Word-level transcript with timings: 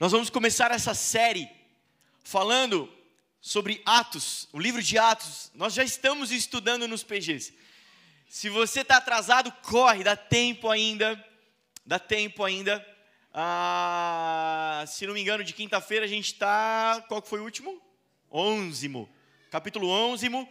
Nós 0.00 0.12
vamos 0.12 0.30
começar 0.30 0.70
essa 0.70 0.94
série 0.94 1.50
falando 2.22 2.88
sobre 3.40 3.82
Atos, 3.84 4.48
o 4.52 4.58
livro 4.60 4.80
de 4.80 4.96
Atos. 4.96 5.50
Nós 5.56 5.74
já 5.74 5.82
estamos 5.82 6.30
estudando 6.30 6.86
nos 6.86 7.02
PGs. 7.02 7.52
Se 8.28 8.48
você 8.48 8.82
está 8.82 8.98
atrasado, 8.98 9.50
corre, 9.60 10.04
dá 10.04 10.14
tempo 10.14 10.70
ainda. 10.70 11.22
Dá 11.84 11.98
tempo 11.98 12.44
ainda. 12.44 12.86
Ah, 13.34 14.84
se 14.86 15.04
não 15.04 15.14
me 15.14 15.20
engano, 15.20 15.42
de 15.42 15.52
quinta-feira 15.52 16.04
a 16.04 16.08
gente 16.08 16.32
está. 16.32 17.04
Qual 17.08 17.20
que 17.20 17.28
foi 17.28 17.40
o 17.40 17.44
último? 17.44 17.82
Onzimo. 18.30 19.08
Capítulo 19.50 19.88
onzimo. 19.88 20.48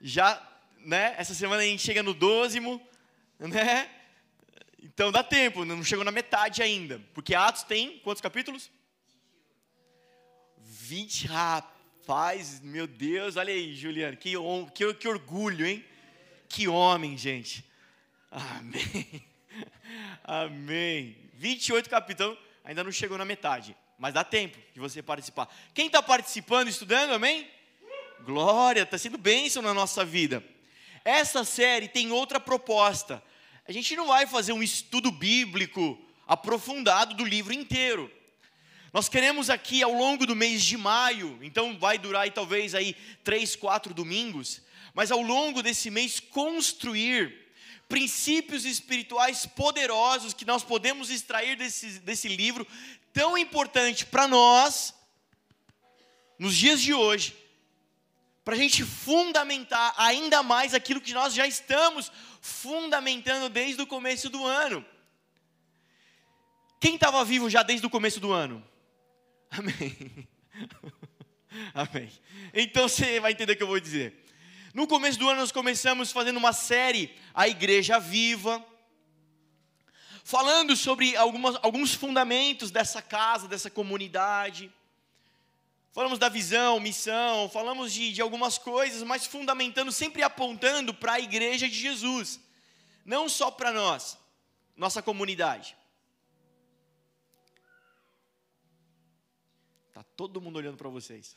Já, 0.00 0.42
né? 0.78 1.14
Essa 1.18 1.34
semana 1.34 1.60
a 1.60 1.66
gente 1.66 1.82
chega 1.82 2.02
no 2.02 2.14
dozimo, 2.14 2.80
né? 3.38 3.90
Então 4.82 5.12
dá 5.12 5.22
tempo, 5.22 5.64
não 5.64 5.84
chegou 5.84 6.04
na 6.04 6.10
metade 6.10 6.60
ainda. 6.60 7.00
Porque 7.14 7.34
Atos 7.34 7.62
tem 7.62 7.98
quantos 8.00 8.20
capítulos? 8.20 8.70
20, 10.58 11.28
rapaz, 11.28 12.60
meu 12.60 12.86
Deus, 12.86 13.36
olha 13.36 13.52
aí, 13.52 13.74
Juliano, 13.74 14.16
que, 14.16 14.32
que, 14.74 14.94
que 14.94 15.08
orgulho, 15.08 15.64
hein? 15.64 15.84
Que 16.48 16.66
homem, 16.66 17.16
gente. 17.16 17.64
Amém. 18.30 19.24
Amém. 20.24 21.16
28 21.34 21.88
capítulos, 21.88 22.36
ainda 22.64 22.82
não 22.82 22.90
chegou 22.90 23.16
na 23.16 23.24
metade, 23.24 23.76
mas 23.98 24.14
dá 24.14 24.24
tempo 24.24 24.58
de 24.74 24.80
você 24.80 25.02
participar. 25.02 25.48
Quem 25.72 25.86
está 25.86 26.02
participando, 26.02 26.68
estudando, 26.68 27.12
amém? 27.12 27.48
Glória, 28.20 28.82
está 28.82 28.98
sendo 28.98 29.18
bênção 29.18 29.62
na 29.62 29.72
nossa 29.72 30.04
vida. 30.04 30.42
Essa 31.04 31.44
série 31.44 31.88
tem 31.88 32.10
outra 32.10 32.40
proposta. 32.40 33.22
A 33.72 33.74
gente 33.74 33.96
não 33.96 34.08
vai 34.08 34.26
fazer 34.26 34.52
um 34.52 34.62
estudo 34.62 35.10
bíblico 35.10 35.98
aprofundado 36.28 37.14
do 37.14 37.24
livro 37.24 37.54
inteiro. 37.54 38.12
Nós 38.92 39.08
queremos 39.08 39.48
aqui 39.48 39.82
ao 39.82 39.94
longo 39.94 40.26
do 40.26 40.36
mês 40.36 40.62
de 40.62 40.76
maio, 40.76 41.38
então 41.40 41.78
vai 41.78 41.96
durar 41.96 42.24
aí, 42.24 42.30
talvez 42.30 42.74
aí 42.74 42.94
três, 43.24 43.56
quatro 43.56 43.94
domingos, 43.94 44.60
mas 44.92 45.10
ao 45.10 45.22
longo 45.22 45.62
desse 45.62 45.90
mês 45.90 46.20
construir 46.20 47.50
princípios 47.88 48.66
espirituais 48.66 49.46
poderosos 49.46 50.34
que 50.34 50.44
nós 50.44 50.62
podemos 50.62 51.08
extrair 51.08 51.56
desse, 51.56 51.98
desse 52.00 52.28
livro 52.28 52.66
tão 53.10 53.38
importante 53.38 54.04
para 54.04 54.28
nós, 54.28 54.92
nos 56.38 56.54
dias 56.54 56.82
de 56.82 56.92
hoje, 56.92 57.34
para 58.44 58.54
a 58.54 58.58
gente 58.58 58.84
fundamentar 58.84 59.94
ainda 59.96 60.42
mais 60.42 60.74
aquilo 60.74 61.00
que 61.00 61.12
nós 61.12 61.32
já 61.32 61.46
estamos 61.46 62.10
fundamentando 62.40 63.48
desde 63.48 63.80
o 63.80 63.86
começo 63.86 64.28
do 64.28 64.44
ano. 64.44 64.84
Quem 66.80 66.96
estava 66.96 67.24
vivo 67.24 67.48
já 67.48 67.62
desde 67.62 67.86
o 67.86 67.90
começo 67.90 68.18
do 68.18 68.32
ano? 68.32 68.64
Amém. 69.50 70.28
Amém. 71.72 72.10
Então 72.52 72.88
você 72.88 73.20
vai 73.20 73.32
entender 73.32 73.52
o 73.52 73.56
que 73.56 73.62
eu 73.62 73.68
vou 73.68 73.78
dizer. 73.78 74.24
No 74.74 74.86
começo 74.86 75.18
do 75.18 75.28
ano 75.28 75.40
nós 75.40 75.52
começamos 75.52 76.10
fazendo 76.10 76.38
uma 76.38 76.52
série, 76.52 77.14
A 77.34 77.46
Igreja 77.46 78.00
Viva, 78.00 78.64
falando 80.24 80.74
sobre 80.74 81.14
algumas, 81.14 81.56
alguns 81.62 81.94
fundamentos 81.94 82.70
dessa 82.70 83.00
casa, 83.02 83.46
dessa 83.46 83.70
comunidade. 83.70 84.72
Falamos 85.92 86.18
da 86.18 86.30
visão, 86.30 86.80
missão, 86.80 87.50
falamos 87.50 87.92
de, 87.92 88.14
de 88.14 88.22
algumas 88.22 88.56
coisas, 88.56 89.02
mas 89.02 89.26
fundamentando, 89.26 89.92
sempre 89.92 90.22
apontando 90.22 90.94
para 90.94 91.12
a 91.12 91.20
igreja 91.20 91.68
de 91.68 91.74
Jesus, 91.74 92.40
não 93.04 93.28
só 93.28 93.50
para 93.50 93.70
nós, 93.70 94.18
nossa 94.74 95.02
comunidade. 95.02 95.76
Tá 99.92 100.02
todo 100.02 100.40
mundo 100.40 100.56
olhando 100.56 100.78
para 100.78 100.88
vocês. 100.88 101.36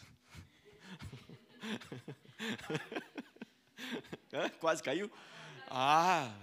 Quase 4.61 4.81
caiu? 4.81 5.11
Ah, 5.67 6.33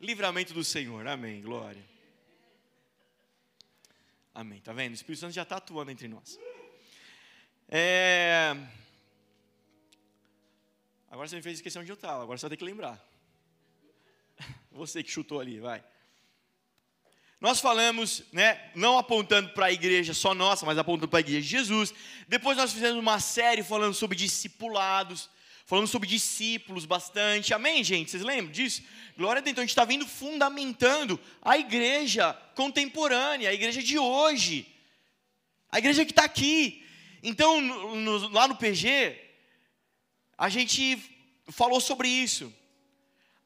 livramento 0.00 0.54
do 0.54 0.64
Senhor, 0.64 1.06
amém, 1.06 1.42
glória. 1.42 1.84
Amém, 4.34 4.62
tá 4.62 4.72
vendo? 4.72 4.92
O 4.92 4.94
Espírito 4.94 5.20
Santo 5.20 5.34
já 5.34 5.42
está 5.42 5.58
atuando 5.58 5.90
entre 5.90 6.08
nós. 6.08 6.38
É... 7.76 8.56
Agora 11.10 11.26
você 11.26 11.34
me 11.34 11.42
fez 11.42 11.56
esquecer 11.56 11.80
onde 11.80 11.90
eu 11.90 11.94
estava, 11.94 12.22
agora 12.22 12.38
você 12.38 12.42
vai 12.42 12.50
ter 12.50 12.56
que 12.56 12.64
lembrar. 12.64 13.04
Você 14.70 15.02
que 15.02 15.10
chutou 15.10 15.40
ali, 15.40 15.58
vai. 15.58 15.82
Nós 17.40 17.58
falamos, 17.58 18.22
né, 18.32 18.70
não 18.76 18.96
apontando 18.96 19.48
para 19.50 19.66
a 19.66 19.72
igreja 19.72 20.14
só 20.14 20.34
nossa, 20.34 20.64
mas 20.64 20.78
apontando 20.78 21.08
para 21.08 21.18
a 21.18 21.20
igreja 21.20 21.40
de 21.40 21.48
Jesus. 21.48 21.92
Depois 22.28 22.56
nós 22.56 22.72
fizemos 22.72 22.96
uma 22.96 23.18
série 23.18 23.64
falando 23.64 23.92
sobre 23.94 24.16
discipulados, 24.16 25.28
falando 25.66 25.88
sobre 25.88 26.08
discípulos 26.08 26.84
bastante. 26.84 27.52
Amém, 27.52 27.82
gente? 27.82 28.08
Vocês 28.08 28.22
lembram 28.22 28.52
disso? 28.52 28.84
Glória 29.16 29.40
a 29.40 29.42
Deus. 29.42 29.50
Então 29.50 29.62
a 29.62 29.64
gente 29.64 29.70
está 29.72 29.84
vindo 29.84 30.06
fundamentando 30.06 31.18
a 31.42 31.58
igreja 31.58 32.34
contemporânea, 32.54 33.50
a 33.50 33.54
igreja 33.54 33.82
de 33.82 33.98
hoje, 33.98 34.64
a 35.72 35.78
igreja 35.78 36.04
que 36.04 36.12
está 36.12 36.24
aqui. 36.24 36.83
Então, 37.26 37.58
no, 37.58 37.96
no, 37.96 38.28
lá 38.28 38.46
no 38.46 38.54
PG, 38.54 39.18
a 40.36 40.50
gente 40.50 41.02
falou 41.48 41.80
sobre 41.80 42.06
isso. 42.06 42.52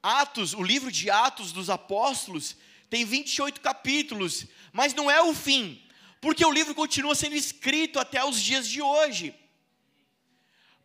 Atos, 0.03 0.53
o 0.53 0.61
livro 0.61 0.91
de 0.91 1.09
Atos 1.09 1.53
dos 1.53 1.69
Apóstolos, 1.69 2.57
tem 2.89 3.05
28 3.05 3.61
capítulos, 3.61 4.47
mas 4.73 4.93
não 4.93 5.09
é 5.09 5.21
o 5.21 5.33
fim, 5.33 5.81
porque 6.19 6.45
o 6.45 6.51
livro 6.51 6.75
continua 6.75 7.15
sendo 7.15 7.35
escrito 7.35 7.99
até 7.99 8.21
os 8.25 8.41
dias 8.41 8.67
de 8.67 8.81
hoje. 8.81 9.33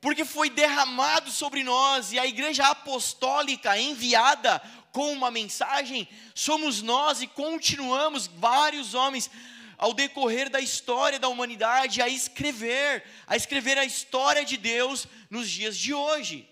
Porque 0.01 0.25
foi 0.25 0.49
derramado 0.49 1.33
sobre 1.33 1.65
nós 1.65 2.13
e 2.13 2.19
a 2.19 2.27
igreja 2.27 2.69
apostólica 2.69 3.77
enviada 3.77 4.61
com 4.93 5.11
uma 5.13 5.33
mensagem, 5.33 6.09
somos 6.33 6.81
nós 6.81 7.21
e 7.21 7.27
continuamos 7.27 8.29
vários 8.29 8.95
homens 8.95 9.29
ao 9.77 9.93
decorrer 9.93 10.49
da 10.49 10.61
história 10.61 11.19
da 11.19 11.29
humanidade 11.29 12.03
a 12.03 12.09
escrever, 12.09 13.05
a 13.27 13.37
escrever 13.37 13.79
a 13.79 13.85
história 13.85 14.45
de 14.45 14.57
Deus 14.57 15.07
nos 15.31 15.51
dias 15.51 15.77
de 15.77 15.93
hoje. 15.93 16.49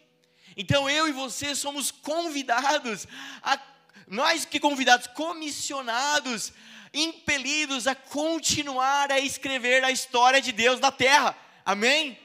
Então 0.57 0.89
eu 0.89 1.09
e 1.09 1.13
você 1.13 1.55
somos 1.55 1.91
convidados 1.91 3.07
a 3.43 3.59
nós 4.07 4.45
que 4.45 4.61
convidados, 4.61 5.07
comissionados, 5.07 6.53
impelidos 6.93 7.87
a 7.87 7.95
continuar 7.95 9.11
a 9.11 9.19
escrever 9.19 9.83
a 9.83 9.91
história 9.91 10.41
de 10.41 10.53
Deus 10.53 10.79
na 10.81 10.93
terra. 10.93 11.37
Amém? 11.65 12.19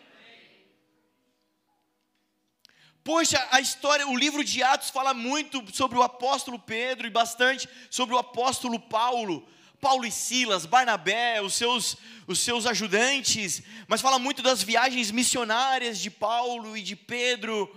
Poxa, 3.07 3.47
a 3.51 3.61
história, 3.61 4.05
o 4.05 4.17
livro 4.17 4.43
de 4.43 4.61
Atos 4.61 4.89
fala 4.89 5.13
muito 5.13 5.63
sobre 5.73 5.97
o 5.97 6.03
apóstolo 6.03 6.59
Pedro 6.59 7.07
e 7.07 7.09
bastante 7.09 7.69
sobre 7.89 8.13
o 8.13 8.17
apóstolo 8.17 8.77
Paulo. 8.77 9.47
Paulo 9.79 10.05
e 10.05 10.11
Silas, 10.11 10.65
Barnabé, 10.65 11.41
os 11.41 11.53
seus, 11.53 11.97
os 12.25 12.39
seus 12.39 12.65
ajudantes, 12.65 13.61
mas 13.87 14.01
fala 14.01 14.17
muito 14.17 14.41
das 14.41 14.63
viagens 14.63 15.11
missionárias 15.11 15.99
de 15.99 16.09
Paulo 16.09 16.75
e 16.75 16.81
de 16.81 16.95
Pedro. 16.95 17.73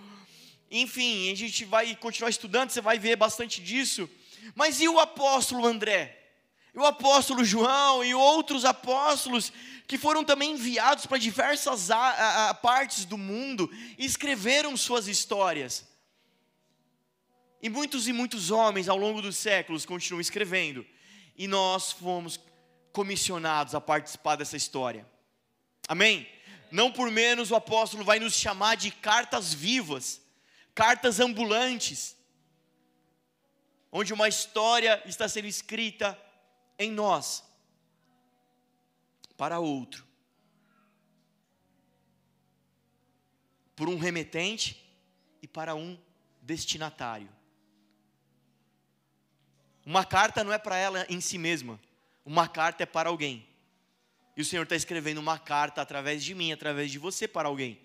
Enfim, 0.70 1.30
a 1.30 1.34
gente 1.34 1.64
vai 1.64 1.94
continuar 1.96 2.30
estudando, 2.30 2.70
você 2.70 2.80
vai 2.80 2.98
ver 2.98 3.16
bastante 3.16 3.60
disso. 3.60 4.08
Mas 4.54 4.80
e 4.80 4.88
o 4.88 4.98
apóstolo 4.98 5.66
André? 5.66 6.16
E 6.74 6.78
o 6.78 6.86
apóstolo 6.86 7.44
João 7.44 8.02
e 8.02 8.14
outros 8.14 8.64
apóstolos 8.64 9.52
que 9.86 9.98
foram 9.98 10.24
também 10.24 10.52
enviados 10.52 11.04
para 11.04 11.18
diversas 11.18 11.90
a, 11.90 12.48
a, 12.48 12.54
partes 12.54 13.04
do 13.04 13.18
mundo 13.18 13.70
e 13.98 14.06
escreveram 14.06 14.76
suas 14.76 15.06
histórias. 15.06 15.84
E 17.60 17.68
muitos 17.68 18.08
e 18.08 18.12
muitos 18.12 18.50
homens 18.50 18.88
ao 18.88 18.96
longo 18.96 19.20
dos 19.20 19.36
séculos 19.36 19.84
continuam 19.84 20.20
escrevendo 20.20 20.86
e 21.36 21.46
nós 21.46 21.92
fomos 21.92 22.38
comissionados 22.92 23.74
a 23.74 23.80
participar 23.80 24.36
dessa 24.36 24.56
história. 24.56 25.06
Amém? 25.88 26.28
Não 26.71 26.92
por 26.92 27.10
menos 27.10 27.50
o 27.50 27.56
apóstolo 27.56 28.04
vai 28.04 28.18
nos 28.18 28.34
chamar 28.34 28.77
de 28.77 28.91
cartas 28.91 29.53
vivas, 29.53 30.21
cartas 30.74 31.18
ambulantes, 31.18 32.16
onde 33.91 34.12
uma 34.12 34.28
história 34.28 35.03
está 35.04 35.28
sendo 35.28 35.47
escrita 35.47 36.18
em 36.78 36.91
nós 36.91 37.42
para 39.36 39.59
outro. 39.59 40.06
Por 43.74 43.88
um 43.88 43.98
remetente 43.98 44.86
e 45.42 45.48
para 45.48 45.74
um 45.74 45.98
destinatário. 46.42 47.40
Uma 49.91 50.04
carta 50.04 50.45
não 50.45 50.53
é 50.53 50.59
para 50.59 50.77
ela 50.77 51.04
em 51.09 51.21
si 51.21 51.37
mesma, 51.37 51.81
uma 52.25 52.47
carta 52.47 52.84
é 52.84 52.87
para 52.87 53.09
alguém. 53.09 53.45
E 54.37 54.41
o 54.41 54.45
Senhor 54.45 54.63
está 54.63 54.77
escrevendo 54.77 55.19
uma 55.19 55.37
carta 55.37 55.83
através 55.83 56.22
de 56.22 56.33
mim, 56.33 56.53
através 56.53 56.92
de 56.92 56.98
você 57.01 57.27
para 57.27 57.48
alguém. 57.48 57.77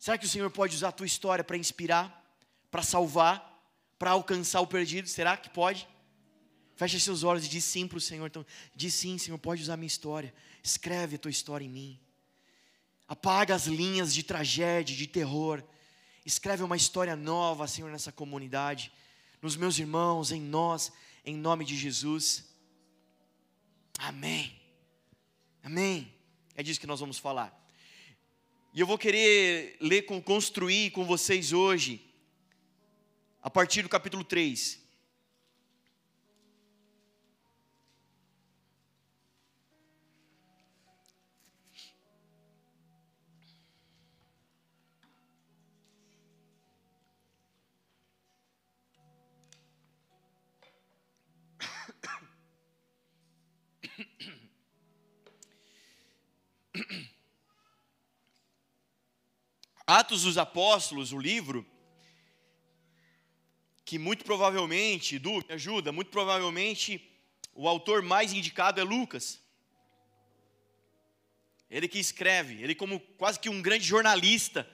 Será 0.00 0.18
que 0.18 0.26
o 0.26 0.28
Senhor 0.28 0.50
pode 0.50 0.74
usar 0.74 0.88
a 0.88 0.98
tua 0.98 1.06
história 1.06 1.44
para 1.44 1.56
inspirar, 1.56 2.26
para 2.72 2.82
salvar, 2.82 3.64
para 3.96 4.10
alcançar 4.10 4.60
o 4.60 4.66
perdido? 4.66 5.06
Será 5.06 5.36
que 5.36 5.48
pode? 5.48 5.86
Fecha 6.74 6.98
seus 6.98 7.22
olhos 7.22 7.46
e 7.46 7.48
diz 7.48 7.62
sim 7.62 7.86
para 7.86 7.98
o 7.98 8.00
Senhor. 8.00 8.26
Então, 8.26 8.44
diz 8.74 8.94
sim, 8.94 9.18
Senhor, 9.18 9.38
pode 9.38 9.62
usar 9.62 9.74
a 9.74 9.76
minha 9.76 9.86
história. 9.86 10.34
Escreve 10.60 11.14
a 11.14 11.18
tua 11.20 11.30
história 11.30 11.64
em 11.64 11.70
mim. 11.70 12.00
Apaga 13.06 13.54
as 13.54 13.66
linhas 13.66 14.12
de 14.12 14.24
tragédia, 14.24 14.96
de 14.96 15.06
terror. 15.06 15.62
Escreve 16.26 16.64
uma 16.64 16.76
história 16.76 17.14
nova, 17.14 17.68
Senhor, 17.68 17.92
nessa 17.92 18.10
comunidade, 18.10 18.90
nos 19.42 19.56
meus 19.56 19.78
irmãos, 19.78 20.30
em 20.30 20.40
nós, 20.40 20.92
em 21.26 21.36
nome 21.36 21.64
de 21.64 21.76
Jesus. 21.76 22.48
Amém. 23.98 24.58
Amém. 25.62 26.14
É 26.54 26.62
disso 26.62 26.80
que 26.80 26.86
nós 26.86 27.00
vamos 27.00 27.18
falar. 27.18 27.60
E 28.72 28.80
eu 28.80 28.86
vou 28.86 28.96
querer 28.96 29.76
ler, 29.80 30.02
construir 30.02 30.92
com 30.92 31.04
vocês 31.04 31.52
hoje, 31.52 32.00
a 33.42 33.50
partir 33.50 33.82
do 33.82 33.88
capítulo 33.88 34.24
3. 34.24 34.81
Atos 59.98 60.22
dos 60.22 60.38
Apóstolos, 60.38 61.12
o 61.12 61.18
livro, 61.18 61.66
que 63.84 63.98
muito 63.98 64.24
provavelmente, 64.24 65.18
Du, 65.18 65.44
me 65.46 65.54
ajuda, 65.54 65.92
muito 65.92 66.10
provavelmente 66.10 67.06
o 67.54 67.68
autor 67.68 68.00
mais 68.00 68.32
indicado 68.32 68.80
é 68.80 68.84
Lucas. 68.84 69.38
Ele 71.70 71.86
que 71.86 71.98
escreve, 71.98 72.62
ele 72.62 72.74
como 72.74 73.00
quase 73.18 73.38
que 73.38 73.50
um 73.50 73.60
grande 73.60 73.84
jornalista, 73.84 74.66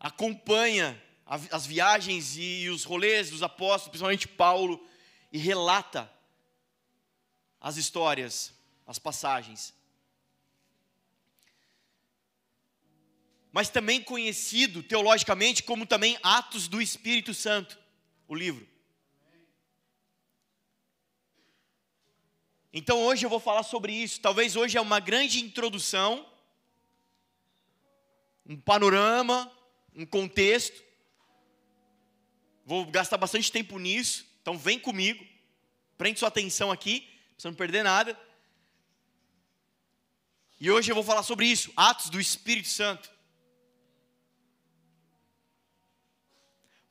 acompanha 0.00 1.02
as 1.26 1.66
viagens 1.66 2.36
e 2.38 2.70
os 2.70 2.82
rolês 2.82 3.28
dos 3.28 3.42
apóstolos, 3.42 3.90
principalmente 3.90 4.26
Paulo, 4.26 4.82
e 5.30 5.36
relata 5.36 6.10
as 7.60 7.76
histórias, 7.76 8.54
as 8.86 8.98
passagens. 8.98 9.75
Mas 13.56 13.70
também 13.70 14.02
conhecido 14.02 14.82
teologicamente 14.82 15.62
como 15.62 15.86
também 15.86 16.18
Atos 16.22 16.68
do 16.68 16.78
Espírito 16.78 17.32
Santo, 17.32 17.78
o 18.28 18.34
livro. 18.34 18.68
Então 22.70 22.98
hoje 22.98 23.24
eu 23.24 23.30
vou 23.30 23.40
falar 23.40 23.62
sobre 23.62 23.94
isso. 23.94 24.20
Talvez 24.20 24.56
hoje 24.56 24.76
é 24.76 24.80
uma 24.82 25.00
grande 25.00 25.42
introdução, 25.42 26.30
um 28.44 28.60
panorama, 28.60 29.50
um 29.94 30.04
contexto. 30.04 30.84
Vou 32.66 32.84
gastar 32.84 33.16
bastante 33.16 33.50
tempo 33.50 33.78
nisso, 33.78 34.26
então 34.42 34.58
vem 34.58 34.78
comigo, 34.78 35.26
prende 35.96 36.18
sua 36.18 36.28
atenção 36.28 36.70
aqui, 36.70 37.00
para 37.00 37.38
você 37.38 37.48
não 37.48 37.54
perder 37.54 37.82
nada. 37.82 38.20
E 40.60 40.70
hoje 40.70 40.90
eu 40.90 40.94
vou 40.94 41.02
falar 41.02 41.22
sobre 41.22 41.46
isso, 41.46 41.72
Atos 41.74 42.10
do 42.10 42.20
Espírito 42.20 42.68
Santo. 42.68 43.15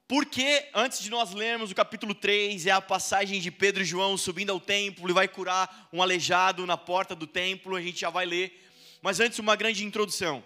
Porque 0.08 0.70
antes 0.72 1.02
de 1.02 1.10
nós 1.10 1.34
lermos 1.34 1.72
o 1.72 1.76
capítulo 1.76 2.14
3, 2.14 2.68
é 2.68 2.72
a 2.72 2.80
passagem 2.80 3.42
de 3.42 3.50
Pedro 3.50 3.82
e 3.82 3.86
João 3.86 4.16
subindo 4.16 4.52
ao 4.52 4.60
templo 4.60 5.10
e 5.10 5.14
vai 5.14 5.28
curar 5.28 5.90
um 5.92 6.00
aleijado 6.00 6.64
na 6.64 6.78
porta 6.78 7.16
do 7.16 7.26
templo, 7.26 7.76
a 7.76 7.82
gente 7.82 8.02
já 8.02 8.12
vai 8.12 8.24
ler. 8.24 8.70
Mas 9.02 9.20
antes, 9.20 9.40
uma 9.40 9.56
grande 9.56 9.84
introdução. 9.84 10.44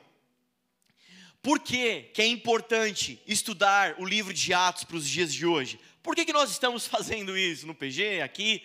Por 1.41 1.59
que, 1.59 2.03
que 2.13 2.21
é 2.21 2.25
importante 2.25 3.21
estudar 3.27 3.95
o 3.99 4.05
livro 4.05 4.33
de 4.33 4.53
Atos 4.53 4.85
para 4.85 4.95
os 4.95 5.05
dias 5.05 5.33
de 5.33 5.45
hoje? 5.45 5.77
Por 6.01 6.15
que, 6.15 6.23
que 6.23 6.33
nós 6.33 6.51
estamos 6.51 6.87
fazendo 6.87 7.37
isso 7.37 7.67
no 7.67 7.75
PG, 7.75 8.21
aqui? 8.21 8.63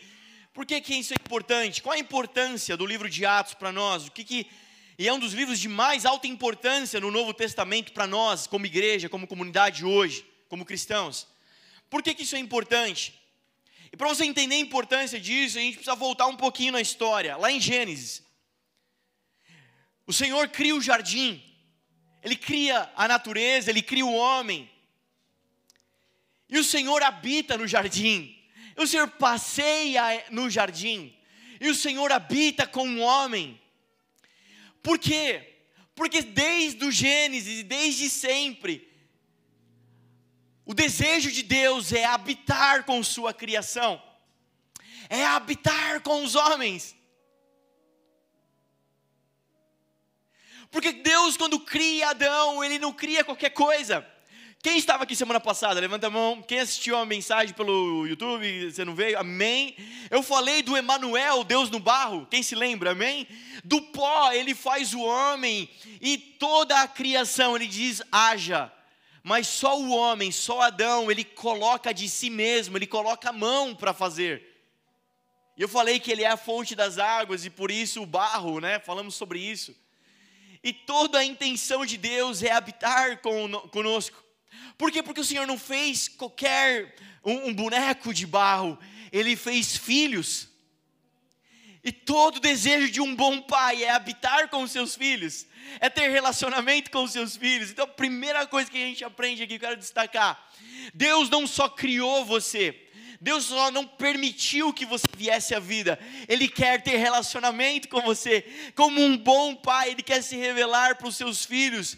Por 0.53 0.65
que, 0.65 0.81
que 0.81 0.95
isso 0.95 1.13
é 1.13 1.17
importante? 1.21 1.83
Qual 1.83 1.93
a 1.93 1.99
importância 1.99 2.77
do 2.77 2.87
livro 2.87 3.11
de 3.11 3.27
Atos 3.27 3.55
para 3.55 3.73
nós? 3.73 4.07
O 4.07 4.13
que, 4.13 4.23
que 4.23 4.47
e 4.97 5.09
é 5.09 5.13
um 5.13 5.19
dos 5.19 5.33
livros 5.33 5.59
de 5.59 5.69
mais 5.69 6.07
alta 6.07 6.29
importância 6.29 7.01
no 7.01 7.11
Novo 7.11 7.35
Testamento 7.35 7.91
para 7.91 8.07
nós, 8.07 8.47
como 8.47 8.65
igreja, 8.65 9.09
como 9.09 9.27
comunidade 9.27 9.85
hoje 9.85 10.25
como 10.55 10.65
cristãos. 10.65 11.27
Por 11.91 12.01
que, 12.01 12.15
que 12.15 12.23
isso 12.23 12.37
é 12.37 12.39
importante? 12.39 13.21
E 13.93 13.97
para 13.97 14.07
você 14.07 14.25
entender 14.25 14.55
a 14.55 14.59
importância 14.59 15.19
disso, 15.19 15.59
a 15.59 15.61
gente 15.61 15.79
precisa 15.79 15.97
voltar 15.97 16.27
um 16.29 16.37
pouquinho 16.37 16.71
na 16.71 16.81
história, 16.81 17.37
lá 17.37 17.51
em 17.51 17.61
Gênesis. 17.61 18.23
O 20.07 20.13
Senhor 20.13 20.49
cria 20.49 20.77
o 20.77 20.81
jardim, 20.81 21.43
Ele 22.23 22.37
cria 22.37 22.89
a 22.95 23.09
natureza, 23.09 23.69
Ele 23.69 23.83
cria 23.83 24.07
o 24.07 24.15
homem. 24.15 24.71
E 26.49 26.57
o 26.57 26.63
Senhor 26.63 27.03
habita 27.03 27.59
no 27.59 27.67
jardim, 27.67 28.41
e 28.79 28.81
o 28.81 28.87
Senhor 28.87 29.09
passeia 29.09 30.25
no 30.31 30.49
jardim, 30.49 31.13
e 31.61 31.69
o 31.69 31.75
Senhor 31.75 32.13
habita 32.13 32.65
com 32.65 32.89
o 32.89 33.01
homem. 33.01 33.61
Por 34.85 35.01
quê? 35.01 35.57
Porque 35.97 36.23
desde 36.23 36.85
o 36.85 36.93
Gênesis, 36.93 37.65
desde 37.65 38.09
sempre, 38.09 38.94
o 40.67 40.73
desejo 40.73 41.31
de 41.31 41.43
Deus 41.43 41.93
é 41.93 42.05
habitar 42.05 42.85
com 42.85 43.03
sua 43.03 43.35
criação, 43.35 44.03
é 45.09 45.25
habitar 45.25 46.01
com 46.01 46.25
os 46.25 46.35
homens. 46.35 46.97
Porque 50.71 50.91
Deus, 50.91 51.37
quando 51.37 51.61
cria 51.61 52.11
Adão, 52.11 52.65
Ele 52.65 52.79
não 52.79 52.93
cria 52.93 53.23
qualquer 53.23 53.51
coisa. 53.51 54.05
Quem 54.65 54.79
estava 54.79 55.05
aqui 55.05 55.15
semana 55.15 55.39
passada? 55.39 55.79
Levanta 55.79 56.07
a 56.07 56.11
mão. 56.11 56.41
Quem 56.41 56.59
assistiu 56.59 56.97
a 56.97 57.05
mensagem 57.05 57.55
pelo 57.55 58.07
YouTube? 58.07 58.71
Você 58.71 58.83
não 58.83 58.95
veio? 58.95 59.19
Amém. 59.19 59.77
Eu 60.11 60.23
falei 60.23 60.63
do 60.63 60.75
Emanuel, 60.75 61.45
Deus 61.45 61.69
no 61.69 61.79
barro. 61.79 62.27
Quem 62.31 62.43
se 62.43 62.55
lembra? 62.55 62.93
Amém. 62.93 63.29
Do 63.63 63.83
pó 63.83 64.33
ele 64.33 64.55
faz 64.55 64.95
o 64.95 65.01
homem 65.01 65.69
e 66.01 66.17
toda 66.17 66.81
a 66.81 66.89
criação. 66.89 67.55
Ele 67.55 67.67
diz: 67.67 68.01
haja 68.11 68.73
mas 69.27 69.47
só 69.47 69.81
o 69.81 69.89
homem, 69.89 70.31
só 70.31 70.61
Adão, 70.61 71.11
ele 71.11 71.25
coloca 71.25 71.95
de 71.95 72.11
si 72.11 72.29
mesmo, 72.29 72.77
ele 72.77 72.87
coloca 72.87 73.31
a 73.31 73.33
mão 73.33 73.75
para 73.75 73.95
fazer. 73.95 74.47
E 75.57 75.63
eu 75.63 75.69
falei 75.69 75.99
que 75.99 76.13
ele 76.13 76.23
é 76.23 76.29
a 76.29 76.37
fonte 76.37 76.75
das 76.75 76.99
águas 76.99 77.47
e 77.47 77.49
por 77.49 77.71
isso 77.71 78.03
o 78.03 78.07
barro, 78.07 78.61
né? 78.61 78.79
Falamos 78.81 79.15
sobre 79.15 79.39
isso. 79.39 79.75
E 80.63 80.75
toda 80.75 81.21
a 81.21 81.25
intenção 81.25 81.87
de 81.87 81.97
Deus 81.97 82.43
é 82.43 82.53
habitar 82.53 83.23
conosco. 83.71 84.23
Por 84.77 84.93
quê? 84.93 85.03
Porque 85.03 85.23
o 85.23 85.25
Senhor 85.25 85.47
não 85.47 85.59
fez 85.59 86.07
qualquer 86.07 86.95
um, 87.25 87.49
um 87.49 87.55
boneco 87.55 88.13
de 88.13 88.27
barro, 88.27 88.79
ele 89.11 89.37
fez 89.37 89.75
filhos. 89.75 90.51
E 91.85 91.93
todo 91.93 92.41
desejo 92.41 92.91
de 92.91 93.01
um 93.01 93.15
bom 93.15 93.41
pai 93.43 93.85
é 93.85 93.91
habitar 93.91 94.49
com 94.49 94.63
os 94.63 94.73
seus 94.73 94.97
filhos 94.97 95.47
é 95.81 95.89
ter 95.89 96.09
relacionamento 96.11 96.91
com 96.91 97.05
os 97.05 97.13
seus 97.13 97.37
filhos. 97.37 97.71
Então, 97.71 97.85
a 97.85 97.89
primeira 97.89 98.47
coisa 98.47 98.71
que 98.71 98.83
a 98.83 98.87
gente 98.87 99.05
aprende 99.05 99.43
aqui, 99.43 99.59
quero 99.59 99.77
destacar: 99.77 100.49
Deus 100.93 101.29
não 101.29 101.47
só 101.47 101.69
criou 101.69 102.25
você, 102.25 102.75
Deus 103.21 103.45
só 103.45 103.71
não 103.71 103.87
permitiu 103.87 104.73
que 104.73 104.87
você 104.87 105.07
viesse 105.17 105.55
à 105.55 105.61
vida, 105.61 105.99
Ele 106.29 106.49
quer 106.49 106.83
ter 106.83 106.97
relacionamento 106.97 107.89
com 107.89 108.01
você, 108.03 108.45
como 108.75 109.01
um 109.01 109.17
bom 109.17 109.55
pai, 109.55 109.91
Ele 109.91 110.03
quer 110.03 110.23
se 110.23 110.37
revelar 110.37 110.97
para 110.97 111.09
os 111.09 111.17
seus 111.17 111.45
filhos. 111.45 111.97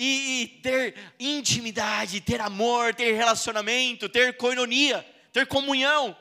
E, 0.00 0.42
e 0.42 0.46
ter 0.62 0.94
intimidade, 1.18 2.20
ter 2.20 2.40
amor, 2.40 2.94
ter 2.94 3.14
relacionamento, 3.14 4.08
ter 4.08 4.36
coinonia, 4.36 5.04
ter 5.32 5.44
comunhão. 5.44 6.16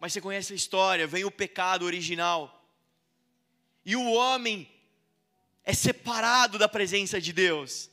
Mas 0.00 0.12
você 0.12 0.20
conhece 0.20 0.52
a 0.52 0.56
história, 0.56 1.06
vem 1.06 1.24
o 1.24 1.30
pecado 1.30 1.84
original 1.84 2.58
e 3.88 3.96
o 3.96 4.12
homem 4.12 4.70
é 5.64 5.72
separado 5.72 6.58
da 6.58 6.68
presença 6.68 7.18
de 7.18 7.32
Deus. 7.32 7.88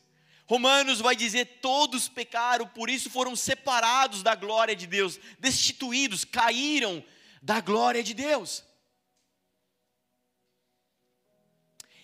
Romanos 0.46 1.00
vai 1.00 1.16
dizer: 1.16 1.60
todos 1.62 2.10
pecaram, 2.10 2.68
por 2.68 2.90
isso 2.90 3.10
foram 3.10 3.34
separados 3.34 4.22
da 4.22 4.36
glória 4.36 4.76
de 4.76 4.86
Deus, 4.86 5.18
destituídos, 5.40 6.26
caíram 6.26 7.02
da 7.42 7.62
glória 7.62 8.04
de 8.04 8.14
Deus. 8.14 8.62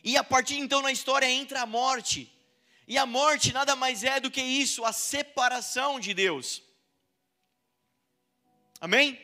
E 0.02 0.16
a 0.16 0.24
partir 0.24 0.56
então 0.56 0.82
na 0.82 0.94
história 0.94 1.30
entra 1.30 1.62
a 1.62 1.66
morte. 1.66 2.32
E 2.88 2.98
a 2.98 3.06
morte 3.06 3.52
nada 3.52 3.76
mais 3.76 4.06
é 4.06 4.22
do 4.22 4.32
que 4.32 4.42
isso, 4.42 4.86
a 4.86 4.94
separação 4.94 6.00
de 6.00 6.14
Deus. 6.14 6.64
Amém? 8.80 9.20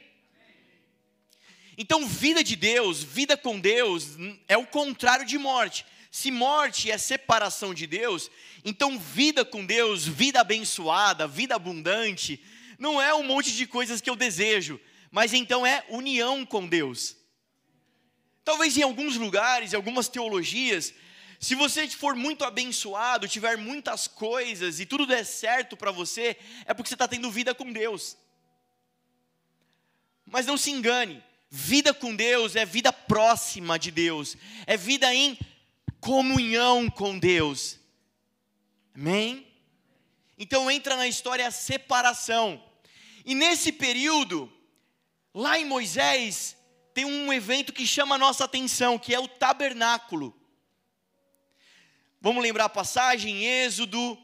Então, 1.77 2.07
vida 2.07 2.43
de 2.43 2.55
Deus, 2.55 3.03
vida 3.03 3.37
com 3.37 3.59
Deus, 3.59 4.17
é 4.47 4.57
o 4.57 4.65
contrário 4.65 5.25
de 5.25 5.37
morte. 5.37 5.85
Se 6.11 6.31
morte 6.31 6.89
é 6.89 6.97
separação 6.97 7.73
de 7.73 7.85
Deus, 7.85 8.31
então 8.65 8.97
vida 8.97 9.45
com 9.45 9.63
Deus, 9.63 10.07
vida 10.07 10.41
abençoada, 10.41 11.27
vida 11.27 11.53
abundante, 11.53 12.43
não 12.79 12.99
é 12.99 13.13
um 13.13 13.23
monte 13.23 13.51
de 13.51 13.67
coisas 13.67 14.01
que 14.01 14.09
eu 14.09 14.15
desejo, 14.15 14.79
mas 15.11 15.33
então 15.33 15.65
é 15.65 15.85
união 15.89 16.43
com 16.43 16.67
Deus. 16.67 17.15
Talvez 18.43 18.77
em 18.77 18.81
alguns 18.81 19.15
lugares, 19.15 19.73
em 19.73 19.75
algumas 19.75 20.07
teologias, 20.07 20.93
se 21.39 21.53
você 21.53 21.87
for 21.87 22.15
muito 22.15 22.43
abençoado, 22.43 23.27
tiver 23.27 23.57
muitas 23.57 24.07
coisas 24.07 24.79
e 24.79 24.85
tudo 24.85 25.05
der 25.05 25.23
certo 25.25 25.77
para 25.77 25.91
você, 25.91 26.37
é 26.65 26.73
porque 26.73 26.87
você 26.89 26.95
está 26.95 27.07
tendo 27.07 27.29
vida 27.29 27.53
com 27.53 27.71
Deus. 27.71 28.17
Mas 30.25 30.45
não 30.45 30.57
se 30.57 30.71
engane, 30.71 31.23
vida 31.49 31.93
com 31.93 32.15
Deus 32.15 32.55
é 32.55 32.65
vida 32.65 32.91
próxima 32.91 33.77
de 33.79 33.91
Deus, 33.91 34.35
é 34.65 34.75
vida 34.75 35.13
em 35.13 35.37
comunhão 35.99 36.89
com 36.89 37.17
Deus. 37.17 37.79
Amém? 38.93 39.47
Então 40.37 40.69
entra 40.69 40.95
na 40.95 41.07
história 41.07 41.47
a 41.47 41.51
separação. 41.51 42.63
E 43.25 43.33
nesse 43.33 43.71
período, 43.71 44.51
lá 45.33 45.59
em 45.59 45.65
Moisés, 45.65 46.55
tem 46.93 47.05
um 47.05 47.31
evento 47.31 47.73
que 47.73 47.85
chama 47.85 48.15
a 48.15 48.17
nossa 48.17 48.45
atenção, 48.45 48.97
que 48.97 49.13
é 49.13 49.19
o 49.19 49.27
tabernáculo. 49.27 50.35
Vamos 52.21 52.41
lembrar 52.41 52.65
a 52.65 52.69
passagem, 52.69 53.43
em 53.43 53.45
Êxodo, 53.45 54.17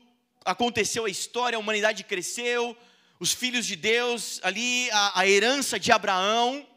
aconteceu 0.43 1.05
a 1.05 1.09
história, 1.09 1.55
a 1.55 1.59
humanidade 1.59 2.03
cresceu, 2.03 2.75
os 3.19 3.31
filhos 3.31 3.65
de 3.65 3.75
Deus, 3.75 4.39
ali 4.43 4.89
a, 4.91 5.19
a 5.19 5.27
herança 5.27 5.79
de 5.79 5.91
Abraão, 5.91 6.67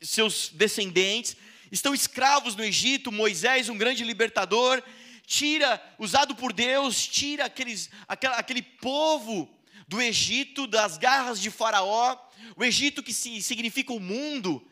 seus 0.00 0.50
descendentes, 0.50 1.36
estão 1.70 1.94
escravos 1.94 2.54
no 2.56 2.64
Egito, 2.64 3.12
Moisés, 3.12 3.68
um 3.68 3.78
grande 3.78 4.04
libertador, 4.04 4.82
tira, 5.26 5.80
usado 5.98 6.34
por 6.34 6.52
Deus, 6.52 7.06
tira 7.06 7.44
aqueles, 7.44 7.90
aquele, 8.08 8.34
aquele 8.34 8.62
povo 8.62 9.48
do 9.86 10.00
Egito, 10.00 10.66
das 10.66 10.98
garras 10.98 11.40
de 11.40 11.50
Faraó, 11.50 12.16
o 12.56 12.64
Egito 12.64 13.02
que 13.02 13.12
significa 13.12 13.92
o 13.92 14.00
mundo, 14.00 14.66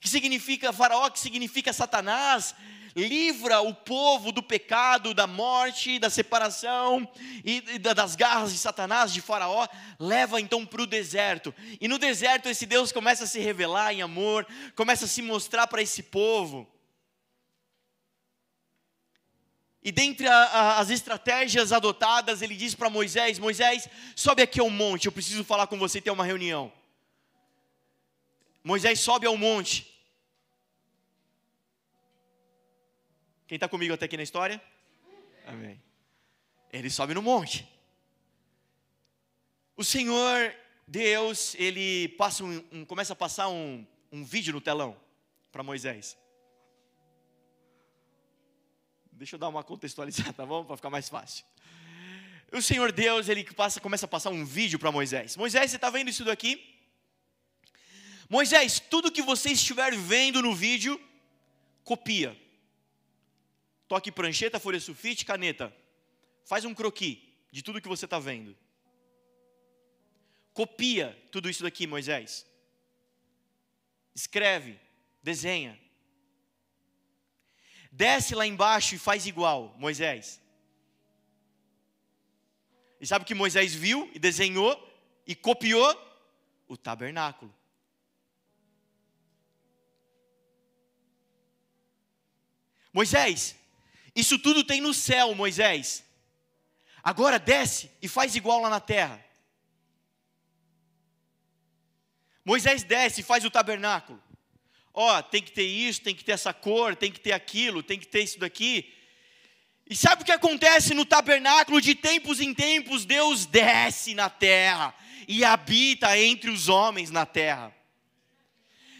que 0.00 0.08
significa 0.08 0.72
Faraó, 0.72 1.10
que 1.10 1.18
significa 1.18 1.72
Satanás, 1.72 2.54
livra 2.98 3.60
o 3.60 3.72
povo 3.72 4.32
do 4.32 4.42
pecado, 4.42 5.14
da 5.14 5.26
morte, 5.26 5.98
da 5.98 6.10
separação 6.10 7.08
e 7.44 7.78
das 7.78 8.16
garras 8.16 8.52
de 8.52 8.58
Satanás, 8.58 9.12
de 9.12 9.20
Faraó, 9.20 9.68
leva 9.98 10.40
então 10.40 10.66
para 10.66 10.82
o 10.82 10.86
deserto. 10.86 11.54
E 11.80 11.86
no 11.86 11.98
deserto 11.98 12.48
esse 12.48 12.66
Deus 12.66 12.90
começa 12.90 13.24
a 13.24 13.26
se 13.26 13.38
revelar 13.38 13.92
em 13.92 14.02
amor, 14.02 14.46
começa 14.74 15.04
a 15.04 15.08
se 15.08 15.22
mostrar 15.22 15.66
para 15.66 15.82
esse 15.82 16.02
povo. 16.02 16.66
E 19.82 19.92
dentre 19.92 20.26
a, 20.26 20.34
a, 20.34 20.78
as 20.80 20.90
estratégias 20.90 21.72
adotadas, 21.72 22.42
ele 22.42 22.56
diz 22.56 22.74
para 22.74 22.90
Moisés: 22.90 23.38
Moisés, 23.38 23.88
sobe 24.16 24.42
aqui 24.42 24.60
ao 24.60 24.68
monte, 24.68 25.06
eu 25.06 25.12
preciso 25.12 25.44
falar 25.44 25.66
com 25.66 25.78
você 25.78 26.00
ter 26.00 26.10
uma 26.10 26.24
reunião. 26.24 26.72
Moisés 28.62 29.00
sobe 29.00 29.26
ao 29.26 29.36
monte. 29.36 29.97
Quem 33.48 33.56
está 33.56 33.66
comigo 33.66 33.94
até 33.94 34.04
aqui 34.04 34.18
na 34.18 34.22
história? 34.22 34.62
Amém. 35.46 35.82
Ele 36.70 36.90
sobe 36.90 37.14
no 37.14 37.22
monte. 37.22 37.66
O 39.74 39.82
Senhor 39.82 40.54
Deus, 40.86 41.54
ele 41.54 42.08
passa 42.10 42.44
um, 42.44 42.62
um, 42.70 42.84
começa 42.84 43.14
a 43.14 43.16
passar 43.16 43.48
um, 43.48 43.86
um 44.12 44.22
vídeo 44.22 44.52
no 44.52 44.60
telão 44.60 44.94
para 45.50 45.62
Moisés. 45.62 46.14
Deixa 49.10 49.36
eu 49.36 49.38
dar 49.38 49.48
uma 49.48 49.64
contextualizada, 49.64 50.34
tá 50.34 50.44
bom? 50.44 50.62
Para 50.62 50.76
ficar 50.76 50.90
mais 50.90 51.08
fácil. 51.08 51.46
O 52.52 52.60
Senhor 52.60 52.92
Deus, 52.92 53.30
ele 53.30 53.44
passa, 53.44 53.80
começa 53.80 54.04
a 54.04 54.08
passar 54.08 54.28
um 54.28 54.44
vídeo 54.44 54.78
para 54.78 54.92
Moisés. 54.92 55.38
Moisés, 55.38 55.70
você 55.70 55.76
está 55.76 55.88
vendo 55.88 56.10
isso 56.10 56.22
daqui? 56.22 56.76
Moisés, 58.28 58.78
tudo 58.78 59.10
que 59.10 59.22
você 59.22 59.52
estiver 59.52 59.96
vendo 59.96 60.42
no 60.42 60.54
vídeo, 60.54 61.00
copia. 61.82 62.38
Toque 63.88 64.12
prancheta, 64.12 64.60
folha 64.60 64.78
sulfite, 64.78 65.24
caneta. 65.24 65.74
Faz 66.44 66.64
um 66.64 66.74
croqui 66.74 67.34
de 67.50 67.62
tudo 67.62 67.80
que 67.80 67.88
você 67.88 68.04
está 68.04 68.18
vendo. 68.18 68.56
Copia 70.52 71.16
tudo 71.32 71.48
isso 71.48 71.62
daqui, 71.62 71.86
Moisés. 71.86 72.46
Escreve, 74.14 74.78
desenha. 75.22 75.78
Desce 77.90 78.34
lá 78.34 78.46
embaixo 78.46 78.94
e 78.94 78.98
faz 78.98 79.26
igual, 79.26 79.74
Moisés. 79.78 80.40
E 83.00 83.06
sabe 83.06 83.22
o 83.22 83.26
que 83.26 83.34
Moisés 83.34 83.74
viu 83.74 84.10
e 84.14 84.18
desenhou 84.18 84.76
e 85.26 85.34
copiou? 85.34 86.06
O 86.66 86.76
tabernáculo. 86.76 87.54
Moisés, 92.92 93.57
isso 94.18 94.38
tudo 94.38 94.64
tem 94.64 94.80
no 94.80 94.92
céu, 94.92 95.34
Moisés. 95.34 96.04
Agora 97.02 97.38
desce 97.38 97.90
e 98.02 98.08
faz 98.08 98.34
igual 98.36 98.60
lá 98.60 98.70
na 98.70 98.80
terra. 98.80 99.24
Moisés 102.44 102.82
desce 102.82 103.20
e 103.20 103.24
faz 103.24 103.44
o 103.44 103.50
tabernáculo 103.50 104.22
ó, 104.98 105.22
tem 105.22 105.40
que 105.40 105.52
ter 105.52 105.62
isso, 105.62 106.00
tem 106.00 106.12
que 106.12 106.24
ter 106.24 106.32
essa 106.32 106.52
cor, 106.52 106.96
tem 106.96 107.12
que 107.12 107.20
ter 107.20 107.30
aquilo, 107.30 107.84
tem 107.84 107.98
que 107.98 108.06
ter 108.06 108.24
isso 108.24 108.40
daqui. 108.40 108.92
E 109.88 109.94
sabe 109.94 110.22
o 110.22 110.24
que 110.24 110.32
acontece 110.32 110.92
no 110.92 111.04
tabernáculo? 111.04 111.80
De 111.80 111.94
tempos 111.94 112.40
em 112.40 112.52
tempos, 112.52 113.04
Deus 113.04 113.46
desce 113.46 114.12
na 114.12 114.28
terra 114.28 114.92
e 115.28 115.44
habita 115.44 116.18
entre 116.18 116.50
os 116.50 116.68
homens 116.68 117.12
na 117.12 117.24
terra. 117.24 117.72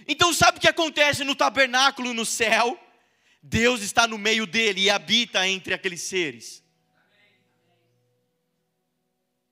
Então, 0.06 0.32
sabe 0.32 0.58
o 0.58 0.60
que 0.60 0.68
acontece 0.68 1.24
no 1.24 1.34
tabernáculo 1.34 2.14
no 2.14 2.24
céu? 2.24 2.78
Deus 3.42 3.80
está 3.82 4.06
no 4.06 4.18
meio 4.18 4.46
dele 4.46 4.82
e 4.82 4.90
habita 4.90 5.46
entre 5.46 5.74
aqueles 5.74 6.02
seres. 6.02 6.64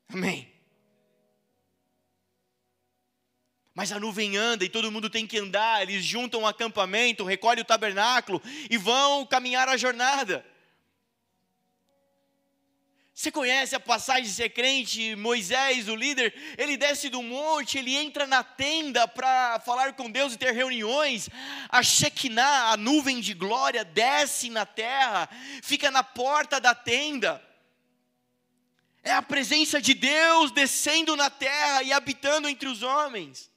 Amém. 0.09 0.52
Mas 3.75 3.93
a 3.93 4.00
nuvem 4.00 4.37
anda 4.37 4.64
e 4.64 4.71
todo 4.71 4.90
mundo 4.90 5.11
tem 5.11 5.26
que 5.26 5.38
andar. 5.38 5.83
Eles 5.83 6.02
juntam 6.02 6.40
um 6.40 6.47
acampamento, 6.47 7.25
recolhem 7.25 7.62
o 7.62 7.66
tabernáculo 7.66 8.43
e 8.71 8.78
vão 8.78 9.26
caminhar 9.26 9.69
a 9.69 9.76
jornada. 9.76 10.45
Você 13.18 13.30
conhece 13.30 13.75
a 13.75 13.80
passagem 13.80 14.25
de 14.25 14.28
ser 14.28 14.50
crente, 14.50 15.16
Moisés, 15.16 15.88
o 15.88 15.96
líder, 15.96 16.35
ele 16.58 16.76
desce 16.76 17.08
do 17.08 17.23
monte, 17.23 17.78
ele 17.78 17.96
entra 17.96 18.26
na 18.26 18.44
tenda 18.44 19.08
para 19.08 19.58
falar 19.61 19.94
com 19.94 20.11
Deus 20.11 20.35
e 20.35 20.37
ter 20.37 20.52
reuniões. 20.52 21.30
A 21.70 21.82
Shekinah, 21.82 22.73
a 22.73 22.76
nuvem 22.76 23.18
de 23.20 23.32
glória, 23.32 23.87
desce 23.87 24.50
na 24.50 24.66
terra, 24.66 25.30
fica 25.62 25.90
na 25.90 26.04
porta 26.04 26.61
da 26.61 26.75
tenda. 26.75 27.42
É 29.02 29.12
a 29.12 29.23
presença 29.23 29.80
de 29.80 29.94
Deus 29.94 30.50
descendo 30.50 31.16
na 31.16 31.30
terra 31.30 31.82
e 31.85 31.94
habitando 31.94 32.46
entre 32.50 32.68
os 32.68 32.82
homens. 32.82 33.50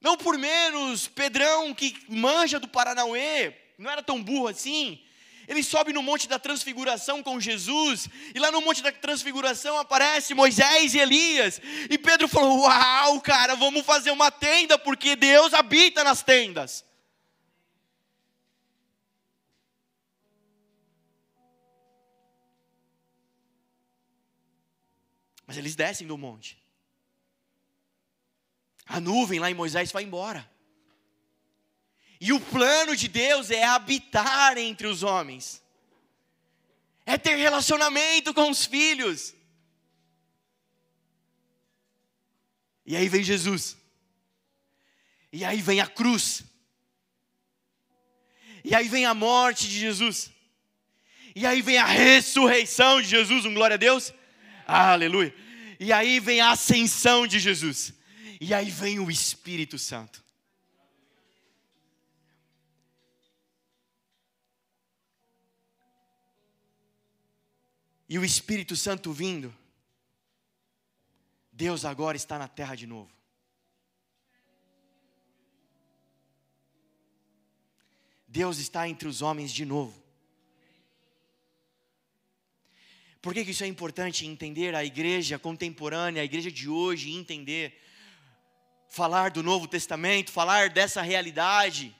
Não 0.00 0.16
por 0.16 0.38
menos, 0.38 1.08
Pedrão, 1.08 1.74
que 1.74 1.96
manja 2.08 2.60
do 2.60 2.68
Paranauê, 2.68 3.54
não 3.76 3.90
era 3.90 4.02
tão 4.02 4.22
burro 4.22 4.48
assim. 4.48 5.00
Ele 5.48 5.62
sobe 5.62 5.92
no 5.94 6.02
Monte 6.02 6.28
da 6.28 6.38
Transfiguração 6.38 7.22
com 7.22 7.40
Jesus, 7.40 8.06
e 8.34 8.38
lá 8.38 8.52
no 8.52 8.60
Monte 8.60 8.82
da 8.82 8.92
Transfiguração 8.92 9.78
aparece 9.78 10.34
Moisés 10.34 10.94
e 10.94 10.98
Elias. 10.98 11.60
E 11.88 11.96
Pedro 11.96 12.28
falou: 12.28 12.60
Uau, 12.60 13.20
cara, 13.22 13.56
vamos 13.56 13.84
fazer 13.84 14.10
uma 14.10 14.30
tenda, 14.30 14.78
porque 14.78 15.16
Deus 15.16 15.54
habita 15.54 16.04
nas 16.04 16.22
tendas. 16.22 16.84
Mas 25.46 25.56
eles 25.56 25.74
descem 25.74 26.06
do 26.06 26.18
monte. 26.18 26.62
A 28.88 29.00
nuvem 29.00 29.38
lá 29.38 29.50
em 29.50 29.54
Moisés 29.54 29.92
vai 29.92 30.02
embora. 30.02 30.48
E 32.20 32.32
o 32.32 32.40
plano 32.40 32.96
de 32.96 33.06
Deus 33.06 33.50
é 33.50 33.62
habitar 33.62 34.56
entre 34.58 34.86
os 34.86 35.02
homens, 35.02 35.62
é 37.06 37.16
ter 37.16 37.36
relacionamento 37.36 38.34
com 38.34 38.50
os 38.50 38.64
filhos. 38.64 39.34
E 42.84 42.96
aí 42.96 43.08
vem 43.08 43.22
Jesus, 43.22 43.76
e 45.30 45.44
aí 45.44 45.60
vem 45.60 45.80
a 45.80 45.86
cruz, 45.86 46.42
e 48.64 48.74
aí 48.74 48.88
vem 48.88 49.04
a 49.04 49.14
morte 49.14 49.68
de 49.68 49.78
Jesus, 49.78 50.32
e 51.36 51.46
aí 51.46 51.60
vem 51.60 51.76
a 51.76 51.84
ressurreição 51.84 53.00
de 53.00 53.08
Jesus, 53.08 53.44
um 53.44 53.54
glória 53.54 53.74
a 53.74 53.78
Deus, 53.78 54.12
aleluia, 54.66 55.32
e 55.78 55.92
aí 55.92 56.18
vem 56.18 56.40
a 56.40 56.52
ascensão 56.52 57.26
de 57.26 57.38
Jesus. 57.38 57.97
E 58.40 58.54
aí 58.54 58.70
vem 58.70 58.98
o 58.98 59.10
Espírito 59.10 59.78
Santo. 59.78 60.22
e 68.08 68.18
o 68.18 68.24
Espírito 68.24 68.74
Santo 68.74 69.12
vindo, 69.12 69.54
Deus 71.52 71.84
agora 71.84 72.16
está 72.16 72.38
na 72.38 72.48
terra 72.48 72.74
de 72.74 72.86
novo. 72.86 73.10
Deus 78.26 78.58
está 78.58 78.88
entre 78.88 79.08
os 79.08 79.20
homens 79.20 79.52
de 79.52 79.64
novo. 79.64 80.02
Por 83.20 83.34
que, 83.34 83.44
que 83.44 83.50
isso 83.50 83.64
é 83.64 83.66
importante 83.66 84.24
entender 84.24 84.74
a 84.74 84.84
igreja 84.84 85.38
contemporânea, 85.38 86.22
a 86.22 86.24
igreja 86.24 86.50
de 86.50 86.68
hoje, 86.68 87.10
entender, 87.10 87.78
falar 88.88 89.30
do 89.30 89.42
Novo 89.42 89.68
Testamento, 89.68 90.32
falar 90.32 90.70
dessa 90.70 91.02
realidade? 91.02 91.94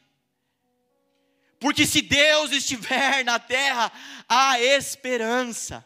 Porque 1.60 1.86
se 1.86 2.00
Deus 2.00 2.52
estiver 2.52 3.24
na 3.24 3.38
terra, 3.38 3.92
há 4.28 4.60
esperança, 4.60 5.84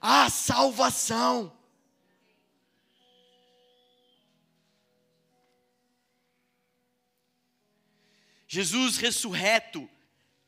há 0.00 0.28
salvação. 0.28 1.52
Jesus 8.46 8.98
ressurreto, 8.98 9.90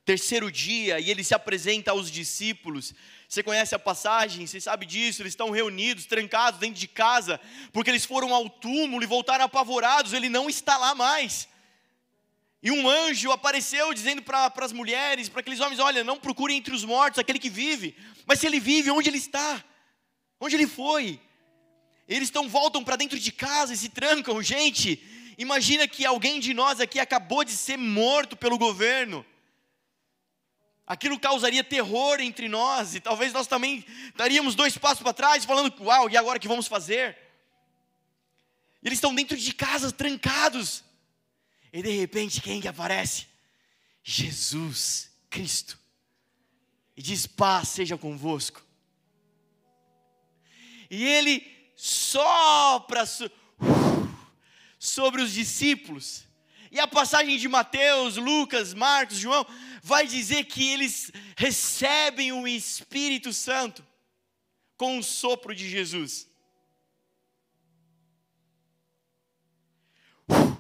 terceiro 0.04 0.52
dia, 0.52 1.00
e 1.00 1.10
ele 1.10 1.24
se 1.24 1.34
apresenta 1.34 1.90
aos 1.90 2.08
discípulos. 2.08 2.94
Você 3.28 3.42
conhece 3.42 3.74
a 3.74 3.78
passagem, 3.78 4.46
você 4.46 4.60
sabe 4.60 4.86
disso, 4.86 5.22
eles 5.22 5.32
estão 5.32 5.50
reunidos, 5.50 6.06
trancados 6.06 6.60
dentro 6.60 6.78
de 6.78 6.86
casa, 6.86 7.40
porque 7.72 7.90
eles 7.90 8.04
foram 8.04 8.32
ao 8.32 8.48
túmulo 8.48 9.02
e 9.02 9.06
voltaram 9.06 9.44
apavorados, 9.44 10.12
ele 10.12 10.28
não 10.28 10.48
está 10.48 10.76
lá 10.76 10.94
mais. 10.94 11.48
E 12.62 12.70
um 12.70 12.88
anjo 12.88 13.30
apareceu 13.30 13.92
dizendo 13.92 14.22
para 14.22 14.52
as 14.60 14.72
mulheres, 14.72 15.28
para 15.28 15.40
aqueles 15.40 15.60
homens: 15.60 15.78
Olha, 15.78 16.02
não 16.02 16.18
procurem 16.18 16.56
entre 16.56 16.74
os 16.74 16.84
mortos 16.84 17.18
aquele 17.18 17.38
que 17.38 17.50
vive, 17.50 17.96
mas 18.24 18.40
se 18.40 18.46
ele 18.46 18.60
vive, 18.60 18.90
onde 18.90 19.08
ele 19.08 19.18
está? 19.18 19.62
Onde 20.40 20.56
ele 20.56 20.66
foi? 20.66 21.20
Eles 22.08 22.28
estão 22.28 22.48
voltam 22.48 22.84
para 22.84 22.96
dentro 22.96 23.18
de 23.18 23.32
casa 23.32 23.74
e 23.74 23.76
se 23.76 23.88
trancam, 23.88 24.42
gente. 24.42 25.02
Imagina 25.38 25.86
que 25.86 26.06
alguém 26.06 26.40
de 26.40 26.54
nós 26.54 26.80
aqui 26.80 26.98
acabou 26.98 27.44
de 27.44 27.52
ser 27.52 27.76
morto 27.76 28.36
pelo 28.36 28.56
governo. 28.56 29.24
Aquilo 30.86 31.18
causaria 31.18 31.64
terror 31.64 32.20
entre 32.20 32.48
nós 32.48 32.94
e 32.94 33.00
talvez 33.00 33.32
nós 33.32 33.48
também 33.48 33.84
daríamos 34.14 34.54
dois 34.54 34.78
passos 34.78 35.02
para 35.02 35.12
trás, 35.12 35.44
falando: 35.44 35.74
Uau, 35.82 36.08
e 36.08 36.16
agora 36.16 36.38
que 36.38 36.46
vamos 36.46 36.68
fazer? 36.68 37.18
Eles 38.82 38.98
estão 38.98 39.12
dentro 39.12 39.36
de 39.36 39.52
casa, 39.52 39.90
trancados. 39.90 40.84
E 41.72 41.82
de 41.82 41.90
repente, 41.90 42.40
quem 42.40 42.60
que 42.60 42.68
aparece? 42.68 43.26
Jesus 44.04 45.10
Cristo. 45.28 45.76
E 46.96 47.02
diz: 47.02 47.26
Paz 47.26 47.70
seja 47.70 47.98
convosco. 47.98 48.64
E 50.88 51.04
ele 51.04 51.44
sopra 51.74 53.04
sobre 54.78 55.20
os 55.20 55.32
discípulos. 55.32 56.24
E 56.70 56.80
a 56.80 56.86
passagem 56.86 57.36
de 57.36 57.48
Mateus, 57.48 58.16
Lucas, 58.16 58.74
Marcos, 58.74 59.18
João, 59.18 59.46
vai 59.82 60.06
dizer 60.06 60.44
que 60.44 60.68
eles 60.68 61.12
recebem 61.36 62.32
o 62.32 62.46
Espírito 62.46 63.32
Santo 63.32 63.86
com 64.76 64.98
o 64.98 65.02
sopro 65.02 65.54
de 65.54 65.68
Jesus. 65.68 66.28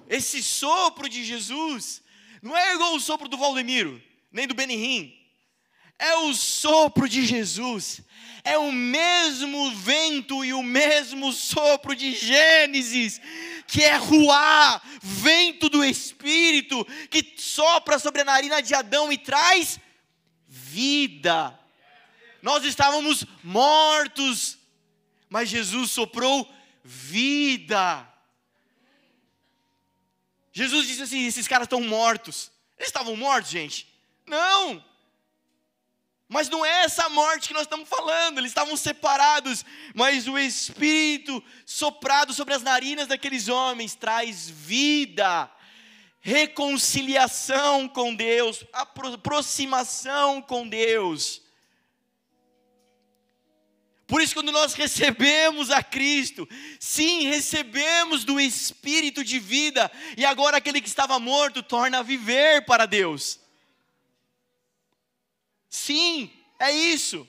Esse 0.08 0.42
sopro 0.42 1.08
de 1.08 1.24
Jesus 1.24 2.02
não 2.40 2.56
é 2.56 2.74
igual 2.74 2.94
o 2.94 3.00
sopro 3.00 3.28
do 3.28 3.36
Valdemiro, 3.36 4.00
nem 4.30 4.46
do 4.46 4.54
Benihim. 4.54 5.12
É 5.98 6.14
o 6.16 6.34
sopro 6.34 7.08
de 7.08 7.24
Jesus. 7.24 8.02
É 8.44 8.56
o 8.56 8.70
mesmo 8.70 9.72
vento 9.72 10.44
e 10.44 10.52
o 10.52 10.62
mesmo 10.62 11.32
sopro 11.32 11.96
de 11.96 12.14
Gênesis 12.14 13.20
que 13.66 13.82
é 13.82 13.96
ruá, 13.96 14.80
vento 15.02 15.68
do 15.68 15.84
Espírito, 15.84 16.84
que 17.10 17.34
sopra 17.36 17.98
sobre 17.98 18.22
a 18.22 18.24
narina 18.24 18.62
de 18.62 18.74
Adão 18.74 19.12
e 19.12 19.18
traz 19.18 19.80
vida. 20.46 21.58
Nós 22.42 22.64
estávamos 22.64 23.24
mortos, 23.42 24.58
mas 25.28 25.48
Jesus 25.48 25.90
soprou 25.90 26.48
vida. 26.84 28.06
Jesus 30.52 30.86
disse 30.86 31.02
assim: 31.02 31.26
esses 31.26 31.48
caras 31.48 31.66
estão 31.66 31.80
mortos. 31.80 32.50
Eles 32.78 32.88
estavam 32.88 33.16
mortos, 33.16 33.50
gente? 33.50 33.92
Não! 34.26 34.84
Mas 36.28 36.48
não 36.48 36.64
é 36.64 36.84
essa 36.84 37.08
morte 37.08 37.48
que 37.48 37.54
nós 37.54 37.62
estamos 37.62 37.88
falando, 37.88 38.38
eles 38.38 38.50
estavam 38.50 38.76
separados, 38.76 39.64
mas 39.94 40.26
o 40.26 40.36
Espírito 40.36 41.42
soprado 41.64 42.34
sobre 42.34 42.52
as 42.52 42.62
narinas 42.62 43.06
daqueles 43.06 43.46
homens 43.46 43.94
traz 43.94 44.48
vida, 44.48 45.48
reconciliação 46.20 47.88
com 47.88 48.12
Deus, 48.12 48.64
aproximação 48.72 50.42
com 50.42 50.68
Deus. 50.68 51.42
Por 54.04 54.20
isso, 54.20 54.34
quando 54.34 54.50
nós 54.50 54.74
recebemos 54.74 55.70
a 55.70 55.82
Cristo, 55.82 56.48
sim, 56.78 57.28
recebemos 57.28 58.24
do 58.24 58.40
Espírito 58.40 59.22
de 59.22 59.38
vida, 59.38 59.90
e 60.16 60.24
agora 60.24 60.56
aquele 60.56 60.80
que 60.80 60.88
estava 60.88 61.18
morto 61.20 61.62
torna 61.62 61.98
a 62.00 62.02
viver 62.02 62.64
para 62.66 62.86
Deus. 62.86 63.45
Sim, 65.76 66.30
é 66.58 66.72
isso. 66.72 67.28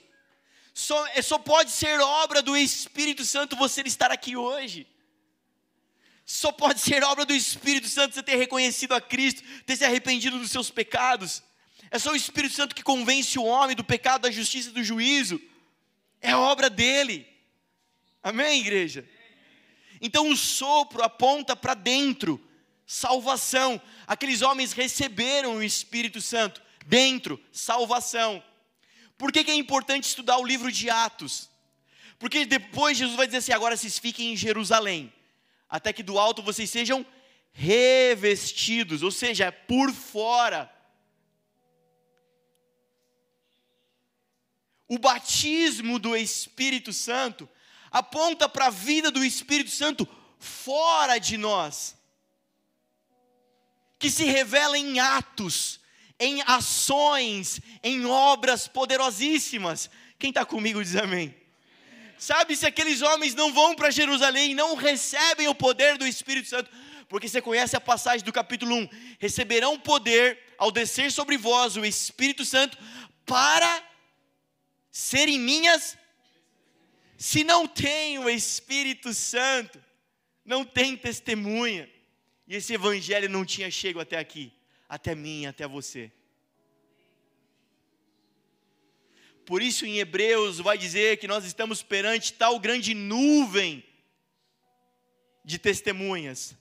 Só, 0.72 1.06
é, 1.08 1.20
só 1.20 1.38
pode 1.38 1.70
ser 1.70 2.00
obra 2.00 2.40
do 2.40 2.56
Espírito 2.56 3.22
Santo 3.22 3.54
você 3.54 3.82
estar 3.82 4.10
aqui 4.10 4.36
hoje. 4.36 4.86
Só 6.24 6.50
pode 6.50 6.80
ser 6.80 7.04
obra 7.04 7.26
do 7.26 7.34
Espírito 7.34 7.88
Santo 7.88 8.14
você 8.14 8.22
ter 8.22 8.36
reconhecido 8.36 8.94
a 8.94 9.02
Cristo, 9.02 9.42
ter 9.66 9.76
se 9.76 9.84
arrependido 9.84 10.38
dos 10.38 10.50
seus 10.50 10.70
pecados. 10.70 11.42
É 11.90 11.98
só 11.98 12.12
o 12.12 12.16
Espírito 12.16 12.54
Santo 12.54 12.74
que 12.74 12.82
convence 12.82 13.38
o 13.38 13.44
homem 13.44 13.76
do 13.76 13.84
pecado, 13.84 14.22
da 14.22 14.30
justiça 14.30 14.70
e 14.70 14.72
do 14.72 14.82
juízo. 14.82 15.38
É 16.18 16.34
obra 16.34 16.70
dele. 16.70 17.26
Amém, 18.22 18.60
igreja? 18.60 19.06
Então 20.00 20.30
o 20.30 20.36
sopro 20.36 21.02
aponta 21.02 21.54
para 21.54 21.74
dentro, 21.74 22.42
salvação. 22.86 23.78
Aqueles 24.06 24.40
homens 24.40 24.72
receberam 24.72 25.56
o 25.56 25.62
Espírito 25.62 26.20
Santo 26.22 26.66
dentro, 26.88 27.38
salvação. 27.52 28.42
Por 29.18 29.30
que, 29.30 29.44
que 29.44 29.50
é 29.50 29.54
importante 29.54 30.04
estudar 30.04 30.38
o 30.38 30.46
livro 30.46 30.72
de 30.72 30.88
Atos? 30.88 31.50
Porque 32.18 32.46
depois 32.46 32.96
Jesus 32.96 33.16
vai 33.16 33.26
dizer 33.26 33.38
assim: 33.38 33.52
agora 33.52 33.76
vocês 33.76 33.98
fiquem 33.98 34.32
em 34.32 34.36
Jerusalém, 34.36 35.12
até 35.68 35.92
que 35.92 36.02
do 36.02 36.18
alto 36.18 36.42
vocês 36.42 36.70
sejam 36.70 37.04
revestidos, 37.52 39.02
ou 39.02 39.10
seja, 39.10 39.46
é 39.46 39.50
por 39.50 39.92
fora. 39.92 40.72
O 44.88 44.98
batismo 44.98 45.98
do 45.98 46.16
Espírito 46.16 46.94
Santo 46.94 47.46
aponta 47.90 48.48
para 48.48 48.68
a 48.68 48.70
vida 48.70 49.10
do 49.10 49.22
Espírito 49.22 49.70
Santo 49.70 50.08
fora 50.38 51.18
de 51.18 51.36
nós, 51.36 51.94
que 53.98 54.10
se 54.10 54.24
revela 54.24 54.78
em 54.78 54.98
atos, 54.98 55.80
em 56.18 56.42
ações, 56.46 57.60
em 57.82 58.04
obras 58.06 58.66
poderosíssimas. 58.66 59.88
Quem 60.18 60.30
está 60.30 60.44
comigo 60.44 60.82
diz 60.82 60.96
amém. 60.96 61.34
Sabe, 62.18 62.56
se 62.56 62.66
aqueles 62.66 63.00
homens 63.00 63.34
não 63.34 63.52
vão 63.52 63.76
para 63.76 63.90
Jerusalém 63.90 64.54
não 64.54 64.74
recebem 64.74 65.46
o 65.46 65.54
poder 65.54 65.96
do 65.96 66.06
Espírito 66.06 66.48
Santo, 66.48 66.68
porque 67.08 67.28
você 67.28 67.40
conhece 67.40 67.76
a 67.76 67.80
passagem 67.80 68.24
do 68.24 68.32
capítulo 68.32 68.74
1: 68.74 68.88
receberão 69.20 69.78
poder 69.78 70.38
ao 70.58 70.72
descer 70.72 71.12
sobre 71.12 71.36
vós 71.36 71.76
o 71.76 71.84
Espírito 71.84 72.44
Santo 72.44 72.76
para 73.24 73.84
serem 74.90 75.38
minhas. 75.38 75.96
Se 77.16 77.44
não 77.44 77.66
tem 77.66 78.18
o 78.18 78.28
Espírito 78.28 79.14
Santo, 79.14 79.82
não 80.44 80.64
tem 80.64 80.96
testemunha, 80.96 81.88
e 82.48 82.56
esse 82.56 82.74
evangelho 82.74 83.28
não 83.28 83.44
tinha 83.44 83.70
chego 83.70 84.00
até 84.00 84.18
aqui 84.18 84.52
até 84.88 85.14
mim, 85.14 85.46
até 85.46 85.66
você. 85.66 86.10
Por 89.44 89.62
isso, 89.62 89.86
em 89.86 89.98
Hebreus, 89.98 90.58
vai 90.58 90.76
dizer 90.76 91.18
que 91.18 91.26
nós 91.26 91.44
estamos 91.44 91.82
perante 91.82 92.32
tal 92.34 92.58
grande 92.58 92.94
nuvem 92.94 93.84
de 95.44 95.58
testemunhas. 95.58 96.54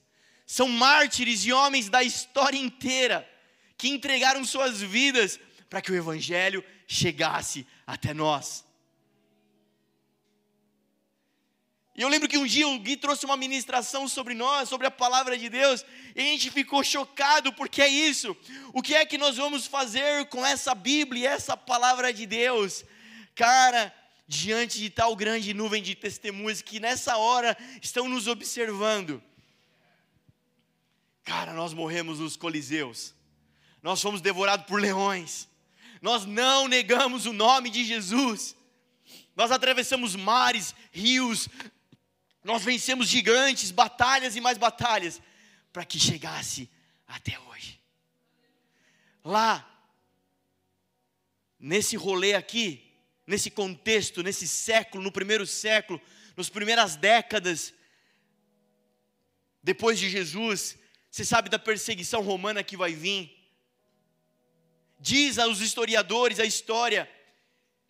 São 0.45 0.67
mártires 0.69 1.45
e 1.45 1.51
homens 1.51 1.89
da 1.89 2.01
história 2.03 2.57
inteira 2.57 3.29
que 3.77 3.89
entregaram 3.89 4.45
suas 4.45 4.81
vidas 4.81 5.39
para 5.69 5.81
que 5.81 5.91
o 5.91 5.95
Evangelho 5.95 6.63
chegasse 6.87 7.67
até 7.85 8.13
nós. 8.13 8.65
E 11.97 12.01
eu 12.03 12.07
lembro 12.07 12.29
que 12.29 12.37
um 12.37 12.45
dia 12.45 12.67
o 12.67 12.77
Gui 12.77 12.95
trouxe 12.95 13.25
uma 13.25 13.35
ministração 13.35 14.07
sobre 14.07 14.35
nós, 14.35 14.69
sobre 14.69 14.85
a 14.85 14.91
palavra 14.91 15.35
de 15.35 15.49
Deus, 15.49 15.83
e 16.15 16.21
a 16.21 16.23
gente 16.23 16.51
ficou 16.51 16.83
chocado, 16.83 17.51
porque 17.51 17.81
é 17.81 17.89
isso. 17.89 18.37
O 18.71 18.83
que 18.83 18.93
é 18.93 19.03
que 19.03 19.17
nós 19.17 19.35
vamos 19.35 19.65
fazer 19.65 20.27
com 20.27 20.45
essa 20.45 20.75
Bíblia 20.75 21.23
e 21.23 21.25
essa 21.25 21.57
palavra 21.57 22.13
de 22.13 22.27
Deus? 22.27 22.85
cara, 23.37 23.93
diante 24.27 24.79
de 24.79 24.89
tal 24.89 25.15
grande 25.15 25.53
nuvem 25.53 25.81
de 25.81 25.93
testemunhas 25.93 26.59
que 26.59 26.79
nessa 26.79 27.17
hora 27.17 27.55
estão 27.81 28.09
nos 28.09 28.27
observando. 28.27 29.21
Cara, 31.23 31.53
nós 31.53 31.71
morremos 31.71 32.19
nos 32.19 32.35
coliseus, 32.35 33.13
nós 33.83 34.01
fomos 34.01 34.21
devorados 34.21 34.65
por 34.65 34.81
leões, 34.81 35.47
nós 36.01 36.25
não 36.25 36.67
negamos 36.67 37.27
o 37.27 37.33
nome 37.33 37.69
de 37.69 37.85
Jesus, 37.85 38.55
nós 39.35 39.51
atravessamos 39.51 40.15
mares, 40.15 40.73
rios, 40.91 41.47
nós 42.47 42.63
vencemos 42.63 43.09
gigantes, 43.09 43.71
batalhas 43.71 44.37
e 44.37 44.41
mais 44.41 44.57
batalhas, 44.57 45.21
para 45.73 45.83
que 45.83 45.99
chegasse 45.99 46.69
até 47.05 47.37
hoje. 47.37 47.77
Lá, 49.21 49.69
nesse 51.59 51.97
rolê 51.97 52.35
aqui, 52.35 52.89
nesse 53.27 53.51
contexto, 53.51 54.23
nesse 54.23 54.47
século, 54.47 55.03
no 55.03 55.11
primeiro 55.11 55.45
século, 55.45 56.01
nas 56.37 56.47
primeiras 56.49 56.95
décadas 56.95 57.73
depois 59.61 59.99
de 59.99 60.09
Jesus, 60.09 60.77
você 61.11 61.25
sabe 61.25 61.49
da 61.49 61.59
perseguição 61.59 62.21
romana 62.21 62.63
que 62.63 62.77
vai 62.77 62.93
vir. 62.93 63.29
Diz 64.97 65.37
aos 65.37 65.59
historiadores 65.59 66.39
a 66.39 66.45
história 66.45 67.11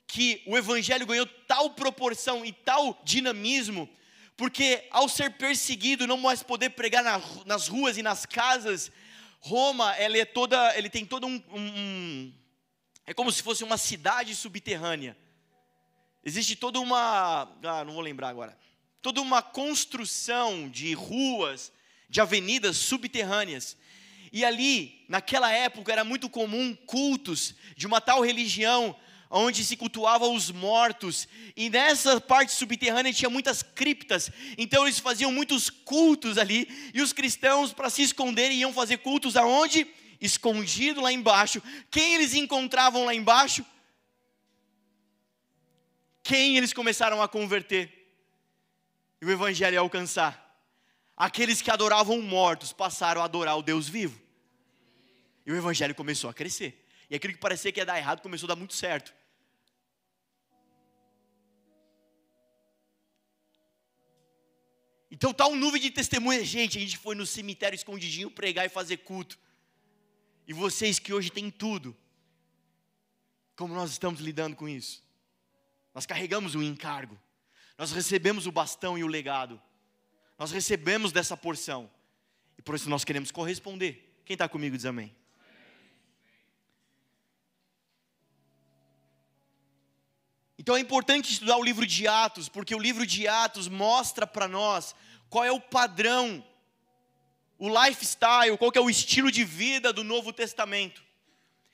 que 0.08 0.41
o 0.48 0.58
evangelho 0.58 1.06
ganhou 1.06 1.28
tal 1.48 1.76
proporção 1.76 2.43
e 2.43 2.52
tal 2.52 3.00
dinamismo, 3.04 3.88
porque 4.38 4.88
ao 4.91 5.10
ser 5.10 5.32
perseguido, 5.32 6.06
não 6.06 6.17
mais 6.17 6.43
poder 6.43 6.69
pregar 6.69 7.04
nas 7.45 7.67
ruas 7.67 7.97
e 7.97 8.04
nas 8.04 8.23
casas, 8.23 8.91
Roma, 9.39 9.95
ela 9.95 10.15
é 10.15 10.26
toda, 10.26 10.78
ele 10.78 10.89
tem 10.89 11.04
todo 11.06 11.26
um, 11.26 11.41
um 11.52 12.34
é 13.06 13.13
como 13.13 13.32
se 13.32 13.41
fosse 13.41 13.63
uma 13.63 13.78
cidade 13.78 14.36
subterrânea. 14.36 15.17
Existe 16.23 16.56
toda 16.56 16.80
uma, 16.80 17.50
ah, 17.63 17.86
não 17.86 17.93
vou 17.93 18.02
lembrar 18.02 18.30
agora, 18.30 18.58
toda 19.02 19.21
uma 19.21 19.41
construção 19.41 20.69
de 20.69 20.93
ruas, 20.93 21.71
de 22.10 22.21
avenidas 22.21 22.78
subterrâneas. 22.78 23.78
E 24.32 24.43
ali, 24.43 25.06
naquela 25.08 25.52
época, 25.52 25.91
era 25.91 26.04
muito 26.04 26.30
comum 26.30 26.76
cultos 26.76 27.56
de 27.78 27.88
uma 27.88 28.02
tal 28.02 28.21
religião 28.21 28.93
onde 29.30 29.63
se 29.63 29.76
cultuava 29.76 30.28
os 30.28 30.52
mortos, 30.52 31.28
e 31.56 31.70
nessa 31.70 32.20
parte 32.20 32.52
subterrânea 32.52 33.13
tinha 33.13 33.30
muitas 33.30 33.62
criptas, 33.62 34.32
então 34.58 34.86
eles 34.86 35.00
faziam 35.00 35.32
muitos 35.32 35.70
cultos 35.70 36.38
ali, 36.38 36.92
e 36.94 37.02
os 37.02 37.13
cristãos, 37.13 37.74
para 37.74 37.90
se 37.90 38.02
esconderem, 38.02 38.60
iam 38.60 38.74
fazer 38.74 38.98
cultos 38.98 39.36
aonde? 39.36 39.88
Escondido 40.20 41.02
lá 41.02 41.12
embaixo. 41.12 41.62
Quem 41.92 42.16
eles 42.16 42.34
encontravam 42.34 43.06
lá 43.06 43.13
embaixo? 43.13 43.66
quem 46.28 46.58
eles 46.58 46.74
começaram 46.74 47.22
a 47.22 47.28
converter 47.28 47.90
e 49.22 49.26
o 49.26 49.32
evangelho 49.32 49.76
ia 49.76 49.80
alcançar? 49.80 50.62
Aqueles 51.16 51.62
que 51.62 51.72
adoravam 51.72 52.22
mortos 52.22 52.74
passaram 52.74 53.22
a 53.22 53.24
adorar 53.24 53.58
o 53.58 53.63
Deus 53.63 53.88
vivo. 53.88 54.22
E 55.46 55.52
o 55.54 55.56
evangelho 55.56 55.96
começou 55.96 56.30
a 56.30 56.34
crescer. 56.34 56.86
E 57.10 57.16
aquilo 57.16 57.32
que 57.32 57.40
parecia 57.40 57.72
que 57.72 57.80
ia 57.80 57.86
dar 57.86 57.98
errado 57.98 58.22
começou 58.22 58.46
a 58.46 58.50
dar 58.50 58.56
muito 58.58 58.74
certo. 58.74 59.13
Então 65.17 65.34
tá 65.34 65.47
um 65.47 65.56
nuvem 65.56 65.82
de 65.82 65.89
testemunha, 65.89 66.45
gente. 66.45 66.77
A 66.77 66.82
gente 66.82 66.95
foi 66.95 67.15
no 67.15 67.25
cemitério 67.25 67.75
escondidinho 67.75 68.30
pregar 68.30 68.67
e 68.67 68.69
fazer 68.69 68.97
culto. 68.97 69.39
E 70.47 70.53
vocês 70.53 70.99
que 70.99 71.12
hoje 71.12 71.32
têm 71.32 71.49
tudo, 71.49 71.97
como 73.56 73.73
nós 73.73 73.89
estamos 73.89 74.21
lidando 74.21 74.56
com 74.56 74.69
isso? 74.69 75.03
Nós 75.91 76.06
carregamos 76.06 76.53
o 76.53 76.62
encargo. 76.62 77.19
Nós 77.80 77.91
recebemos 77.91 78.45
o 78.45 78.51
bastão 78.51 78.95
e 78.95 79.03
o 79.03 79.08
legado. 79.08 79.60
Nós 80.38 80.51
recebemos 80.51 81.12
dessa 81.12 81.36
porção. 81.36 81.89
E 82.56 82.62
por 82.62 82.75
isso 82.75 82.88
nós 82.88 83.03
queremos 83.03 83.32
corresponder. 83.32 84.21
Quem 84.23 84.36
está 84.36 84.47
comigo 84.47 84.77
diz 84.77 84.86
amém. 84.86 85.15
Então 90.67 90.75
é 90.75 90.82
importante 90.82 91.32
estudar 91.32 91.56
o 91.56 91.63
livro 91.63 91.88
de 91.88 92.10
Atos, 92.10 92.49
porque 92.49 92.75
o 92.75 92.77
livro 92.77 93.08
de 93.08 93.25
Atos 93.25 93.69
mostra 93.69 94.27
para 94.27 94.49
nós 94.49 94.93
qual 95.30 95.45
é 95.45 95.49
o 95.49 95.62
padrão, 95.62 96.45
o 97.58 97.69
lifestyle, 97.69 98.58
qual 98.58 98.69
é 98.75 98.82
o 98.82 98.89
estilo 98.89 99.32
de 99.32 99.45
vida 99.45 99.93
do 99.93 100.03
Novo 100.03 100.34
Testamento. 100.34 101.01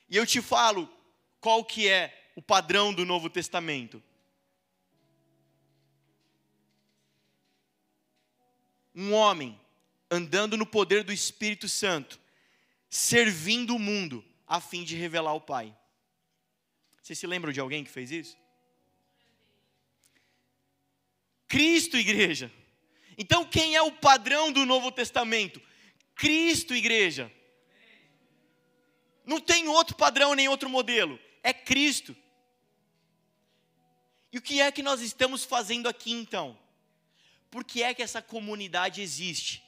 E 0.07 0.15
eu 0.15 0.27
te 0.27 0.43
falo 0.43 0.87
qual 1.41 1.65
que 1.65 1.89
é 1.89 2.31
o 2.35 2.41
padrão 2.41 2.93
do 2.93 3.03
Novo 3.03 3.31
Testamento. 3.31 3.99
um 8.93 9.11
homem 9.11 9.59
andando 10.11 10.55
no 10.55 10.67
poder 10.67 11.03
do 11.03 11.11
Espírito 11.11 11.67
Santo, 11.67 12.19
servindo 12.91 13.75
o 13.75 13.79
mundo 13.79 14.23
a 14.45 14.61
fim 14.61 14.83
de 14.83 14.95
revelar 14.95 15.33
o 15.33 15.41
Pai. 15.41 15.75
Vocês 17.01 17.17
se 17.17 17.25
lembram 17.25 17.51
de 17.51 17.59
alguém 17.59 17.83
que 17.83 17.89
fez 17.89 18.11
isso? 18.11 18.42
Cristo, 21.53 21.97
igreja. 21.97 22.51
Então, 23.15 23.45
quem 23.45 23.75
é 23.75 23.81
o 23.81 23.91
padrão 23.91 24.51
do 24.51 24.65
Novo 24.65 24.91
Testamento? 24.91 25.61
Cristo, 26.15 26.73
igreja. 26.73 27.31
Não 29.23 29.39
tem 29.39 29.67
outro 29.67 29.95
padrão 29.95 30.33
nem 30.33 30.47
outro 30.47 30.67
modelo. 30.67 31.19
É 31.43 31.53
Cristo. 31.53 32.15
E 34.31 34.37
o 34.39 34.41
que 34.41 34.61
é 34.61 34.71
que 34.71 34.81
nós 34.81 35.01
estamos 35.01 35.43
fazendo 35.43 35.87
aqui 35.87 36.11
então? 36.11 36.57
por 37.53 37.63
que 37.63 37.83
é 37.83 37.93
que 37.93 38.01
essa 38.01 38.19
comunidade 38.19 38.99
existe? 38.99 39.63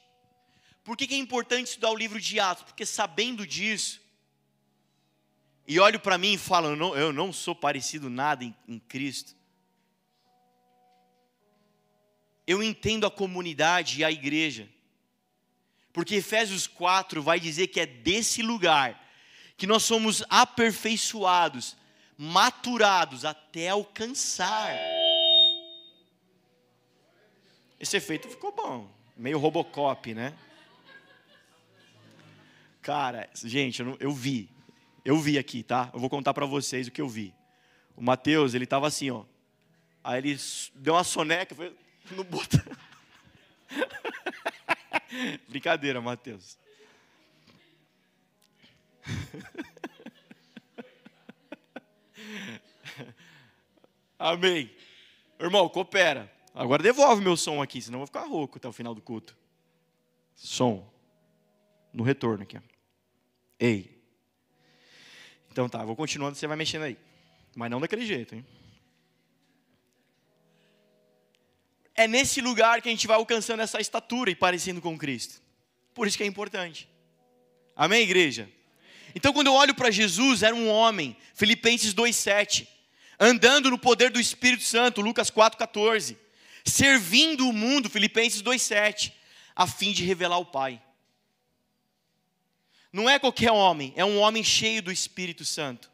Por 0.82 0.96
que, 0.96 1.14
é 1.14 1.16
importante 1.16 1.68
estudar 1.68 1.92
o 1.92 1.96
livro 1.96 2.20
de 2.20 2.40
Atos? 2.40 2.64
Porque 2.64 2.84
sabendo 2.84 3.46
disso, 3.46 4.00
e 5.68 5.78
olho 5.78 6.00
para 6.00 6.18
mim 6.18 6.32
e 6.32 6.38
falo, 6.38 6.66
eu 6.96 7.12
não, 7.12 7.32
sou 7.32 7.54
parecido 7.54 8.10
nada 8.10 8.42
em 8.44 8.80
Cristo. 8.88 9.36
Eu 12.46 12.62
entendo 12.62 13.06
a 13.06 13.10
comunidade 13.10 14.00
e 14.00 14.04
a 14.04 14.10
igreja. 14.10 14.68
Porque 15.92 16.16
Efésios 16.16 16.66
4 16.66 17.22
vai 17.22 17.40
dizer 17.40 17.68
que 17.68 17.80
é 17.80 17.86
desse 17.86 18.42
lugar 18.42 19.02
que 19.56 19.66
nós 19.66 19.82
somos 19.82 20.22
aperfeiçoados, 20.28 21.76
maturados 22.18 23.24
até 23.24 23.70
alcançar 23.70 24.76
esse 27.78 27.96
efeito 27.96 28.28
ficou 28.28 28.52
bom. 28.52 28.90
Meio 29.16 29.38
Robocop, 29.38 30.14
né? 30.14 30.34
Cara, 32.80 33.28
gente, 33.34 33.80
eu, 33.80 33.86
não, 33.86 33.96
eu 34.00 34.12
vi. 34.12 34.48
Eu 35.04 35.18
vi 35.18 35.38
aqui, 35.38 35.62
tá? 35.62 35.90
Eu 35.92 36.00
vou 36.00 36.08
contar 36.08 36.32
para 36.32 36.46
vocês 36.46 36.88
o 36.88 36.90
que 36.90 37.00
eu 37.00 37.08
vi. 37.08 37.34
O 37.94 38.02
Mateus, 38.02 38.54
ele 38.54 38.66
tava 38.66 38.86
assim, 38.86 39.10
ó. 39.10 39.24
Aí 40.02 40.18
ele 40.18 40.38
deu 40.74 40.94
uma 40.94 41.04
soneca, 41.04 41.54
foi 41.54 41.74
no 42.14 42.24
botão. 42.24 42.64
Brincadeira, 45.48 46.00
Mateus. 46.00 46.58
Amém. 54.18 54.74
Irmão, 55.38 55.68
coopera. 55.68 56.32
Agora 56.54 56.82
devolve 56.82 57.22
meu 57.22 57.36
som 57.36 57.62
aqui, 57.62 57.82
senão 57.82 57.96
eu 57.96 58.00
vou 58.00 58.06
ficar 58.06 58.24
rouco 58.24 58.58
até 58.58 58.66
o 58.66 58.72
final 58.72 58.94
do 58.94 59.02
culto. 59.02 59.36
Som. 60.34 60.90
No 61.92 62.02
retorno 62.02 62.42
aqui. 62.42 62.58
Ei. 63.58 64.02
Então 65.50 65.68
tá, 65.68 65.84
vou 65.84 65.96
continuando, 65.96 66.36
você 66.36 66.46
vai 66.46 66.56
mexendo 66.56 66.82
aí. 66.82 66.98
Mas 67.54 67.70
não 67.70 67.80
daquele 67.80 68.04
jeito, 68.04 68.34
hein? 68.34 68.44
É 71.96 72.06
nesse 72.06 72.40
lugar 72.40 72.82
que 72.82 72.88
a 72.88 72.92
gente 72.92 73.06
vai 73.06 73.16
alcançando 73.16 73.62
essa 73.62 73.80
estatura 73.80 74.30
e 74.30 74.34
parecendo 74.34 74.80
com 74.80 74.98
Cristo. 74.98 75.40
Por 75.94 76.06
isso 76.06 76.16
que 76.16 76.22
é 76.22 76.26
importante. 76.26 76.88
Amém, 77.74 78.02
igreja? 78.02 78.48
Então, 79.14 79.32
quando 79.32 79.46
eu 79.46 79.54
olho 79.54 79.74
para 79.74 79.90
Jesus, 79.90 80.42
era 80.42 80.54
um 80.54 80.68
homem, 80.68 81.16
Filipenses 81.34 81.94
2,7, 81.94 82.66
andando 83.18 83.70
no 83.70 83.78
poder 83.78 84.10
do 84.10 84.20
Espírito 84.20 84.62
Santo, 84.62 85.00
Lucas 85.00 85.30
4,14 85.30 86.16
servindo 86.66 87.48
o 87.48 87.52
mundo, 87.52 87.88
Filipenses 87.88 88.42
2,7, 88.42 89.12
a 89.54 89.66
fim 89.66 89.92
de 89.92 90.04
revelar 90.04 90.38
o 90.38 90.44
Pai. 90.44 90.82
Não 92.92 93.08
é 93.08 93.18
qualquer 93.18 93.52
homem, 93.52 93.92
é 93.96 94.04
um 94.04 94.18
homem 94.18 94.42
cheio 94.42 94.82
do 94.82 94.90
Espírito 94.90 95.44
Santo. 95.44 95.90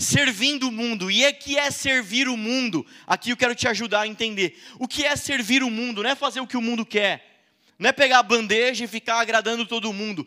Servindo 0.00 0.68
o 0.68 0.72
mundo, 0.72 1.10
e 1.10 1.24
é 1.24 1.32
que 1.32 1.58
é 1.58 1.72
servir 1.72 2.28
o 2.28 2.36
mundo, 2.36 2.86
aqui 3.04 3.30
eu 3.30 3.36
quero 3.36 3.52
te 3.52 3.66
ajudar 3.66 4.02
a 4.02 4.06
entender. 4.06 4.56
O 4.78 4.86
que 4.86 5.04
é 5.04 5.16
servir 5.16 5.64
o 5.64 5.68
mundo? 5.68 6.04
Não 6.04 6.10
é 6.10 6.14
fazer 6.14 6.38
o 6.38 6.46
que 6.46 6.56
o 6.56 6.62
mundo 6.62 6.86
quer, 6.86 7.42
não 7.76 7.90
é 7.90 7.92
pegar 7.92 8.20
a 8.20 8.22
bandeja 8.22 8.84
e 8.84 8.88
ficar 8.88 9.18
agradando 9.18 9.66
todo 9.66 9.92
mundo. 9.92 10.24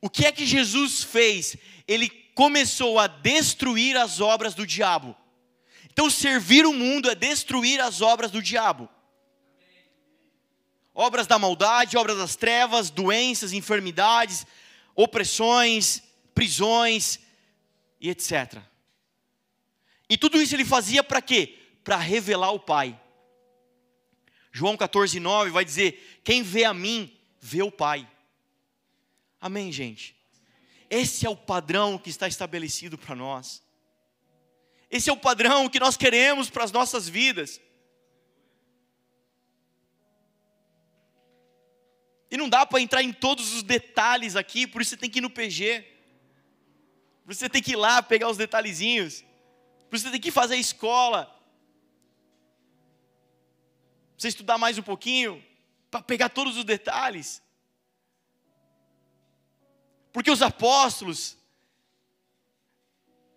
O 0.00 0.08
que 0.08 0.24
é 0.24 0.30
que 0.30 0.46
Jesus 0.46 1.02
fez? 1.02 1.56
Ele 1.88 2.08
começou 2.32 2.96
a 2.96 3.08
destruir 3.08 3.96
as 3.96 4.20
obras 4.20 4.54
do 4.54 4.64
diabo. 4.64 5.16
Então, 5.86 6.08
servir 6.08 6.64
o 6.64 6.72
mundo 6.72 7.10
é 7.10 7.14
destruir 7.16 7.80
as 7.80 8.00
obras 8.00 8.30
do 8.30 8.40
diabo. 8.40 8.88
Obras 10.94 11.26
da 11.26 11.40
maldade, 11.40 11.96
obras 11.96 12.18
das 12.18 12.36
trevas, 12.36 12.88
doenças, 12.88 13.52
enfermidades, 13.52 14.46
opressões, 14.94 16.04
prisões 16.32 17.18
e 18.00 18.10
etc. 18.10 18.62
E 20.08 20.16
tudo 20.16 20.40
isso 20.40 20.54
ele 20.54 20.64
fazia 20.64 21.04
para 21.04 21.20
quê? 21.20 21.58
Para 21.84 21.96
revelar 21.96 22.52
o 22.52 22.60
Pai. 22.60 22.98
João 24.50 24.76
14, 24.76 25.20
9 25.20 25.50
vai 25.50 25.64
dizer: 25.64 26.20
Quem 26.24 26.42
vê 26.42 26.64
a 26.64 26.72
mim, 26.72 27.16
vê 27.40 27.62
o 27.62 27.70
Pai. 27.70 28.08
Amém, 29.40 29.70
gente? 29.70 30.16
Esse 30.90 31.26
é 31.26 31.30
o 31.30 31.36
padrão 31.36 31.98
que 31.98 32.08
está 32.08 32.26
estabelecido 32.26 32.96
para 32.96 33.14
nós. 33.14 33.62
Esse 34.90 35.10
é 35.10 35.12
o 35.12 35.16
padrão 35.18 35.68
que 35.68 35.78
nós 35.78 35.96
queremos 35.96 36.48
para 36.48 36.64
as 36.64 36.72
nossas 36.72 37.08
vidas. 37.08 37.60
E 42.30 42.36
não 42.36 42.48
dá 42.48 42.64
para 42.66 42.80
entrar 42.80 43.02
em 43.02 43.12
todos 43.12 43.54
os 43.54 43.62
detalhes 43.62 44.36
aqui, 44.36 44.66
por 44.66 44.82
isso 44.82 44.90
você 44.90 44.96
tem 44.96 45.10
que 45.10 45.18
ir 45.18 45.22
no 45.22 45.30
PG. 45.30 45.84
Você 47.26 47.48
tem 47.48 47.62
que 47.62 47.72
ir 47.72 47.76
lá 47.76 48.02
pegar 48.02 48.30
os 48.30 48.38
detalhezinhos. 48.38 49.24
Você 49.90 50.10
tem 50.10 50.20
que 50.20 50.30
fazer 50.30 50.56
escola. 50.56 51.34
Você 54.16 54.28
estudar 54.28 54.58
mais 54.58 54.76
um 54.76 54.82
pouquinho, 54.82 55.44
para 55.90 56.02
pegar 56.02 56.28
todos 56.28 56.56
os 56.56 56.64
detalhes. 56.64 57.40
Porque 60.12 60.30
os 60.30 60.42
apóstolos, 60.42 61.38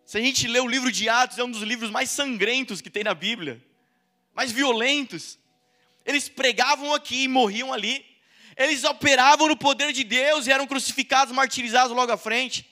se 0.03 0.17
a 0.17 0.21
gente 0.21 0.47
lê 0.47 0.59
o 0.59 0.67
livro 0.67 0.91
de 0.91 1.07
Atos, 1.07 1.37
é 1.37 1.43
um 1.43 1.51
dos 1.51 1.61
livros 1.61 1.91
mais 1.91 2.09
sangrentos 2.09 2.81
que 2.81 2.89
tem 2.89 3.03
na 3.03 3.13
Bíblia, 3.13 3.63
mais 4.33 4.51
violentos. 4.51 5.37
Eles 6.05 6.27
pregavam 6.27 6.93
aqui 6.93 7.23
e 7.23 7.27
morriam 7.27 7.71
ali. 7.71 8.03
Eles 8.57 8.83
operavam 8.83 9.47
no 9.47 9.55
poder 9.55 9.93
de 9.93 10.03
Deus 10.03 10.47
e 10.47 10.51
eram 10.51 10.65
crucificados, 10.65 11.33
martirizados 11.33 11.95
logo 11.95 12.11
à 12.11 12.17
frente. 12.17 12.70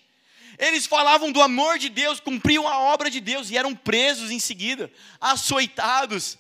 Eles 0.60 0.86
falavam 0.86 1.32
do 1.32 1.42
amor 1.42 1.80
de 1.80 1.88
Deus, 1.88 2.20
cumpriam 2.20 2.68
a 2.68 2.78
obra 2.80 3.10
de 3.10 3.22
Deus 3.22 3.50
e 3.50 3.58
eram 3.58 3.74
presos 3.74 4.30
em 4.30 4.40
seguida, 4.40 4.92
açoitados. 5.20 6.38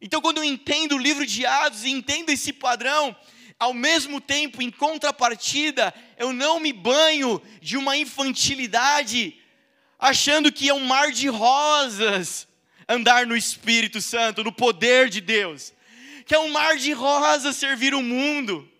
Então, 0.00 0.22
quando 0.22 0.38
eu 0.38 0.44
entendo 0.44 0.94
o 0.94 0.98
livro 0.98 1.26
de 1.26 1.44
Atos 1.44 1.84
e 1.84 1.90
entendo 1.90 2.30
esse 2.30 2.50
padrão, 2.50 3.14
ao 3.58 3.74
mesmo 3.74 4.18
tempo, 4.18 4.62
em 4.62 4.70
contrapartida, 4.70 5.92
eu 6.16 6.32
não 6.32 6.58
me 6.58 6.72
banho 6.72 7.42
de 7.60 7.76
uma 7.76 7.98
infantilidade, 7.98 9.38
achando 9.98 10.50
que 10.50 10.70
é 10.70 10.72
um 10.72 10.86
mar 10.86 11.12
de 11.12 11.28
rosas 11.28 12.48
andar 12.88 13.26
no 13.26 13.36
Espírito 13.36 14.00
Santo, 14.00 14.42
no 14.42 14.52
poder 14.52 15.10
de 15.10 15.20
Deus, 15.20 15.74
que 16.28 16.34
é 16.34 16.38
um 16.38 16.50
mar 16.50 16.76
de 16.76 16.92
rosas 16.92 17.56
servir 17.56 17.94
o 17.94 18.02
mundo, 18.02 18.70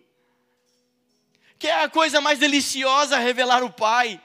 que 1.57 1.67
é 1.67 1.83
a 1.83 1.89
coisa 1.89 2.21
mais 2.21 2.37
deliciosa 2.37 3.17
revelar 3.17 3.63
o 3.63 3.73
Pai. 3.73 4.21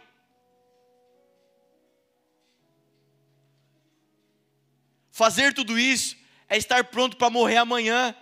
Fazer 5.11 5.55
tudo 5.55 5.79
isso 5.79 6.19
é 6.51 6.59
estar 6.59 6.85
pronto 6.85 7.17
para 7.17 7.31
morrer 7.31 7.57
amanhã. 7.57 8.15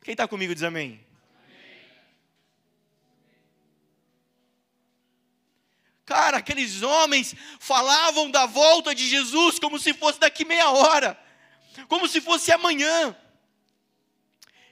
Quem 0.00 0.12
está 0.12 0.26
comigo 0.26 0.54
diz 0.54 0.62
amém. 0.62 1.06
Cara, 6.06 6.38
aqueles 6.38 6.80
homens 6.80 7.34
falavam 7.60 8.30
da 8.30 8.46
volta 8.46 8.94
de 8.94 9.06
Jesus 9.06 9.58
como 9.58 9.78
se 9.78 9.92
fosse 9.92 10.18
daqui 10.18 10.46
meia 10.46 10.70
hora, 10.70 11.27
como 11.86 12.08
se 12.08 12.20
fosse 12.20 12.50
amanhã. 12.50 13.16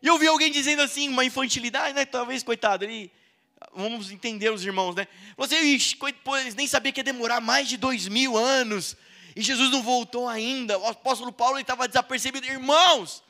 E 0.03 0.07
eu 0.07 0.19
vi 0.19 0.27
alguém 0.27 0.51
dizendo 0.51 0.83
assim, 0.83 1.09
uma 1.09 1.25
infantilidade, 1.25 1.95
né? 1.95 2.05
Talvez, 2.05 2.43
coitado, 2.43 2.85
ele, 2.85 3.11
vamos 3.75 4.11
entender 4.11 4.51
os 4.51 4.65
irmãos, 4.65 4.95
né? 4.95 5.07
Você, 5.37 5.59
ixi, 5.61 5.99
eles 6.41 6.55
nem 6.55 6.67
sabia 6.67 6.93
que 6.93 7.01
ia 7.01 7.05
demorar 7.05 7.41
mais 7.41 7.69
de 7.69 7.77
dois 7.77 8.09
mil 8.09 8.37
anos 8.37 8.97
e 9.37 9.43
Jesus 9.43 9.71
não 9.71 9.83
voltou 9.83 10.29
ainda. 10.29 10.79
O 10.79 10.87
apóstolo 10.87 11.31
Paulo 11.31 11.59
estava 11.59 11.87
desapercebido. 11.87 12.47
Irmãos, 12.47 13.23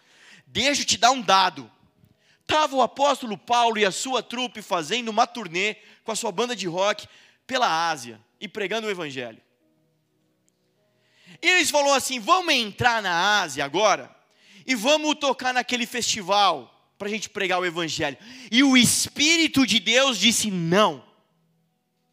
deixa 0.46 0.82
eu 0.82 0.86
te 0.86 0.96
dar 0.96 1.10
um 1.10 1.20
dado. 1.20 1.70
Estava 2.42 2.76
o 2.76 2.82
apóstolo 2.82 3.36
Paulo 3.36 3.76
e 3.76 3.84
a 3.84 3.90
sua 3.90 4.22
trupe 4.22 4.62
fazendo 4.62 5.08
uma 5.08 5.26
turnê 5.26 5.76
com 6.04 6.12
a 6.12 6.16
sua 6.16 6.30
banda 6.30 6.54
de 6.54 6.68
rock 6.68 7.08
pela 7.44 7.90
Ásia 7.90 8.20
e 8.40 8.46
pregando 8.46 8.86
o 8.86 8.90
evangelho. 8.90 9.42
Eles 11.40 11.70
falaram 11.70 11.94
assim: 11.94 12.18
vamos 12.18 12.54
entrar 12.54 13.02
na 13.02 13.40
Ásia 13.40 13.64
agora 13.64 14.14
e 14.66 14.74
vamos 14.74 15.14
tocar 15.16 15.54
naquele 15.54 15.86
festival 15.86 16.72
para 16.98 17.08
a 17.08 17.10
gente 17.10 17.28
pregar 17.28 17.60
o 17.60 17.66
evangelho. 17.66 18.16
E 18.50 18.62
o 18.62 18.76
Espírito 18.76 19.66
de 19.66 19.78
Deus 19.78 20.18
disse: 20.18 20.50
não. 20.50 21.04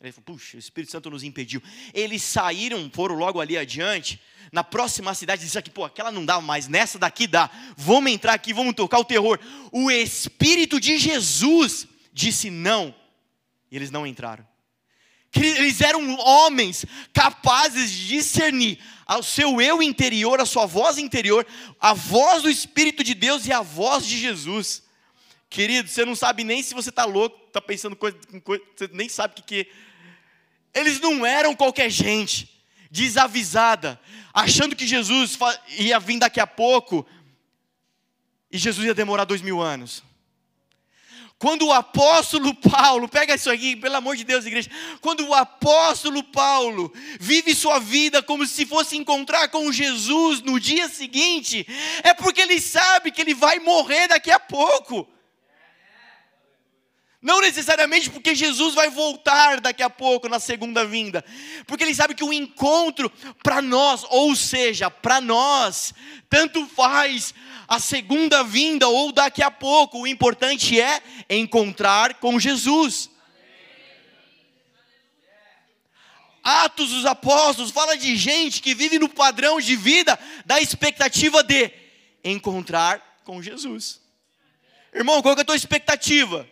Ele 0.01 0.12
falou, 0.12 0.38
puxa, 0.38 0.57
o 0.57 0.59
Espírito 0.59 0.91
Santo 0.91 1.09
nos 1.09 1.23
impediu. 1.23 1.63
Eles 1.93 2.21
saíram, 2.21 2.91
foram 2.93 3.15
logo 3.15 3.39
ali 3.39 3.57
adiante, 3.57 4.19
na 4.51 4.62
próxima 4.62 5.13
cidade, 5.13 5.45
disse 5.45 5.57
aqui, 5.57 5.69
pô, 5.69 5.86
aquela 5.86 6.12
não 6.12 6.25
dá 6.25 6.41
mais, 6.41 6.67
nessa 6.67 6.99
daqui 6.99 7.25
dá. 7.25 7.49
Vamos 7.77 8.12
entrar 8.12 8.33
aqui, 8.33 8.53
vamos 8.53 8.75
tocar 8.75 8.99
o 8.99 9.05
terror. 9.05 9.39
O 9.71 9.89
Espírito 9.89 10.77
de 10.79 10.97
Jesus 10.97 11.88
disse 12.12 12.49
não. 12.49 12.93
E 13.71 13.75
eles 13.77 13.89
não 13.89 14.05
entraram. 14.05 14.45
Eles 15.33 15.81
eram 15.81 16.15
homens 16.19 16.86
capazes 17.12 17.89
de 17.89 18.07
discernir 18.09 18.79
ao 19.05 19.23
seu 19.23 19.61
eu 19.61 19.81
interior, 19.81 20.39
a 20.39 20.45
sua 20.45 20.65
voz 20.65 20.97
interior, 20.97 21.45
a 21.79 21.93
voz 21.93 22.43
do 22.43 22.49
Espírito 22.49 23.03
de 23.03 23.13
Deus 23.13 23.45
e 23.45 23.51
a 23.51 23.61
voz 23.61 24.05
de 24.05 24.17
Jesus. 24.17 24.83
Querido, 25.49 25.89
você 25.89 26.05
não 26.05 26.15
sabe 26.15 26.43
nem 26.43 26.63
se 26.63 26.73
você 26.73 26.89
está 26.89 27.05
louco, 27.05 27.39
está 27.47 27.61
pensando 27.61 27.95
coisa, 27.95 28.17
coisa, 28.43 28.63
você 28.75 28.89
nem 28.91 29.07
sabe 29.07 29.33
o 29.33 29.35
que, 29.35 29.43
que 29.43 29.69
é 29.69 29.93
eles 30.73 30.99
não 30.99 31.25
eram 31.25 31.55
qualquer 31.55 31.89
gente, 31.89 32.49
desavisada, 32.89 33.99
achando 34.33 34.75
que 34.75 34.87
Jesus 34.87 35.37
ia 35.77 35.99
vir 35.99 36.19
daqui 36.19 36.39
a 36.39 36.47
pouco 36.47 37.05
e 38.51 38.57
Jesus 38.57 38.87
ia 38.87 38.93
demorar 38.93 39.25
dois 39.25 39.41
mil 39.41 39.61
anos. 39.61 40.03
Quando 41.43 41.67
o 41.67 41.73
apóstolo 41.73 42.56
Paulo, 42.56 43.10
pega 43.10 43.36
isso 43.36 43.51
aqui, 43.51 43.75
pelo 43.75 43.97
amor 43.97 44.15
de 44.15 44.23
Deus, 44.23 44.45
igreja. 44.45 44.71
Quando 45.01 45.27
o 45.27 45.34
apóstolo 45.34 46.23
Paulo 46.23 46.89
vive 47.19 47.53
sua 47.53 47.79
vida 47.79 48.23
como 48.23 48.47
se 48.47 48.65
fosse 48.65 48.95
encontrar 48.95 49.49
com 49.49 49.69
Jesus 49.69 50.41
no 50.41 50.58
dia 50.58 50.88
seguinte, 50.88 51.67
é 52.01 52.13
porque 52.13 52.43
ele 52.43 52.62
sabe 52.62 53.12
que 53.12 53.19
ele 53.19 53.34
vai 53.34 53.60
morrer 53.60 54.08
daqui 54.08 54.32
a 54.32 54.39
pouco. 54.39 55.06
Não 57.23 57.39
necessariamente 57.39 58.09
porque 58.09 58.36
Jesus 58.36 58.75
vai 58.75 58.89
voltar 58.89 59.62
daqui 59.62 59.81
a 59.81 59.89
pouco 59.89 60.27
na 60.27 60.41
segunda 60.41 60.86
vinda, 60.86 61.23
porque 61.65 61.86
ele 61.86 61.95
sabe 61.95 62.13
que 62.13 62.23
o 62.23 62.33
encontro 62.33 63.09
para 63.41 63.62
nós, 63.62 64.05
ou 64.09 64.36
seja, 64.36 64.91
para 64.91 65.21
nós, 65.21 65.93
tanto 66.29 66.67
faz 66.67 67.33
a 67.65 67.79
segunda 67.79 68.43
vinda 68.43 68.89
ou 68.89 69.13
daqui 69.13 69.41
a 69.41 69.49
pouco, 69.49 70.01
o 70.01 70.07
importante 70.07 70.81
é 70.81 71.01
encontrar 71.29 72.15
com 72.15 72.38
Jesus. 72.38 73.09
Atos 76.43 76.89
dos 76.89 77.05
Apóstolos 77.05 77.71
fala 77.71 77.95
de 77.95 78.17
gente 78.17 78.62
que 78.62 78.75
vive 78.75 78.99
no 78.99 79.07
padrão 79.07 79.62
de 79.62 79.77
vida 79.77 80.19
da 80.45 80.59
expectativa 80.59 81.41
de 81.41 81.71
encontrar 82.21 83.21
com 83.23 83.41
Jesus. 83.41 84.01
Irmão, 84.93 85.21
qual 85.21 85.38
é 85.38 85.39
a 85.39 85.45
tua 85.45 85.55
expectativa? 85.55 86.51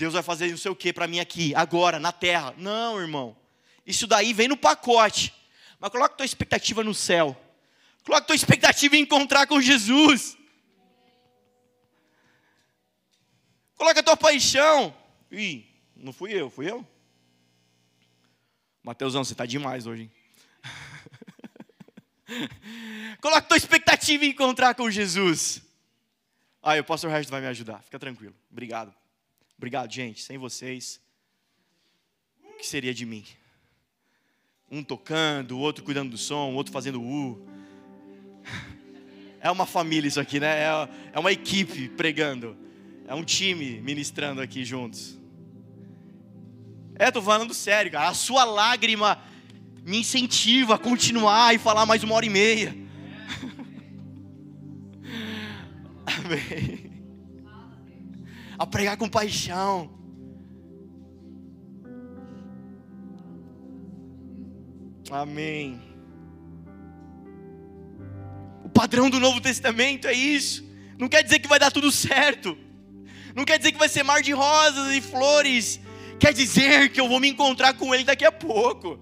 Deus 0.00 0.14
vai 0.14 0.22
fazer 0.22 0.48
não 0.48 0.56
sei 0.56 0.70
o 0.70 0.74
que 0.74 0.94
para 0.94 1.06
mim 1.06 1.20
aqui, 1.20 1.54
agora, 1.54 2.00
na 2.00 2.10
terra. 2.10 2.54
Não, 2.56 2.98
irmão. 2.98 3.36
Isso 3.86 4.06
daí 4.06 4.32
vem 4.32 4.48
no 4.48 4.56
pacote. 4.56 5.34
Mas 5.78 5.90
coloca 5.90 6.16
tua 6.16 6.24
expectativa 6.24 6.82
no 6.82 6.94
céu. 6.94 7.38
Coloca 8.02 8.26
tua 8.26 8.34
expectativa 8.34 8.96
em 8.96 9.02
encontrar 9.02 9.46
com 9.46 9.60
Jesus. 9.60 10.38
Coloca 13.74 14.02
tua 14.02 14.16
paixão. 14.16 14.96
Ih, 15.30 15.68
não 15.94 16.14
fui 16.14 16.32
eu, 16.32 16.48
fui 16.48 16.70
eu? 16.70 16.86
Mateusão, 18.82 19.22
você 19.22 19.34
está 19.34 19.44
demais 19.44 19.86
hoje, 19.86 20.04
hein? 20.04 20.12
Coloca 23.20 23.42
tua 23.42 23.58
expectativa 23.58 24.24
em 24.24 24.30
encontrar 24.30 24.74
com 24.74 24.90
Jesus. 24.90 25.60
Aí, 26.62 26.80
o 26.80 26.84
pastor 26.84 27.10
Resto 27.10 27.30
vai 27.30 27.42
me 27.42 27.48
ajudar, 27.48 27.82
fica 27.82 27.98
tranquilo. 27.98 28.34
Obrigado. 28.50 28.98
Obrigado, 29.60 29.92
gente. 29.92 30.22
Sem 30.22 30.38
vocês, 30.38 30.98
o 32.42 32.56
que 32.56 32.66
seria 32.66 32.94
de 32.94 33.04
mim? 33.04 33.26
Um 34.70 34.82
tocando, 34.82 35.50
o 35.50 35.58
outro 35.58 35.84
cuidando 35.84 36.12
do 36.12 36.16
som, 36.16 36.50
o 36.50 36.54
outro 36.54 36.72
fazendo 36.72 36.98
U. 36.98 37.46
É 39.38 39.50
uma 39.50 39.66
família 39.66 40.08
isso 40.08 40.18
aqui, 40.18 40.40
né? 40.40 40.62
É, 40.62 40.88
é 41.12 41.18
uma 41.18 41.30
equipe 41.30 41.90
pregando. 41.90 42.56
É 43.06 43.14
um 43.14 43.22
time 43.22 43.82
ministrando 43.82 44.40
aqui 44.40 44.64
juntos. 44.64 45.18
É, 46.94 47.10
tô 47.10 47.20
falando 47.20 47.52
sério, 47.52 47.92
cara. 47.92 48.08
A 48.08 48.14
sua 48.14 48.44
lágrima 48.44 49.22
me 49.84 49.98
incentiva 49.98 50.76
a 50.76 50.78
continuar 50.78 51.54
e 51.54 51.58
falar 51.58 51.84
mais 51.84 52.02
uma 52.02 52.14
hora 52.14 52.24
e 52.24 52.30
meia. 52.30 52.74
Amém. 56.06 56.89
A 58.60 58.66
pregar 58.66 58.98
com 58.98 59.08
paixão. 59.08 59.90
Amém. 65.10 65.80
O 68.62 68.68
padrão 68.68 69.08
do 69.08 69.18
Novo 69.18 69.40
Testamento 69.40 70.06
é 70.06 70.12
isso. 70.12 70.62
Não 70.98 71.08
quer 71.08 71.22
dizer 71.22 71.38
que 71.38 71.48
vai 71.48 71.58
dar 71.58 71.70
tudo 71.70 71.90
certo. 71.90 72.54
Não 73.34 73.46
quer 73.46 73.56
dizer 73.56 73.72
que 73.72 73.78
vai 73.78 73.88
ser 73.88 74.02
mar 74.02 74.20
de 74.20 74.32
rosas 74.32 74.92
e 74.92 75.00
flores. 75.00 75.80
Quer 76.18 76.34
dizer 76.34 76.90
que 76.90 77.00
eu 77.00 77.08
vou 77.08 77.18
me 77.18 77.30
encontrar 77.30 77.72
com 77.72 77.94
Ele 77.94 78.04
daqui 78.04 78.26
a 78.26 78.30
pouco. 78.30 79.00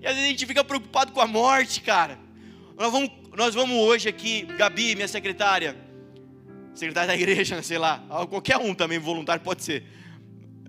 E 0.00 0.06
às 0.06 0.14
vezes 0.14 0.24
a 0.24 0.30
gente 0.30 0.46
fica 0.46 0.64
preocupado 0.64 1.12
com 1.12 1.20
a 1.20 1.26
morte, 1.26 1.82
cara. 1.82 2.18
Nós 2.78 2.90
vamos, 2.90 3.10
nós 3.36 3.54
vamos 3.54 3.76
hoje 3.76 4.08
aqui, 4.08 4.46
Gabi, 4.56 4.94
minha 4.94 5.06
secretária, 5.06 5.76
secretária 6.76 7.08
da 7.08 7.14
igreja, 7.14 7.60
sei 7.64 7.78
lá, 7.78 7.98
qualquer 8.28 8.58
um 8.58 8.74
também 8.74 8.98
voluntário 8.98 9.42
pode 9.42 9.64
ser. 9.64 9.84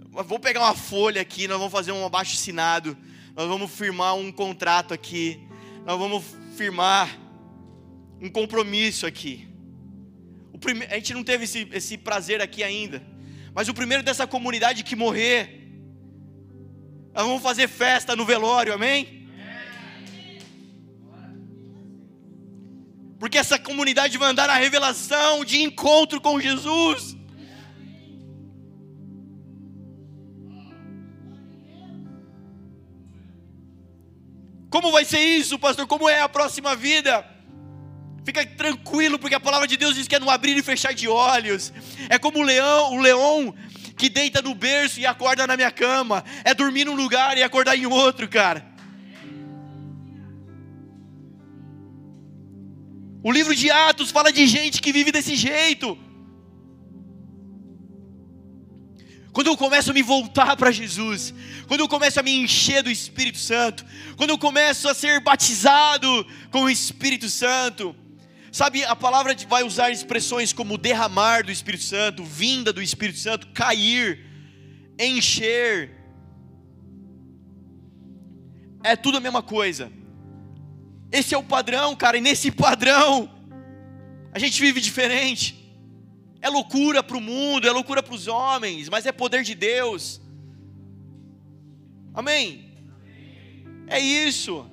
Vou 0.10 0.40
pegar 0.40 0.62
uma 0.62 0.74
folha 0.74 1.22
aqui, 1.22 1.48
nós 1.48 1.58
vamos 1.58 1.72
fazer 1.72 1.92
um 1.92 2.06
abaixo 2.06 2.34
assinado 2.34 2.98
nós 3.38 3.48
vamos 3.48 3.72
firmar 3.72 4.16
um 4.16 4.32
contrato 4.32 4.96
aqui, 4.96 5.40
nós 5.86 5.96
vamos 6.00 6.24
firmar 6.56 7.08
um 8.20 8.32
compromisso 8.32 9.06
aqui. 9.06 9.48
Prime... 10.60 10.86
A 10.86 10.96
gente 10.96 11.14
não 11.14 11.24
teve 11.24 11.44
esse, 11.44 11.70
esse 11.72 12.00
prazer 12.00 12.42
aqui 12.42 12.64
ainda, 12.64 13.00
mas 13.54 13.70
o 13.70 13.76
primeiro 13.76 14.02
dessa 14.02 14.26
comunidade 14.26 14.84
que 14.84 14.96
morrer, 14.96 15.70
nós 17.14 17.28
vamos 17.28 17.44
fazer 17.44 17.68
festa 17.68 18.16
no 18.16 18.26
velório, 18.26 18.74
amém? 18.74 19.27
Porque 23.20 23.38
essa 23.38 23.58
comunidade 23.58 24.18
vai 24.18 24.30
andar 24.30 24.48
na 24.48 24.56
revelação 24.56 25.44
de 25.44 25.62
encontro 25.62 26.22
com 26.22 26.40
Jesus. 26.40 27.18
Como 34.70 34.92
vai 34.92 35.06
ser 35.06 35.20
isso, 35.20 35.58
pastor? 35.58 35.88
Como 35.88 36.10
é 36.10 36.20
a 36.20 36.30
próxima 36.30 36.76
vida? 36.76 37.26
Fica 38.24 38.46
tranquilo, 38.46 39.18
porque 39.18 39.34
a 39.34 39.40
palavra 39.40 39.66
de 39.66 39.78
Deus 39.78 39.96
diz 39.96 40.08
que 40.08 40.16
é 40.16 40.20
no 40.20 40.30
abrir 40.30 40.58
e 40.58 40.62
fechar 40.62 40.94
de 40.94 41.08
olhos. 41.08 41.72
É 42.10 42.20
como 42.20 42.40
o 42.40 42.44
leão, 42.44 42.94
o 42.94 43.00
leão 43.00 43.56
que 43.98 44.10
deita 44.10 44.42
no 44.42 44.54
berço 44.54 45.00
e 45.00 45.06
acorda 45.06 45.48
na 45.48 45.56
minha 45.56 45.72
cama. 45.72 46.24
É 46.44 46.54
dormir 46.54 46.86
num 46.86 46.96
lugar 46.96 47.38
e 47.38 47.44
acordar 47.44 47.78
em 47.78 47.86
outro, 47.86 48.28
cara. 48.28 48.67
O 53.28 53.32
livro 53.38 53.54
de 53.54 53.70
Atos 53.70 54.10
fala 54.10 54.32
de 54.32 54.48
gente 54.48 54.82
que 54.82 54.94
vive 54.98 55.12
desse 55.12 55.36
jeito. 55.36 55.98
quando 59.34 59.48
eu 59.48 59.58
começo 59.58 59.92
a 59.92 59.94
me 59.94 60.02
voltar 60.02 60.56
para 60.58 60.72
Jesus, 60.72 61.32
quando 61.68 61.82
eu 61.82 61.88
começo 61.88 62.20
a 62.20 62.24
me 62.24 62.32
encher 62.32 62.82
do 62.82 62.90
Espírito 62.90 63.38
Santo, 63.38 63.86
quando 64.16 64.32
eu 64.32 64.38
começo 64.38 64.90
a 64.90 64.96
ser 64.96 65.20
batizado 65.20 66.26
com 66.50 66.64
o 66.64 66.70
Espírito 66.70 67.30
Santo, 67.30 67.96
sabe, 68.52 68.84
a 68.84 68.96
palavra 68.96 69.36
vai 69.48 69.62
usar 69.62 69.92
expressões 69.92 70.52
como 70.54 70.76
derramar 70.76 71.44
do 71.44 71.52
Espírito 71.52 71.84
Santo, 71.84 72.24
vinda 72.24 72.74
do 72.74 72.82
Espírito 72.82 73.20
Santo, 73.20 73.50
cair, 73.50 74.26
encher, 74.98 75.96
é 78.84 78.96
tudo 78.96 79.18
a 79.18 79.22
mesma 79.22 79.44
coisa. 79.44 79.92
Esse 81.12 81.34
é 81.34 81.38
o 81.38 81.44
padrão, 81.44 81.96
cara, 81.96 82.18
e 82.18 82.22
nesse 82.22 82.52
padrão 82.52 83.30
a 84.32 84.40
gente 84.40 84.62
vive 84.62 84.82
diferente. 84.82 85.56
É 86.42 86.50
loucura 86.50 87.02
para 87.02 87.18
o 87.18 87.22
mundo, 87.22 87.68
é 87.68 87.72
loucura 87.72 88.04
para 88.04 88.14
os 88.14 88.28
homens, 88.28 88.90
mas 88.90 89.06
é 89.06 89.12
poder 89.12 89.44
de 89.44 89.56
Deus. 89.56 90.22
Amém? 92.14 92.74
É 93.88 94.00
isso. 94.00 94.70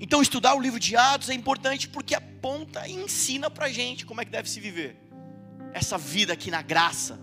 Então, 0.00 0.20
estudar 0.20 0.54
o 0.54 0.60
livro 0.60 0.78
de 0.78 0.96
Atos 0.96 1.30
é 1.30 1.34
importante 1.34 1.88
porque 1.88 2.14
aponta 2.14 2.86
e 2.86 2.92
ensina 2.92 3.48
para 3.48 3.66
a 3.66 3.70
gente 3.70 4.04
como 4.04 4.20
é 4.20 4.24
que 4.24 4.30
deve 4.30 4.50
se 4.50 4.60
viver 4.60 4.96
essa 5.72 5.96
vida 5.96 6.32
aqui 6.32 6.50
na 6.50 6.60
graça, 6.60 7.18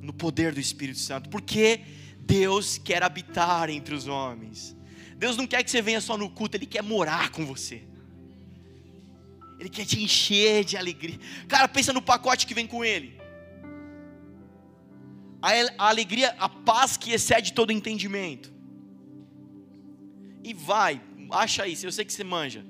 no 0.00 0.12
poder 0.12 0.52
do 0.52 0.60
Espírito 0.60 1.00
Santo, 1.00 1.28
porque 1.28 1.80
Deus 2.24 2.78
quer 2.78 3.02
habitar 3.02 3.68
entre 3.70 3.94
os 3.94 4.06
homens. 4.06 4.76
Deus 5.16 5.36
não 5.36 5.46
quer 5.46 5.62
que 5.62 5.70
você 5.70 5.82
venha 5.82 6.00
só 6.00 6.16
no 6.16 6.30
culto, 6.30 6.56
Ele 6.56 6.66
quer 6.66 6.82
morar 6.82 7.30
com 7.30 7.44
você. 7.44 7.82
Ele 9.62 9.68
quer 9.68 9.84
te 9.84 10.02
encher 10.02 10.64
de 10.64 10.76
alegria. 10.76 11.18
Cara, 11.46 11.68
pensa 11.68 11.92
no 11.92 12.02
pacote 12.02 12.48
que 12.48 12.54
vem 12.54 12.66
com 12.66 12.84
ele. 12.84 13.16
A, 15.40 15.88
alegria, 15.88 16.34
a 16.36 16.48
paz 16.48 16.96
que 16.96 17.12
excede 17.12 17.52
todo 17.52 17.70
entendimento. 17.70 18.52
E 20.42 20.52
vai, 20.52 21.00
acha 21.30 21.62
aí, 21.62 21.78
eu 21.80 21.92
sei 21.92 22.04
que 22.04 22.12
você 22.12 22.24
manja. 22.24 22.64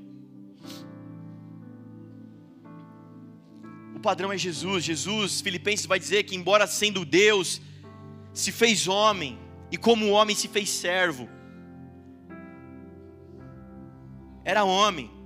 O 3.97 4.01
padrão 4.01 4.31
é 4.31 4.37
Jesus. 4.37 4.85
Jesus, 4.85 5.41
Filipenses 5.41 5.87
vai 5.87 5.99
dizer 5.99 6.25
que, 6.25 6.37
embora 6.37 6.67
sendo 6.67 7.07
Deus, 7.07 7.59
se 8.33 8.53
fez 8.53 8.89
homem, 8.89 9.39
e 9.71 9.77
como 9.77 10.11
homem 10.11 10.35
se 10.35 10.49
fez 10.49 10.71
servo. 10.71 11.29
Era 14.45 14.65
homem 14.65 15.23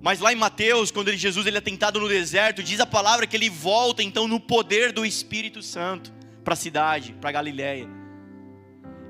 mas 0.00 0.20
lá 0.20 0.32
em 0.32 0.36
Mateus, 0.36 0.90
quando 0.90 1.08
ele, 1.08 1.16
Jesus 1.16 1.46
ele 1.46 1.58
é 1.58 1.60
tentado 1.60 1.98
no 1.98 2.08
deserto, 2.08 2.62
diz 2.62 2.78
a 2.78 2.86
palavra 2.86 3.26
que 3.26 3.36
ele 3.36 3.50
volta 3.50 4.02
então 4.02 4.28
no 4.28 4.38
poder 4.38 4.92
do 4.92 5.04
Espírito 5.04 5.62
Santo 5.62 6.12
para 6.44 6.54
a 6.54 6.56
cidade, 6.56 7.12
para 7.20 7.32
Galiléia. 7.32 7.88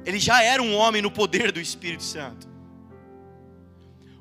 Ele 0.06 0.18
já 0.18 0.42
era 0.42 0.62
um 0.62 0.74
homem 0.74 1.02
no 1.02 1.10
poder 1.10 1.52
do 1.52 1.60
Espírito 1.60 2.02
Santo. 2.02 2.48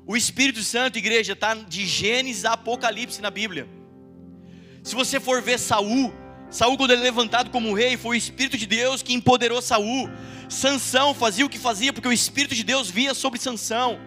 O 0.06 0.16
Espírito 0.16 0.62
Santo, 0.62 0.98
igreja, 0.98 1.32
está 1.32 1.54
de 1.54 1.86
Gênesis 1.86 2.44
a 2.44 2.52
Apocalipse 2.52 3.20
na 3.22 3.30
Bíblia. 3.30 3.68
Se 4.82 4.94
você 4.94 5.18
for 5.18 5.40
ver 5.40 5.58
Saul, 5.58 6.12
Saul 6.50 6.76
quando 6.76 6.92
ele 6.92 7.02
é 7.02 7.04
levantado 7.04 7.50
como 7.50 7.74
rei, 7.74 7.96
foi 7.96 8.16
o 8.16 8.18
Espírito 8.18 8.56
de 8.56 8.66
Deus 8.66 9.02
que 9.02 9.12
empoderou 9.12 9.60
Saul. 9.60 10.08
Sansão 10.48 11.12
fazia 11.12 11.44
o 11.44 11.48
que 11.48 11.58
fazia 11.58 11.92
porque 11.92 12.08
o 12.08 12.12
Espírito 12.12 12.54
de 12.54 12.64
Deus 12.64 12.90
via 12.90 13.12
sobre 13.12 13.38
Sansão. 13.38 13.98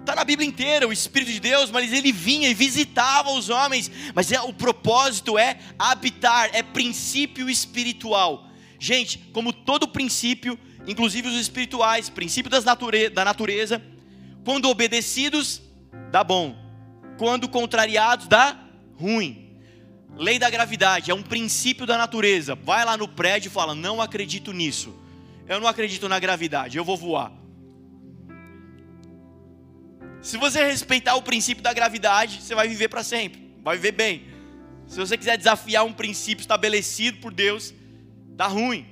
Está 0.00 0.16
na 0.16 0.24
Bíblia 0.24 0.48
inteira 0.48 0.88
o 0.88 0.92
Espírito 0.92 1.30
de 1.30 1.38
Deus, 1.38 1.70
mas 1.70 1.92
ele 1.92 2.10
vinha 2.10 2.48
e 2.48 2.54
visitava 2.54 3.30
os 3.30 3.48
homens. 3.48 3.88
Mas 4.12 4.32
é, 4.32 4.40
o 4.40 4.52
propósito 4.52 5.38
é 5.38 5.60
habitar, 5.78 6.50
é 6.52 6.60
princípio 6.60 7.48
espiritual. 7.48 8.48
Gente, 8.80 9.18
como 9.32 9.52
todo 9.52 9.86
princípio, 9.86 10.58
inclusive 10.88 11.28
os 11.28 11.36
espirituais, 11.36 12.10
princípio 12.10 12.50
das 12.50 12.64
nature, 12.64 13.10
da 13.10 13.24
natureza, 13.24 13.80
quando 14.44 14.68
obedecidos, 14.68 15.62
dá 16.10 16.24
bom. 16.24 16.56
Quando 17.16 17.48
contrariados, 17.48 18.26
dá 18.26 18.58
ruim. 18.98 19.51
Lei 20.16 20.38
da 20.38 20.50
gravidade 20.50 21.10
é 21.10 21.14
um 21.14 21.22
princípio 21.22 21.86
da 21.86 21.96
natureza. 21.96 22.54
Vai 22.54 22.84
lá 22.84 22.96
no 22.96 23.08
prédio 23.08 23.48
e 23.48 23.52
fala: 23.52 23.74
Não 23.74 24.00
acredito 24.00 24.52
nisso. 24.52 24.94
Eu 25.48 25.60
não 25.60 25.66
acredito 25.66 26.08
na 26.08 26.18
gravidade, 26.18 26.76
eu 26.76 26.84
vou 26.84 26.96
voar. 26.96 27.32
Se 30.22 30.36
você 30.36 30.64
respeitar 30.64 31.16
o 31.16 31.22
princípio 31.22 31.62
da 31.62 31.72
gravidade, 31.72 32.40
você 32.40 32.54
vai 32.54 32.68
viver 32.68 32.88
para 32.88 33.02
sempre, 33.02 33.52
vai 33.62 33.76
viver 33.76 33.92
bem. 33.92 34.24
Se 34.86 34.96
você 34.96 35.18
quiser 35.18 35.36
desafiar 35.36 35.84
um 35.84 35.92
princípio 35.92 36.42
estabelecido 36.42 37.18
por 37.18 37.34
Deus, 37.34 37.74
dá 38.28 38.46
ruim. 38.46 38.86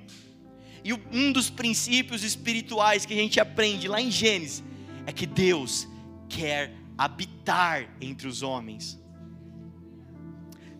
E 0.84 0.92
um 0.92 1.30
dos 1.30 1.48
princípios 1.48 2.24
espirituais 2.24 3.06
que 3.06 3.14
a 3.14 3.16
gente 3.16 3.38
aprende 3.38 3.86
lá 3.86 4.00
em 4.00 4.10
Gênesis 4.10 4.64
é 5.06 5.12
que 5.12 5.26
Deus 5.26 5.86
quer 6.28 6.74
habitar 6.98 7.88
entre 8.00 8.26
os 8.26 8.42
homens. 8.42 8.99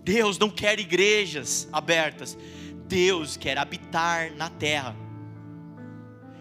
Deus 0.02 0.38
não 0.38 0.50
quer 0.50 0.78
igrejas 0.78 1.68
abertas. 1.72 2.36
Deus 2.86 3.36
quer 3.36 3.56
habitar 3.58 4.34
na 4.34 4.50
terra. 4.50 4.96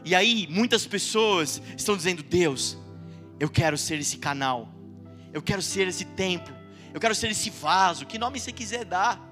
E 0.04 0.16
aí, 0.16 0.48
muitas 0.50 0.88
pessoas 0.88 1.62
estão 1.78 1.96
dizendo: 1.96 2.24
Deus, 2.24 2.78
eu 3.40 3.50
quero 3.50 3.78
ser 3.78 4.00
esse 4.00 4.18
canal, 4.18 4.74
eu 5.34 5.42
quero 5.42 5.62
ser 5.62 5.88
esse 5.88 6.06
templo, 6.06 6.56
eu 6.94 7.00
quero 7.00 7.14
ser 7.14 7.30
esse 7.30 7.50
vaso, 7.50 8.06
que 8.06 8.18
nome 8.18 8.40
você 8.40 8.52
quiser 8.52 8.86
dar. 8.86 9.28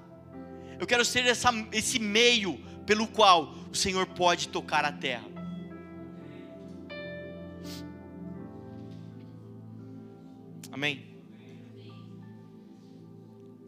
Eu 0.78 0.86
quero 0.86 1.04
ser 1.04 1.26
essa, 1.26 1.50
esse 1.72 1.98
meio 1.98 2.58
pelo 2.86 3.08
qual 3.08 3.52
o 3.72 3.74
Senhor 3.74 4.06
pode 4.06 4.48
tocar 4.48 4.84
a 4.84 4.92
terra. 4.92 5.26
Amém. 10.70 11.17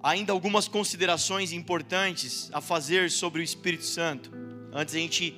Ainda 0.03 0.33
algumas 0.33 0.67
considerações 0.67 1.53
importantes 1.53 2.49
a 2.53 2.61
fazer 2.61 3.11
sobre 3.11 3.41
o 3.41 3.45
Espírito 3.45 3.85
Santo, 3.85 4.33
antes 4.73 4.95
a 4.95 4.99
gente 4.99 5.37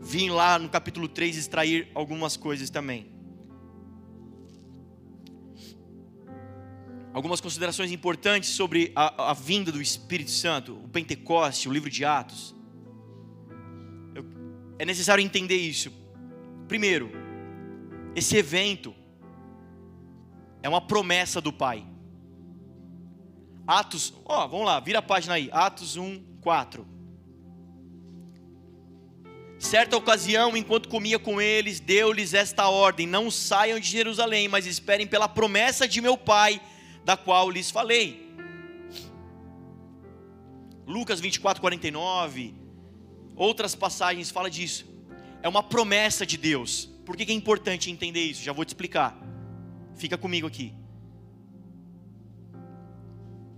vir 0.00 0.30
lá 0.30 0.58
no 0.58 0.68
capítulo 0.68 1.06
3 1.06 1.36
extrair 1.36 1.88
algumas 1.94 2.36
coisas 2.36 2.70
também. 2.70 3.06
Algumas 7.12 7.40
considerações 7.40 7.92
importantes 7.92 8.50
sobre 8.50 8.92
a, 8.96 9.30
a 9.30 9.34
vinda 9.34 9.70
do 9.70 9.82
Espírito 9.82 10.30
Santo, 10.30 10.74
o 10.74 10.88
Pentecoste, 10.88 11.68
o 11.68 11.72
livro 11.72 11.90
de 11.90 12.04
Atos. 12.04 12.54
Eu, 14.14 14.24
é 14.78 14.84
necessário 14.84 15.22
entender 15.22 15.56
isso. 15.56 15.92
Primeiro, 16.66 17.10
esse 18.14 18.36
evento 18.36 18.94
é 20.62 20.68
uma 20.68 20.80
promessa 20.80 21.40
do 21.40 21.52
Pai. 21.52 21.89
Atos, 23.66 24.14
ó, 24.24 24.46
vamos 24.46 24.66
lá, 24.66 24.80
vira 24.80 24.98
a 24.98 25.02
página 25.02 25.34
aí. 25.34 25.48
Atos 25.52 25.96
1, 25.96 26.22
4. 26.40 26.86
Certa 29.58 29.94
ocasião, 29.94 30.56
enquanto 30.56 30.88
comia 30.88 31.18
com 31.18 31.38
eles, 31.38 31.80
deu-lhes 31.80 32.32
esta 32.32 32.68
ordem: 32.68 33.06
Não 33.06 33.30
saiam 33.30 33.78
de 33.78 33.88
Jerusalém, 33.88 34.48
mas 34.48 34.66
esperem 34.66 35.06
pela 35.06 35.28
promessa 35.28 35.86
de 35.86 36.00
meu 36.00 36.16
Pai, 36.16 36.60
da 37.04 37.16
qual 37.16 37.50
lhes 37.50 37.70
falei. 37.70 38.34
Lucas 40.86 41.20
24, 41.20 41.60
49, 41.60 42.54
outras 43.36 43.74
passagens 43.74 44.30
fala 44.30 44.50
disso. 44.50 44.86
É 45.42 45.48
uma 45.48 45.62
promessa 45.62 46.24
de 46.24 46.36
Deus. 46.36 46.88
Por 47.04 47.16
que 47.16 47.30
é 47.30 47.34
importante 47.34 47.90
entender 47.90 48.24
isso? 48.24 48.42
Já 48.42 48.52
vou 48.52 48.64
te 48.64 48.68
explicar. 48.68 49.16
Fica 49.94 50.16
comigo 50.16 50.46
aqui. 50.46 50.74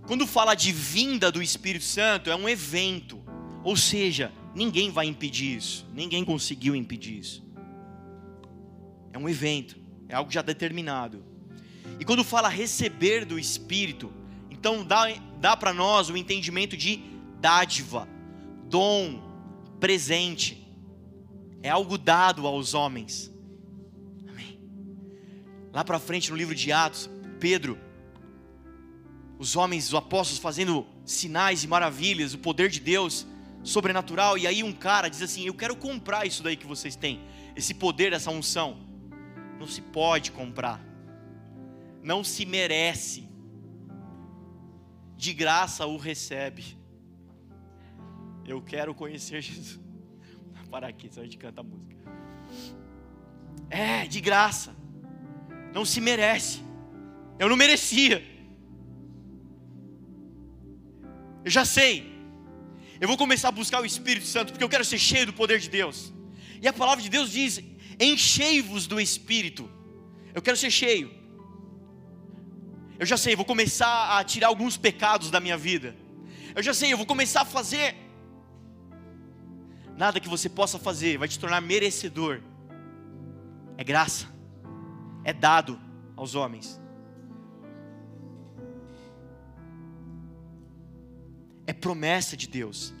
Quando 0.05 0.27
fala 0.27 0.53
de 0.53 0.71
vinda 0.71 1.31
do 1.31 1.41
Espírito 1.41 1.85
Santo, 1.85 2.29
é 2.29 2.35
um 2.35 2.47
evento. 2.49 3.23
Ou 3.63 3.77
seja, 3.77 4.31
ninguém 4.53 4.91
vai 4.91 5.05
impedir 5.05 5.57
isso. 5.57 5.87
Ninguém 5.93 6.25
conseguiu 6.25 6.75
impedir 6.75 7.19
isso. 7.19 7.43
É 9.13 9.17
um 9.17 9.29
evento. 9.29 9.77
É 10.09 10.15
algo 10.15 10.31
já 10.31 10.41
determinado. 10.41 11.23
E 11.99 12.05
quando 12.05 12.23
fala 12.23 12.49
receber 12.49 13.23
do 13.23 13.39
Espírito, 13.39 14.11
então 14.51 14.83
dá, 14.83 15.07
dá 15.39 15.55
para 15.55 15.73
nós 15.73 16.09
o 16.09 16.17
entendimento 16.17 16.75
de 16.75 17.01
dádiva, 17.39 18.07
dom, 18.69 19.21
presente. 19.79 20.67
É 21.61 21.69
algo 21.69 21.97
dado 21.97 22.45
aos 22.45 22.73
homens. 22.73 23.31
Lá 25.71 25.83
para 25.83 25.97
frente 25.97 26.29
no 26.29 26.37
livro 26.37 26.53
de 26.53 26.71
Atos, 26.71 27.09
Pedro, 27.39 27.79
os 29.37 29.55
homens, 29.55 29.87
os 29.87 29.95
apóstolos 29.95 30.39
fazendo 30.39 30.85
sinais 31.05 31.63
e 31.63 31.67
maravilhas, 31.67 32.33
o 32.33 32.39
poder 32.39 32.69
de 32.69 32.79
Deus 32.79 33.25
sobrenatural, 33.63 34.37
e 34.37 34.45
aí 34.45 34.63
um 34.63 34.73
cara 34.73 35.09
diz 35.09 35.21
assim: 35.21 35.45
Eu 35.45 35.53
quero 35.53 35.75
comprar 35.75 36.25
isso 36.25 36.43
daí 36.43 36.55
que 36.55 36.65
vocês 36.65 36.95
têm, 36.95 37.21
esse 37.55 37.73
poder, 37.73 38.13
essa 38.13 38.31
unção. 38.31 38.77
Não 39.59 39.67
se 39.67 39.81
pode 39.81 40.31
comprar, 40.31 40.83
não 42.01 42.23
se 42.23 42.45
merece, 42.45 43.29
de 45.15 45.33
graça 45.33 45.85
o 45.85 45.97
recebe. 45.97 46.77
Eu 48.45 48.61
quero 48.61 48.93
conhecer 48.93 49.39
Jesus. 49.43 49.79
Para 50.69 50.87
aqui, 50.87 51.07
só 51.13 51.21
a 51.21 51.23
gente 51.23 51.37
canta 51.37 51.61
a 51.61 51.63
música. 51.63 51.95
É, 53.69 54.05
de 54.07 54.19
graça 54.19 54.75
não 55.73 55.83
se 55.85 55.99
merece. 55.99 56.61
Eu 57.39 57.49
não 57.49 57.55
merecia. 57.55 58.32
Eu 61.43 61.51
já 61.51 61.65
sei. 61.65 62.11
Eu 62.99 63.07
vou 63.07 63.17
começar 63.17 63.49
a 63.49 63.51
buscar 63.51 63.81
o 63.81 63.85
Espírito 63.85 64.25
Santo 64.25 64.51
porque 64.51 64.63
eu 64.63 64.69
quero 64.69 64.85
ser 64.85 64.97
cheio 64.97 65.25
do 65.25 65.33
poder 65.33 65.59
de 65.59 65.69
Deus. 65.69 66.13
E 66.61 66.67
a 66.67 66.73
palavra 66.73 67.03
de 67.03 67.09
Deus 67.09 67.31
diz: 67.31 67.61
enchei-vos 67.99 68.87
do 68.87 68.99
Espírito. 68.99 69.69
Eu 70.33 70.41
quero 70.41 70.57
ser 70.57 70.71
cheio. 70.71 71.11
Eu 72.97 73.05
já 73.05 73.17
sei, 73.17 73.33
eu 73.33 73.37
vou 73.37 73.45
começar 73.45 74.17
a 74.17 74.23
tirar 74.23 74.47
alguns 74.47 74.77
pecados 74.77 75.29
da 75.29 75.39
minha 75.39 75.57
vida. 75.57 75.95
Eu 76.55 76.63
já 76.63 76.73
sei, 76.73 76.93
eu 76.93 76.97
vou 76.97 77.05
começar 77.05 77.41
a 77.41 77.45
fazer. 77.45 77.95
Nada 79.97 80.19
que 80.19 80.29
você 80.29 80.47
possa 80.49 80.79
fazer 80.79 81.17
vai 81.17 81.27
te 81.27 81.37
tornar 81.37 81.61
merecedor. 81.61 82.41
É 83.77 83.83
graça 83.83 84.33
é 85.23 85.33
dado 85.33 85.79
aos 86.15 86.35
homens. 86.35 86.79
Promessa 91.83 92.37
de 92.37 92.47
Deus. 92.47 92.93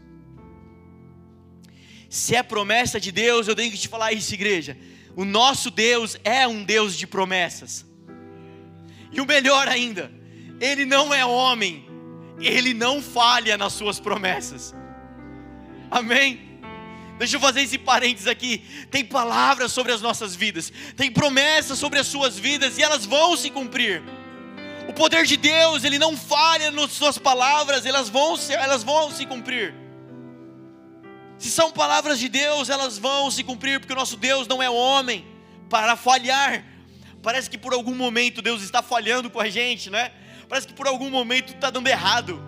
Se 2.09 2.35
é 2.35 2.43
promessa 2.43 2.99
de 2.99 3.13
Deus, 3.13 3.47
eu 3.47 3.55
tenho 3.55 3.71
que 3.71 3.77
te 3.77 3.87
falar 3.87 4.11
isso, 4.11 4.33
igreja. 4.33 4.77
O 5.15 5.23
nosso 5.23 5.71
Deus 5.71 6.17
é 6.21 6.45
um 6.45 6.65
Deus 6.65 6.97
de 6.97 7.07
promessas. 7.07 7.85
E 9.09 9.21
o 9.21 9.25
melhor 9.25 9.69
ainda, 9.69 10.11
Ele 10.59 10.85
não 10.85 11.13
é 11.13 11.25
homem, 11.25 11.85
Ele 12.39 12.73
não 12.73 13.01
falha 13.01 13.57
nas 13.57 13.71
suas 13.71 14.01
promessas. 14.01 14.75
Amém? 15.89 16.59
Deixa 17.17 17.37
eu 17.37 17.39
fazer 17.39 17.61
esse 17.61 17.77
parênteses 17.77 18.27
aqui. 18.27 18.65
Tem 18.91 19.05
palavras 19.05 19.71
sobre 19.71 19.93
as 19.93 20.01
nossas 20.01 20.35
vidas, 20.35 20.73
tem 20.97 21.09
promessas 21.09 21.79
sobre 21.79 21.99
as 21.99 22.07
suas 22.07 22.37
vidas 22.37 22.77
e 22.77 22.83
elas 22.83 23.05
vão 23.05 23.37
se 23.37 23.49
cumprir. 23.49 24.03
O 24.87 24.93
poder 24.93 25.25
de 25.25 25.37
Deus, 25.37 25.83
ele 25.83 25.97
não 25.97 26.15
falha 26.17 26.69
nas 26.71 26.91
suas 26.91 27.17
palavras, 27.17 27.85
elas 27.85 28.09
vão 28.09 28.35
se, 28.35 28.53
elas 28.53 28.83
vão 28.83 29.11
se 29.11 29.25
cumprir. 29.25 29.73
Se 31.37 31.49
são 31.49 31.71
palavras 31.71 32.19
de 32.19 32.29
Deus, 32.29 32.69
elas 32.69 32.97
vão 32.97 33.29
se 33.31 33.43
cumprir, 33.43 33.79
porque 33.79 33.93
o 33.93 33.95
nosso 33.95 34.17
Deus 34.17 34.47
não 34.47 34.61
é 34.61 34.69
homem 34.69 35.25
para 35.69 35.95
falhar. 35.95 36.63
Parece 37.21 37.49
que 37.49 37.57
por 37.57 37.73
algum 37.73 37.95
momento 37.95 38.41
Deus 38.41 38.61
está 38.61 38.81
falhando 38.81 39.29
com 39.29 39.39
a 39.39 39.49
gente, 39.49 39.89
né? 39.89 40.11
Parece 40.47 40.67
que 40.67 40.73
por 40.73 40.87
algum 40.87 41.09
momento 41.09 41.53
está 41.53 41.69
dando 41.69 41.87
errado. 41.87 42.41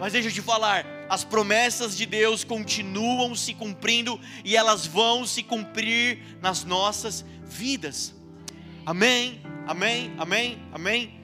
Mas 0.00 0.14
deixa 0.14 0.28
eu 0.28 0.32
te 0.32 0.42
falar, 0.42 0.84
as 1.08 1.22
promessas 1.22 1.96
de 1.96 2.06
Deus 2.06 2.42
continuam 2.42 3.36
se 3.36 3.54
cumprindo 3.54 4.18
e 4.44 4.56
elas 4.56 4.86
vão 4.86 5.24
se 5.26 5.42
cumprir 5.42 6.18
nas 6.40 6.64
nossas 6.64 7.24
vidas. 7.44 8.14
Amém, 8.84 9.40
amém, 9.66 10.12
amém, 10.18 10.58
amém. 10.72 11.21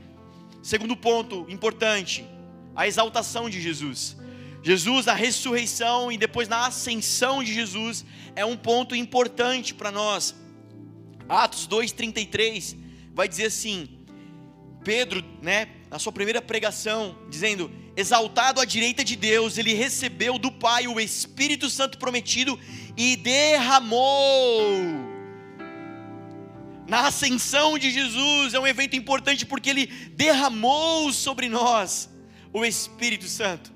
Segundo 0.63 0.97
ponto 0.97 1.47
importante, 1.49 2.25
a 2.75 2.87
exaltação 2.87 3.49
de 3.49 3.61
Jesus. 3.61 4.17
Jesus, 4.63 5.09
a 5.09 5.15
ressurreição 5.15 6.11
e 6.11 6.19
depois 6.19 6.49
na 6.49 6.67
ascensão 6.67 7.43
de 7.43 7.55
Jesus 7.55 8.05
é 8.35 8.45
um 8.45 8.57
ponto 8.57 8.95
importante 8.95 9.73
para 9.75 9.91
nós. 9.91 10.35
Atos 11.29 11.67
2:33 11.67 12.77
vai 13.15 13.29
dizer 13.29 13.47
assim: 13.47 13.89
Pedro, 14.85 15.25
né, 15.41 15.69
na 15.91 15.99
sua 15.99 16.13
primeira 16.13 16.43
pregação, 16.43 17.17
dizendo: 17.29 17.71
exaltado 17.97 18.61
à 18.61 18.65
direita 18.65 19.05
de 19.05 19.17
Deus, 19.17 19.59
ele 19.59 19.75
recebeu 19.75 20.39
do 20.39 20.53
Pai 20.53 20.87
o 20.87 21.01
Espírito 21.01 21.69
Santo 21.69 21.99
prometido 21.99 22.59
e 22.97 23.17
derramou. 23.17 25.08
Na 26.89 27.09
ascensão 27.09 27.79
de 27.79 27.91
Jesus 27.91 28.55
é 28.55 28.59
um 28.59 28.67
evento 28.67 28.97
importante 28.97 29.45
porque 29.45 29.69
ele 29.69 29.87
derramou 30.15 31.13
sobre 31.13 31.47
nós 31.47 32.09
o 32.51 32.65
Espírito 32.65 33.29
Santo. 33.29 33.71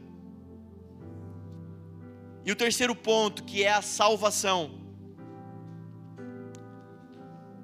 E 2.42 2.50
o 2.50 2.56
terceiro 2.56 2.94
ponto, 2.94 3.44
que 3.44 3.62
é 3.62 3.70
a 3.70 3.82
salvação. 3.82 4.80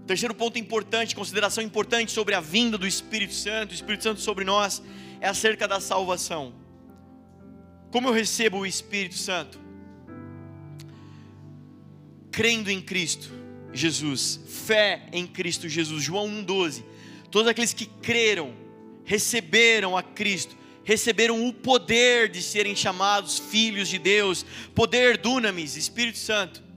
Terceiro 0.07 0.35
ponto 0.35 0.59
importante, 0.59 1.17
consideração 1.17 1.65
importante 1.65 2.13
sobre 2.13 2.35
a 2.35 2.41
vinda 2.41 2.77
do 2.77 2.87
Espírito 2.87 3.33
Santo, 3.33 3.71
o 3.71 3.75
Espírito 3.75 4.05
Santo 4.05 4.21
sobre 4.21 4.45
nós, 4.45 4.83
é 5.19 5.29
acerca 5.29 5.67
da 5.67 5.81
salvação. 5.81 6.53
Como 7.91 8.07
eu 8.07 8.13
recebo 8.13 8.59
o 8.59 8.67
Espírito 8.67 9.17
Santo? 9.17 9.59
Crendo 12.31 12.71
em 12.71 12.83
Cristo 12.83 13.48
Jesus, 13.73 14.41
fé 14.47 15.09
em 15.13 15.27
Cristo 15.27 15.69
Jesus. 15.69 16.03
João 16.03 16.29
1,12. 16.29 16.85
Todos 17.31 17.49
aqueles 17.49 17.73
que 17.73 17.87
creram, 17.87 18.55
receberam 19.05 19.97
a 19.97 20.03
Cristo, 20.03 20.57
receberam 20.85 21.47
o 21.47 21.53
poder 21.53 22.29
de 22.29 22.43
serem 22.43 22.75
chamados 22.75 23.39
filhos 23.39 23.89
de 23.89 23.99
Deus, 23.99 24.45
poder 24.75 25.19
dunamis, 25.19 25.77
Espírito 25.77 26.19
Santo. 26.19 26.69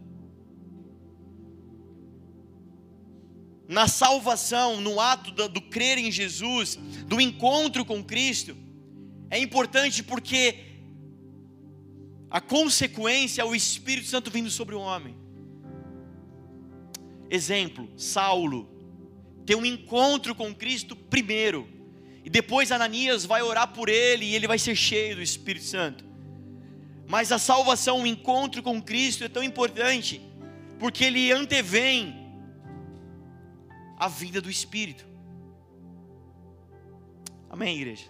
na 3.72 3.88
salvação, 3.88 4.82
no 4.82 5.00
ato 5.00 5.32
do, 5.32 5.48
do 5.48 5.62
crer 5.62 5.98
em 5.98 6.12
Jesus, 6.12 6.78
do 7.08 7.22
encontro 7.22 7.86
com 7.86 8.04
Cristo, 8.04 8.54
é 9.30 9.40
importante 9.40 10.04
porque 10.04 10.58
a 12.30 12.42
consequência 12.42 13.42
é 13.42 13.46
o 13.46 13.56
Espírito 13.56 14.10
Santo 14.10 14.30
vindo 14.30 14.52
sobre 14.52 14.76
o 14.76 14.80
homem. 14.82 15.16
Exemplo, 17.34 17.90
Saulo 17.96 18.70
tem 19.46 19.56
um 19.56 19.66
encontro 19.66 20.36
com 20.36 20.54
Cristo 20.54 20.98
primeiro, 20.98 21.66
E 22.24 22.30
depois 22.30 22.72
Ananias 22.72 23.26
vai 23.26 23.42
orar 23.42 23.74
por 23.74 23.90
ele 23.90 24.26
e 24.26 24.36
ele 24.36 24.48
vai 24.48 24.60
ser 24.60 24.76
cheio 24.76 25.16
do 25.16 25.22
Espírito 25.22 25.66
Santo. 25.66 26.06
Mas 27.08 27.32
a 27.32 27.40
salvação, 27.40 28.04
o 28.04 28.08
encontro 28.08 28.62
com 28.62 28.82
Cristo 28.82 29.24
é 29.24 29.28
tão 29.28 29.44
importante, 29.44 30.22
porque 30.80 31.06
ele 31.06 31.32
antevém 31.32 32.16
a 33.98 34.08
vida 34.08 34.40
do 34.40 34.52
Espírito. 34.52 35.06
Amém, 37.50 37.78
igreja? 37.78 38.06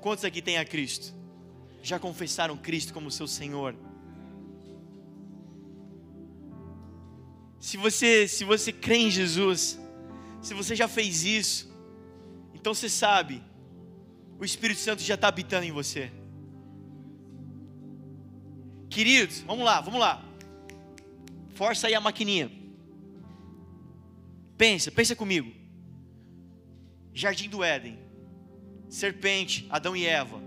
Quantos 0.00 0.24
aqui 0.24 0.40
têm 0.40 0.58
a 0.58 0.64
Cristo? 0.64 1.14
Já 1.82 1.98
confessaram 1.98 2.56
Cristo 2.56 2.94
como 2.94 3.10
seu 3.10 3.26
Senhor? 3.26 3.76
Se 7.60 7.76
você, 7.76 8.28
se 8.28 8.44
você 8.44 8.72
crê 8.72 8.96
em 8.96 9.10
Jesus, 9.10 9.78
se 10.40 10.54
você 10.54 10.76
já 10.76 10.86
fez 10.86 11.24
isso, 11.24 11.68
então 12.54 12.72
você 12.72 12.88
sabe, 12.88 13.42
o 14.38 14.44
Espírito 14.44 14.80
Santo 14.80 15.02
já 15.02 15.14
está 15.14 15.28
habitando 15.28 15.64
em 15.64 15.72
você. 15.72 16.12
Queridos, 18.88 19.40
vamos 19.40 19.64
lá, 19.64 19.80
vamos 19.80 20.00
lá. 20.00 20.24
Força 21.54 21.88
aí 21.88 21.94
a 21.94 22.00
maquininha. 22.00 22.50
Pensa, 24.56 24.90
pensa 24.90 25.14
comigo. 25.14 25.52
Jardim 27.12 27.48
do 27.48 27.62
Éden. 27.62 27.98
Serpente, 28.88 29.66
Adão 29.68 29.96
e 29.96 30.06
Eva. 30.06 30.40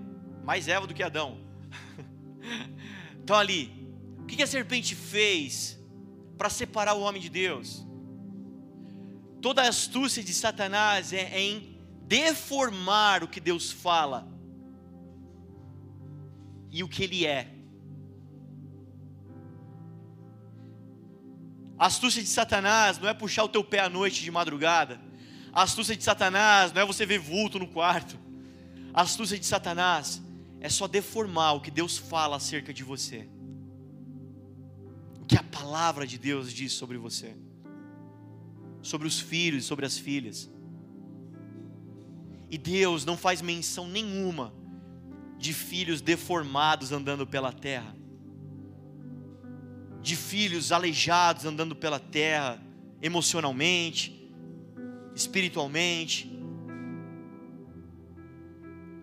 Mais 0.44 0.68
Eva 0.68 0.88
do 0.88 0.94
que 0.94 1.04
Adão. 1.04 1.40
Então 3.24 3.36
ali, 3.36 3.72
o 4.18 4.26
que 4.26 4.42
a 4.42 4.48
serpente 4.48 4.96
fez 4.96 5.80
para 6.42 6.50
separar 6.50 6.96
o 6.96 7.02
homem 7.02 7.22
de 7.22 7.30
Deus? 7.30 7.86
Toda 9.44 9.62
a 9.62 9.70
astúcia 9.70 10.24
de 10.24 10.34
Satanás 10.34 11.14
é 11.14 11.40
em 11.40 11.80
deformar 12.08 13.24
o 13.24 13.28
que 13.28 13.40
Deus 13.40 13.72
fala 13.72 14.28
e 16.72 16.84
o 16.84 16.88
que 16.88 17.04
Ele 17.04 17.28
é. 17.28 17.48
A 21.78 21.86
astúcia 21.86 22.24
de 22.24 22.30
Satanás 22.30 22.98
não 22.98 23.08
é 23.08 23.14
puxar 23.14 23.44
o 23.44 23.50
teu 23.50 23.64
pé 23.64 23.82
à 23.82 23.88
noite 23.88 24.24
de 24.24 24.32
madrugada. 24.32 25.00
A 25.54 25.62
astúcia 25.62 25.96
de 25.96 26.04
Satanás 26.04 26.74
não 26.74 26.82
é 26.82 26.86
você 26.88 27.06
ver 27.06 27.20
vulto 27.20 27.60
no 27.60 27.68
quarto. 27.68 28.18
A 28.92 29.04
astúcia 29.04 29.38
de 29.38 29.46
Satanás 29.46 30.20
é 30.60 30.70
só 30.70 30.88
deformar 30.88 31.54
o 31.54 31.62
que 31.62 31.70
Deus 31.70 32.00
fala 32.00 32.38
acerca 32.38 32.74
de 32.74 32.84
você. 32.84 33.30
Palavra 35.52 36.08
de 36.08 36.18
Deus 36.18 36.52
diz 36.52 36.72
sobre 36.74 36.98
você. 36.98 37.36
Sobre 38.82 39.08
os 39.08 39.20
filhos, 39.20 39.66
sobre 39.66 39.86
as 39.86 39.98
filhas. 39.98 40.50
E 42.50 42.58
Deus 42.58 43.06
não 43.06 43.16
faz 43.16 43.42
menção 43.42 43.88
nenhuma 43.88 44.54
de 45.38 45.54
filhos 45.54 46.02
deformados 46.02 46.92
andando 46.92 47.26
pela 47.26 47.52
terra, 47.52 47.96
de 50.02 50.16
filhos 50.16 50.72
aleijados 50.72 51.46
andando 51.46 51.76
pela 51.76 52.00
terra, 52.00 52.62
emocionalmente, 53.02 54.32
espiritualmente. 55.16 56.32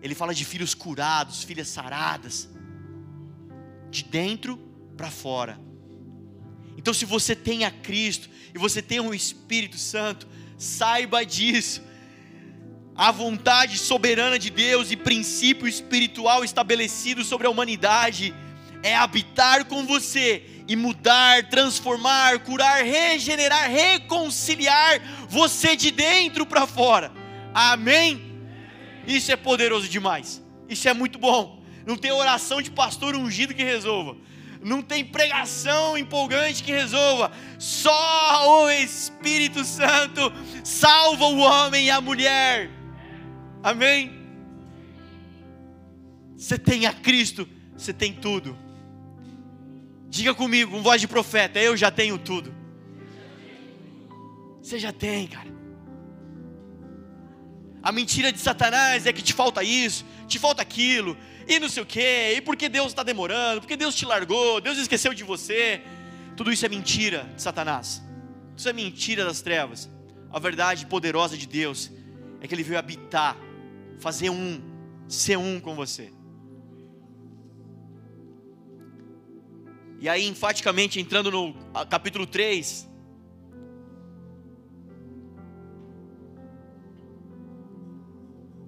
Ele 0.01 0.15
fala 0.15 0.33
de 0.33 0.45
filhos 0.45 0.73
curados, 0.73 1.43
filhas 1.43 1.67
saradas, 1.67 2.49
de 3.89 4.03
dentro 4.03 4.57
para 4.95 5.11
fora. 5.11 5.59
Então, 6.79 6.93
se 6.93 7.03
você 7.03 7.35
tem 7.35 7.65
a 7.65 7.71
Cristo 7.71 8.29
e 8.55 8.57
você 8.57 8.81
tem 8.81 9.01
o 9.01 9.13
Espírito 9.13 9.77
Santo, 9.77 10.25
saiba 10.57 11.25
disso 11.25 11.83
a 12.95 13.11
vontade 13.11 13.77
soberana 13.77 14.39
de 14.39 14.49
Deus 14.49 14.89
e 14.89 14.95
princípio 14.95 15.67
espiritual 15.67 16.41
estabelecido 16.41 17.21
sobre 17.25 17.47
a 17.47 17.49
humanidade 17.49 18.33
é 18.81 18.95
habitar 18.95 19.65
com 19.65 19.85
você 19.85 20.41
e 20.69 20.75
mudar, 20.77 21.49
transformar, 21.49 22.39
curar, 22.39 22.81
regenerar, 22.81 23.69
reconciliar 23.69 25.01
você 25.27 25.75
de 25.75 25.91
dentro 25.91 26.45
para 26.45 26.65
fora. 26.65 27.11
Amém? 27.53 28.41
Isso 29.05 29.33
é 29.33 29.35
poderoso 29.35 29.89
demais. 29.89 30.41
Isso 30.69 30.87
é 30.87 30.93
muito 30.93 31.19
bom. 31.19 31.61
Não 31.85 31.97
tem 31.97 32.13
oração 32.13 32.61
de 32.61 32.71
pastor 32.71 33.17
ungido 33.17 33.53
que 33.53 33.65
resolva. 33.65 34.15
Não 34.61 34.81
tem 34.81 35.05
pregação 35.05 35.97
empolgante 35.97 36.63
que 36.63 36.71
resolva. 36.71 37.31
Só 37.57 38.63
o 38.63 38.69
Espírito 38.69 39.63
Santo 39.63 40.31
salva 40.63 41.25
o 41.25 41.39
homem 41.39 41.85
e 41.85 41.91
a 41.91 42.01
mulher. 42.01 42.69
Amém? 43.63 44.19
Você 46.35 46.57
tem 46.57 46.85
a 46.85 46.93
Cristo, 46.93 47.47
você 47.75 47.93
tem 47.93 48.13
tudo. 48.13 48.57
Diga 50.09 50.33
comigo, 50.33 50.71
com 50.71 50.81
voz 50.81 50.99
de 50.99 51.07
profeta, 51.07 51.59
eu 51.59 51.77
já 51.77 51.91
tenho 51.91 52.17
tudo. 52.17 52.53
Você 54.61 54.79
já 54.79 54.91
tem, 54.91 55.27
cara. 55.27 55.49
A 57.81 57.91
mentira 57.91 58.31
de 58.31 58.39
Satanás 58.39 59.05
é 59.05 59.13
que 59.13 59.21
te 59.21 59.33
falta 59.33 59.63
isso, 59.63 60.05
te 60.27 60.37
falta 60.37 60.61
aquilo, 60.61 61.17
e 61.49 61.59
não 61.59 61.67
sei 61.67 61.81
o 61.81 61.85
quê, 61.85 62.35
e 62.37 62.41
porque 62.41 62.69
Deus 62.69 62.89
está 62.89 63.01
demorando, 63.01 63.61
porque 63.61 63.75
Deus 63.75 63.95
te 63.95 64.05
largou, 64.05 64.61
Deus 64.61 64.77
esqueceu 64.77 65.15
de 65.15 65.23
você. 65.23 65.81
Tudo 66.37 66.51
isso 66.51 66.63
é 66.63 66.69
mentira 66.69 67.27
de 67.35 67.41
Satanás. 67.41 68.03
Isso 68.55 68.69
é 68.69 68.73
mentira 68.73 69.25
das 69.25 69.41
trevas. 69.41 69.89
A 70.31 70.37
verdade 70.37 70.85
poderosa 70.85 71.35
de 71.35 71.47
Deus 71.47 71.91
é 72.39 72.47
que 72.47 72.53
Ele 72.53 72.61
veio 72.61 72.77
habitar 72.77 73.35
fazer 73.97 74.29
um, 74.29 74.61
ser 75.07 75.39
um 75.39 75.59
com 75.59 75.75
você. 75.75 76.13
E 79.99 80.07
aí, 80.07 80.27
enfaticamente, 80.27 80.99
entrando 80.99 81.31
no 81.31 81.55
capítulo 81.89 82.27
3. 82.27 82.87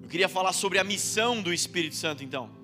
Eu 0.02 0.08
queria 0.08 0.28
falar 0.28 0.52
sobre 0.52 0.80
a 0.80 0.84
missão 0.84 1.40
do 1.40 1.54
Espírito 1.54 1.94
Santo, 1.94 2.24
então. 2.24 2.61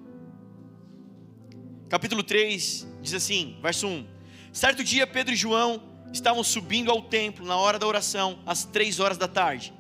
Capítulo 1.89 2.22
3 2.22 2.86
diz 3.03 3.14
assim, 3.14 3.57
verso 3.62 3.86
1: 3.86 4.07
Certo 4.53 4.84
dia, 4.84 5.07
Pedro 5.07 5.32
e 5.32 5.36
João 5.36 5.82
estavam 6.12 6.45
subindo 6.45 6.91
ao 6.91 7.03
templo 7.03 7.47
na 7.47 7.57
hora 7.57 7.78
da 7.78 7.86
oração, 7.86 8.39
às 8.47 8.64
três 8.64 9.01
horas 9.01 9.18
da 9.18 9.28
tarde 9.28 9.72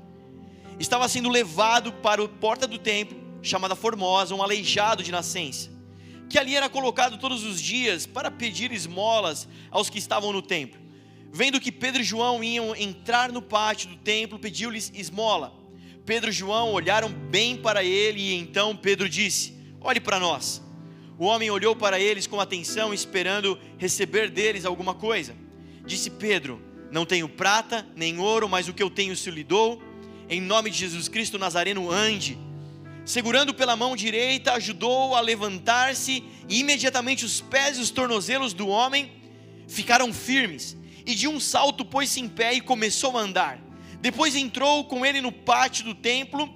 estava 0.78 1.08
sendo 1.08 1.28
levado 1.28 1.92
para 1.92 2.22
a 2.22 2.28
porta 2.28 2.66
do 2.66 2.78
templo, 2.78 3.18
chamada 3.42 3.74
Formosa, 3.74 4.34
um 4.34 4.42
aleijado 4.42 5.02
de 5.02 5.10
nascença, 5.10 5.70
que 6.28 6.38
ali 6.38 6.54
era 6.54 6.68
colocado 6.68 7.18
todos 7.18 7.44
os 7.44 7.60
dias 7.60 8.06
para 8.06 8.30
pedir 8.30 8.72
esmolas 8.72 9.48
aos 9.70 9.90
que 9.90 9.98
estavam 9.98 10.32
no 10.32 10.42
templo. 10.42 10.80
Vendo 11.30 11.60
que 11.60 11.72
Pedro 11.72 12.00
e 12.00 12.04
João 12.04 12.42
iam 12.42 12.74
entrar 12.74 13.32
no 13.32 13.42
pátio 13.42 13.90
do 13.90 13.96
templo, 13.96 14.38
pediu-lhes 14.38 14.90
esmola. 14.94 15.52
Pedro 16.06 16.30
e 16.30 16.32
João 16.32 16.72
olharam 16.72 17.10
bem 17.10 17.56
para 17.56 17.84
ele 17.84 18.20
e 18.20 18.34
então 18.34 18.74
Pedro 18.74 19.08
disse: 19.08 19.54
Olhe 19.80 20.00
para 20.00 20.18
nós. 20.18 20.62
O 21.18 21.26
homem 21.26 21.50
olhou 21.50 21.74
para 21.74 21.98
eles 21.98 22.26
com 22.26 22.40
atenção, 22.40 22.94
esperando 22.94 23.58
receber 23.76 24.30
deles 24.30 24.64
alguma 24.64 24.94
coisa. 24.94 25.34
Disse 25.84 26.10
Pedro: 26.10 26.62
Não 26.90 27.04
tenho 27.04 27.28
prata 27.28 27.86
nem 27.96 28.18
ouro, 28.18 28.48
mas 28.48 28.68
o 28.68 28.72
que 28.72 28.82
eu 28.82 28.88
tenho 28.88 29.16
se 29.16 29.30
lhe 29.30 29.42
dou 29.42 29.82
em 30.28 30.40
nome 30.40 30.70
de 30.70 30.78
Jesus 30.78 31.08
Cristo 31.08 31.38
Nazareno, 31.38 31.90
ande. 31.90 32.38
Segurando 33.04 33.54
pela 33.54 33.74
mão 33.74 33.96
direita, 33.96 34.52
ajudou 34.52 35.14
a 35.14 35.20
levantar-se, 35.20 36.22
e 36.48 36.60
imediatamente 36.60 37.24
os 37.24 37.40
pés 37.40 37.78
e 37.78 37.80
os 37.80 37.90
tornozelos 37.90 38.52
do 38.52 38.68
homem 38.68 39.10
ficaram 39.66 40.12
firmes, 40.12 40.76
e 41.06 41.14
de 41.14 41.26
um 41.26 41.40
salto 41.40 41.84
pôs-se 41.84 42.20
em 42.20 42.28
pé 42.28 42.52
e 42.52 42.60
começou 42.60 43.16
a 43.16 43.22
andar. 43.22 43.58
Depois 44.00 44.36
entrou 44.36 44.84
com 44.84 45.04
ele 45.04 45.22
no 45.22 45.32
pátio 45.32 45.86
do 45.86 45.94
templo, 45.94 46.54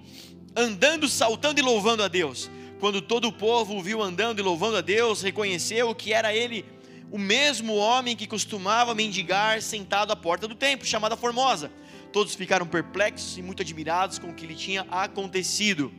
andando, 0.55 1.09
saltando 1.09 1.59
e 1.59 1.63
louvando 1.63 2.03
a 2.03 2.09
Deus. 2.09 2.51
Quando 2.83 3.01
todo 3.01 3.29
o 3.29 3.33
povo 3.33 3.77
o 3.77 3.81
viu 3.81 4.03
andando 4.03 4.41
e 4.41 4.43
louvando 4.43 4.77
a 4.77 4.81
Deus, 4.81 5.23
reconheceu 5.23 5.95
que 5.95 6.13
era 6.13 6.35
ele 6.35 6.65
o 7.13 7.17
mesmo 7.17 7.77
homem 7.77 8.17
que 8.17 8.27
costumava 8.27 8.93
mendigar 8.93 9.63
sentado 9.63 10.13
à 10.13 10.17
porta 10.17 10.49
do 10.49 10.57
templo, 10.57 10.85
chamada 10.85 11.17
Formosa 11.17 11.71
Todos 12.13 12.35
ficaram 12.35 12.67
perplexos 12.67 13.39
e 13.39 13.43
muito 13.43 13.63
admirados 13.63 14.19
com 14.19 14.31
o 14.31 14.35
que 14.35 14.49
lhe 14.49 14.57
tinha 14.57 14.83
acontecido. 14.91 15.93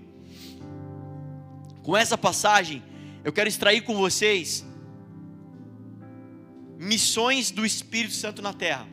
Com 1.83 1.95
essa 1.95 2.17
passagem, 2.17 2.83
eu 3.23 3.31
quero 3.31 3.47
extrair 3.47 3.79
com 3.83 3.95
vocês 3.95 4.65
missões 6.77 7.49
do 7.49 7.65
Espírito 7.65 8.13
Santo 8.13 8.41
na 8.41 8.51
terra. 8.51 8.85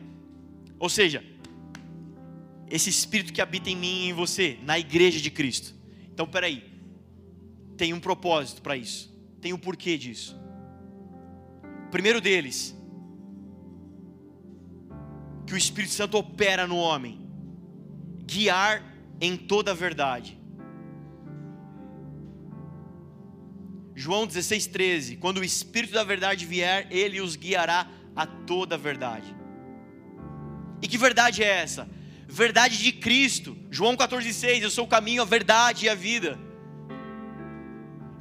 Ou 0.79 0.87
seja, 0.87 1.25
esse 2.69 2.89
Espírito 2.89 3.33
que 3.33 3.41
habita 3.41 3.69
em 3.69 3.75
mim 3.75 4.05
e 4.05 4.09
em 4.11 4.13
você, 4.13 4.57
na 4.63 4.79
igreja 4.79 5.19
de 5.19 5.29
Cristo. 5.29 5.75
Então, 6.09 6.25
peraí, 6.25 6.70
tem 7.81 7.93
um 7.93 7.99
propósito 7.99 8.61
para 8.61 8.77
isso, 8.77 9.11
tem 9.41 9.53
um 9.53 9.57
porquê 9.57 9.97
disso. 9.97 10.39
Primeiro 11.89 12.21
deles 12.21 12.77
que 15.47 15.55
o 15.55 15.57
Espírito 15.57 15.91
Santo 15.91 16.15
opera 16.15 16.67
no 16.67 16.77
homem, 16.77 17.27
guiar 18.23 18.83
em 19.19 19.35
toda 19.35 19.71
a 19.71 19.73
verdade. 19.73 20.39
João 23.95 24.27
16, 24.27 24.67
13. 24.67 25.17
Quando 25.17 25.39
o 25.39 25.43
Espírito 25.43 25.95
da 25.95 26.03
verdade 26.03 26.45
vier, 26.45 26.87
ele 26.91 27.19
os 27.19 27.35
guiará 27.35 27.89
a 28.15 28.27
toda 28.27 28.75
a 28.75 28.77
verdade. 28.77 29.35
E 30.83 30.87
que 30.87 30.99
verdade 30.99 31.43
é 31.43 31.47
essa? 31.47 31.89
Verdade 32.27 32.77
de 32.77 32.91
Cristo. 32.91 33.57
João 33.71 33.97
14, 33.97 34.31
6. 34.31 34.61
Eu 34.61 34.69
sou 34.69 34.85
o 34.85 34.87
caminho, 34.87 35.23
a 35.23 35.25
verdade 35.25 35.87
e 35.87 35.89
a 35.89 35.95
vida. 35.95 36.50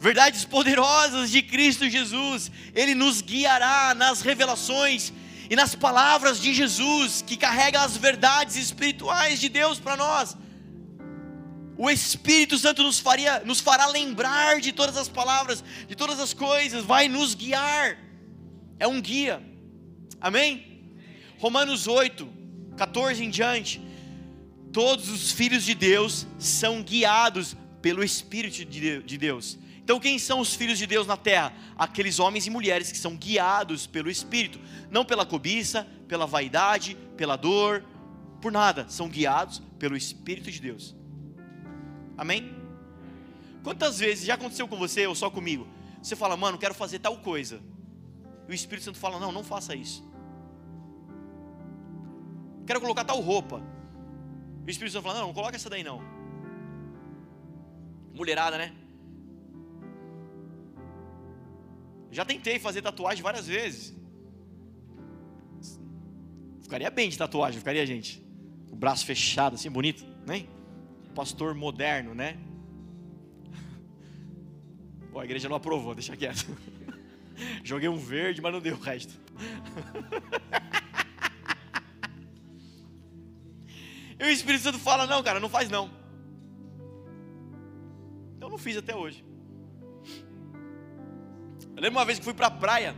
Verdades 0.01 0.46
poderosas 0.46 1.30
de 1.30 1.42
Cristo 1.42 1.88
Jesus. 1.88 2.51
Ele 2.74 2.94
nos 2.94 3.20
guiará 3.20 3.94
nas 3.94 4.22
revelações 4.22 5.12
e 5.51 5.55
nas 5.55 5.74
palavras 5.74 6.40
de 6.40 6.55
Jesus, 6.55 7.22
que 7.26 7.36
carrega 7.36 7.82
as 7.82 7.98
verdades 7.98 8.57
espirituais 8.57 9.38
de 9.38 9.51
Deus 9.51 9.78
para 9.78 9.96
nós. 9.96 10.36
O 11.76 11.90
Espírito 11.90 12.57
Santo 12.57 12.82
nos, 12.82 12.98
faria, 12.98 13.40
nos 13.40 13.61
fará 13.61 13.86
lembrar 13.88 14.61
de 14.61 14.72
todas 14.72 14.96
as 14.96 15.09
palavras, 15.09 15.62
de 15.86 15.94
todas 15.94 16.18
as 16.18 16.32
coisas, 16.32 16.84
vai 16.84 17.07
nos 17.07 17.34
guiar. 17.34 17.98
É 18.78 18.86
um 18.86 19.03
guia. 19.03 19.42
Amém? 20.18 20.82
Romanos 21.38 21.86
8, 21.86 22.26
14 22.76 23.22
em 23.22 23.28
diante. 23.28 23.82
Todos 24.72 25.11
os 25.11 25.30
filhos 25.30 25.64
de 25.64 25.74
Deus 25.74 26.26
são 26.38 26.82
guiados 26.82 27.55
pelo 27.82 28.03
Espírito 28.03 28.64
de 28.64 29.18
Deus. 29.18 29.59
Então, 29.91 29.99
quem 29.99 30.20
são 30.20 30.38
os 30.38 30.55
filhos 30.55 30.78
de 30.78 30.86
Deus 30.86 31.05
na 31.05 31.16
terra? 31.16 31.53
Aqueles 31.76 32.20
homens 32.20 32.47
e 32.47 32.51
mulheres 32.51 32.93
que 32.93 32.97
são 32.97 33.16
guiados 33.16 33.88
pelo 33.88 34.09
Espírito, 34.09 34.61
não 34.88 35.05
pela 35.05 35.26
cobiça, 35.26 35.84
pela 36.07 36.28
vaidade, 36.28 36.97
pela 37.16 37.34
dor, 37.34 37.84
por 38.41 38.53
nada, 38.53 38.88
são 38.88 39.09
guiados 39.09 39.61
pelo 39.80 39.97
Espírito 39.97 40.49
de 40.49 40.61
Deus. 40.61 40.95
Amém? 42.16 42.55
Quantas 43.64 43.99
vezes 43.99 44.26
já 44.26 44.34
aconteceu 44.34 44.68
com 44.68 44.76
você 44.76 45.09
ou 45.09 45.14
só 45.16 45.28
comigo? 45.28 45.66
Você 46.01 46.14
fala, 46.14 46.36
mano, 46.36 46.57
quero 46.57 46.72
fazer 46.72 47.01
tal 47.01 47.16
coisa. 47.16 47.61
E 48.47 48.53
o 48.53 48.55
Espírito 48.55 48.84
Santo 48.84 48.99
fala, 49.01 49.18
não, 49.18 49.32
não 49.32 49.43
faça 49.43 49.74
isso. 49.74 50.09
Quero 52.64 52.80
colocar 52.80 53.03
tal 53.03 53.18
roupa. 53.18 53.61
E 54.64 54.68
o 54.68 54.70
Espírito 54.70 54.93
Santo 54.93 55.03
fala, 55.03 55.18
não, 55.18 55.26
não 55.26 55.34
coloca 55.34 55.57
essa 55.57 55.68
daí 55.68 55.82
não. 55.82 56.01
Mulherada, 58.14 58.57
né? 58.57 58.72
Já 62.11 62.25
tentei 62.25 62.59
fazer 62.59 62.83
tatuagem 62.83 63.23
várias 63.23 63.47
vezes. 63.47 63.95
Ficaria 66.61 66.91
bem 66.91 67.09
de 67.09 67.17
tatuagem, 67.17 67.59
ficaria, 67.59 67.87
gente. 67.87 68.23
O 68.71 68.77
braço 68.77 69.07
fechado, 69.07 69.55
assim, 69.55 69.71
bonito, 69.71 70.05
né? 70.27 70.47
Pastor 71.15 71.55
moderno, 71.55 72.15
né? 72.15 72.37
Pô, 75.11 75.19
a 75.19 75.25
igreja 75.25 75.49
não 75.49 75.57
aprovou, 75.57 75.95
deixa 75.95 76.17
quieto. 76.17 76.47
Joguei 77.65 77.89
um 77.89 77.97
verde, 77.97 78.41
mas 78.41 78.53
não 78.53 78.61
deu 78.61 78.77
o 78.77 78.81
resto. 78.81 79.19
e 84.19 84.25
o 84.25 84.29
Espírito 84.29 84.63
Santo 84.63 84.79
fala: 84.79 85.07
Não, 85.07 85.23
cara, 85.23 85.41
não 85.41 85.49
faz 85.49 85.69
não. 85.69 85.91
Então 88.37 88.49
não 88.49 88.59
fiz 88.59 88.77
até 88.77 88.95
hoje. 88.95 89.25
Eu 91.77 91.83
lembro 91.83 91.99
uma 91.99 92.05
vez 92.05 92.18
que 92.18 92.25
fui 92.25 92.35
para 92.35 92.49
a 92.49 92.51
praia. 92.51 92.95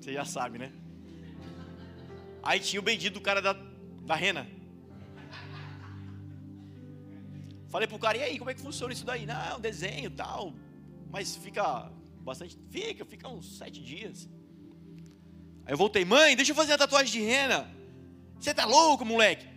Você 0.00 0.12
já 0.12 0.24
sabe, 0.24 0.58
né? 0.58 0.72
Aí 2.42 2.58
tinha 2.58 2.80
o 2.80 2.82
bendito 2.82 3.14
do 3.14 3.20
cara 3.20 3.40
da, 3.40 3.52
da 4.04 4.16
rena. 4.16 4.48
Falei 7.68 7.86
pro 7.86 7.98
cara, 7.98 8.18
e 8.18 8.22
aí, 8.22 8.38
como 8.38 8.50
é 8.50 8.54
que 8.54 8.60
funciona 8.60 8.92
isso 8.92 9.06
daí? 9.06 9.24
Não, 9.24 9.60
desenho 9.60 10.10
tal. 10.10 10.52
Mas 11.10 11.36
fica 11.36 11.90
bastante. 12.20 12.58
Fica, 12.68 13.04
fica 13.04 13.28
uns 13.28 13.56
sete 13.58 13.80
dias. 13.82 14.28
Aí 15.64 15.72
eu 15.72 15.78
voltei, 15.78 16.04
mãe, 16.04 16.34
deixa 16.34 16.50
eu 16.50 16.56
fazer 16.56 16.72
a 16.72 16.78
tatuagem 16.78 17.20
de 17.20 17.26
rena. 17.26 17.70
Você 18.38 18.52
tá 18.52 18.64
louco, 18.64 19.04
moleque? 19.04 19.51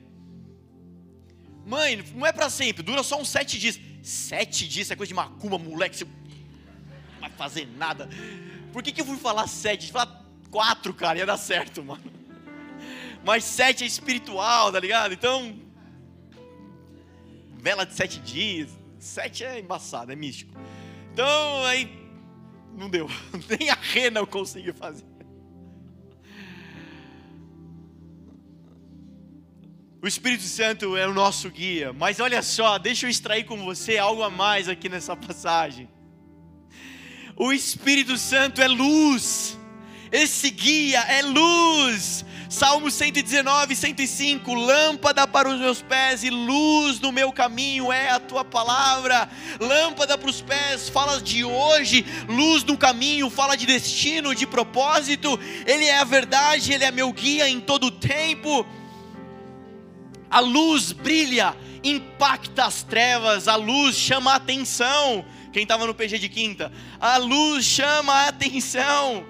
Mãe, 1.66 2.03
não 2.13 2.26
é 2.26 2.32
para 2.32 2.49
sempre, 2.49 2.84
dura 2.84 3.01
só 3.01 3.20
uns 3.20 3.30
sete 3.30 3.57
dias. 3.57 3.80
Sete 4.03 4.68
dias, 4.68 4.91
é 4.91 4.95
coisa 4.95 5.07
de 5.07 5.16
macumba, 5.16 5.57
moleque, 5.57 5.97
você 5.97 6.05
não 6.05 7.22
vai 7.22 7.30
fazer 7.32 7.68
nada. 7.76 8.07
Por 8.72 8.84
que, 8.84 8.91
que 8.91 9.01
eu 9.01 9.05
fui 9.05 9.18
falar 9.18 9.47
sete? 9.47 9.91
Falar 9.91 10.24
quatro, 10.51 10.93
cara, 10.93 11.18
ia 11.18 11.26
dar 11.26 11.38
certo, 11.38 11.84
mano. 11.84 12.03
Mas 13.24 13.43
sete 13.43 13.84
é 13.84 13.88
espiritual, 13.88 14.72
tá 14.72 14.80
ligado? 14.80 15.13
Então, 15.13 15.59
vela 17.57 17.84
de 17.84 17.95
sete 17.95 18.20
dias, 18.20 18.70
sete 18.99 19.43
é 19.43 19.59
embaçado, 19.59 20.11
é 20.11 20.16
místico. 20.16 20.53
Então, 21.11 21.66
aí, 21.66 21.89
não 22.78 22.88
deu. 22.88 23.09
Nem 23.59 23.72
a 23.72 23.76
rena 23.76 24.20
eu 24.20 24.28
consegui 24.28 24.72
fazer. 24.72 25.14
O 30.06 30.08
Espírito 30.08 30.43
Santo 30.43 30.95
é 30.95 31.08
o 31.08 31.16
nosso 31.16 31.49
guia, 31.49 31.91
mas 31.91 32.20
olha 32.20 32.43
só, 32.43 32.78
deixa 32.78 33.08
eu 33.08 33.10
extrair 33.10 33.43
com 33.43 33.66
você 33.66 33.97
algo 33.97 34.22
a 34.22 34.30
mais 34.30 34.70
aqui 34.70 34.88
nessa 34.88 35.16
passagem. 35.16 35.89
O 37.36 37.51
Espírito 37.51 38.16
Santo 38.16 38.62
é 38.62 38.68
luz, 38.68 39.58
esse 40.12 40.51
guia 40.51 40.99
é 40.99 41.24
luz. 41.24 42.24
Salmo 42.51 42.91
119, 42.91 43.76
105: 43.76 44.53
Lâmpada 44.53 45.26
para 45.26 45.49
os 45.49 45.60
meus 45.60 45.82
pés 45.82 46.24
e 46.24 46.30
luz 46.30 46.99
no 46.99 47.12
meu 47.12 47.32
caminho 47.32 47.91
é 47.91 48.12
a 48.12 48.20
tua 48.20 48.45
palavra. 48.45 49.28
Lâmpada 49.60 50.20
para 50.20 50.30
os 50.30 50.39
pés, 50.39 50.88
fala 50.88 51.20
de 51.20 51.43
hoje, 51.43 52.06
luz 52.30 52.64
no 52.64 52.78
caminho, 52.78 53.28
fala 53.32 53.58
de 53.58 53.66
destino, 53.66 54.36
de 54.36 54.45
propósito. 54.45 55.39
Ele 55.66 55.86
é 55.86 55.97
a 55.97 56.03
verdade, 56.03 56.74
ele 56.74 56.84
é 56.84 56.91
meu 56.91 57.12
guia 57.12 57.49
em 57.49 57.60
todo 57.60 57.88
o 57.88 57.91
tempo 57.91 58.64
a 60.36 60.41
luz 60.41 60.91
brilha, 60.91 61.55
impacta 61.81 62.65
as 62.65 62.83
trevas, 62.83 63.47
a 63.47 63.55
luz 63.55 63.95
chama 63.95 64.33
a 64.33 64.36
atenção. 64.36 65.23
Quem 65.53 65.63
estava 65.63 65.88
no 65.88 65.95
PG 65.95 66.19
de 66.19 66.27
quinta, 66.27 66.73
a 66.99 67.15
luz 67.15 67.63
chama 67.63 68.11
a 68.11 68.27
atenção. 68.27 69.25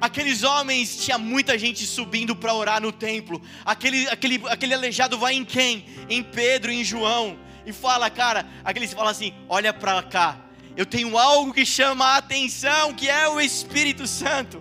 Aqueles 0.00 0.42
homens, 0.42 1.04
tinha 1.04 1.16
muita 1.16 1.56
gente 1.56 1.86
subindo 1.86 2.34
para 2.34 2.52
orar 2.52 2.82
no 2.82 2.90
templo. 2.90 3.40
Aquele, 3.64 4.08
aquele, 4.08 4.42
aquele 4.48 4.74
aleijado 4.74 5.16
vai 5.16 5.34
em 5.34 5.44
quem? 5.44 5.84
Em 6.10 6.24
Pedro, 6.24 6.72
em 6.72 6.82
João. 6.82 7.38
E 7.64 7.72
fala, 7.72 8.10
cara, 8.10 8.44
aqueles 8.64 8.92
falam 8.92 9.10
assim: 9.10 9.32
olha 9.48 9.72
para 9.72 10.02
cá, 10.02 10.40
eu 10.76 10.84
tenho 10.84 11.16
algo 11.16 11.54
que 11.54 11.64
chama 11.64 12.04
a 12.04 12.16
atenção, 12.16 12.92
que 12.94 13.08
é 13.08 13.28
o 13.28 13.40
Espírito 13.40 14.08
Santo. 14.08 14.60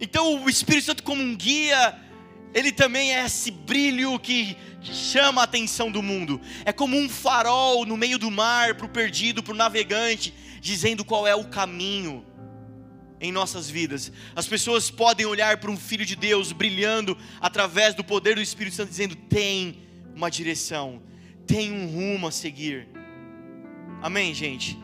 Então, 0.00 0.42
o 0.42 0.48
Espírito 0.48 0.86
Santo, 0.86 1.02
como 1.02 1.22
um 1.22 1.36
guia, 1.36 2.01
ele 2.54 2.70
também 2.70 3.14
é 3.14 3.24
esse 3.24 3.50
brilho 3.50 4.18
que, 4.18 4.56
chama 4.82 5.40
a 5.40 5.44
atenção 5.44 5.90
do 5.90 6.02
mundo. 6.02 6.40
É 6.64 6.72
como 6.72 6.96
um 6.96 7.08
farol 7.08 7.86
no 7.86 7.96
meio 7.96 8.18
do 8.18 8.30
mar 8.30 8.74
para 8.74 8.86
o 8.86 8.88
perdido, 8.88 9.42
para 9.42 9.52
o 9.52 9.56
navegante, 9.56 10.34
dizendo 10.60 11.04
qual 11.04 11.26
é 11.26 11.34
o 11.34 11.44
caminho 11.44 12.26
em 13.20 13.30
nossas 13.30 13.70
vidas. 13.70 14.10
As 14.34 14.48
pessoas 14.48 14.90
podem 14.90 15.24
olhar 15.24 15.58
para 15.58 15.70
um 15.70 15.76
filho 15.76 16.04
de 16.04 16.16
Deus 16.16 16.50
brilhando 16.50 17.16
através 17.40 17.94
do 17.94 18.02
poder 18.02 18.34
do 18.34 18.42
Espírito 18.42 18.74
Santo, 18.74 18.90
dizendo: 18.90 19.14
tem 19.14 19.78
uma 20.14 20.28
direção, 20.28 21.00
tem 21.46 21.70
um 21.70 21.86
rumo 21.86 22.26
a 22.26 22.32
seguir. 22.32 22.88
Amém, 24.02 24.34
gente? 24.34 24.76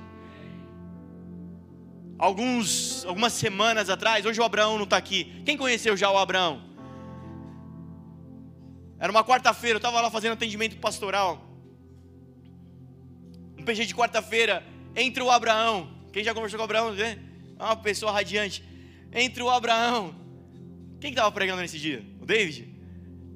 Alguns, 2.16 3.04
algumas 3.04 3.32
semanas 3.32 3.90
atrás, 3.90 4.24
hoje 4.24 4.40
o 4.40 4.44
Abraão 4.44 4.76
não 4.76 4.84
está 4.84 4.96
aqui. 4.96 5.42
Quem 5.44 5.56
conheceu 5.56 5.96
já 5.96 6.10
o 6.10 6.18
Abraão? 6.18 6.67
Era 8.98 9.12
uma 9.12 9.24
quarta-feira, 9.24 9.76
eu 9.76 9.78
estava 9.78 10.00
lá 10.00 10.10
fazendo 10.10 10.32
atendimento 10.32 10.76
pastoral. 10.78 11.44
Um 13.56 13.64
PG 13.64 13.86
de 13.86 13.94
quarta-feira, 13.94 14.66
entre 14.96 15.22
o 15.22 15.30
Abraão. 15.30 15.88
Quem 16.12 16.24
já 16.24 16.34
conversou 16.34 16.58
com 16.58 16.62
o 16.62 16.64
Abraão? 16.64 16.92
Né? 16.92 17.18
Uma 17.56 17.76
pessoa 17.76 18.10
radiante. 18.10 18.64
Entre 19.12 19.42
o 19.42 19.48
Abraão. 19.48 20.14
Quem 21.00 21.10
estava 21.10 21.30
pregando 21.30 21.62
nesse 21.62 21.78
dia? 21.78 22.04
O 22.20 22.26
David? 22.26 22.74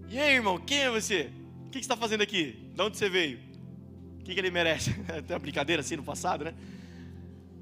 E 0.09 0.19
aí, 0.19 0.35
irmão, 0.35 0.59
quem 0.59 0.81
é 0.81 0.91
você? 0.91 1.31
O 1.67 1.71
que, 1.71 1.79
você 1.79 1.81
está 1.81 1.97
fazendo 1.97 2.23
aqui? 2.23 2.71
De 2.75 2.83
onde 2.83 2.99
você 2.99 3.09
veio? 3.09 3.39
O 4.21 4.25
que, 4.25 4.35
que 4.35 4.41
ele 4.41 4.51
merece? 4.51 4.93
Tem 5.27 5.35
uma 5.35 5.39
brincadeira 5.39 5.81
assim 5.81 5.97
no 5.97 6.03
passado, 6.03 6.45
né? 6.45 6.55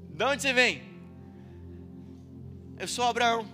De 0.09 0.23
onde 0.23 0.41
você 0.41 0.53
vem? 0.53 0.81
Eu 2.79 2.87
sou 2.87 3.05
Abraão. 3.05 3.47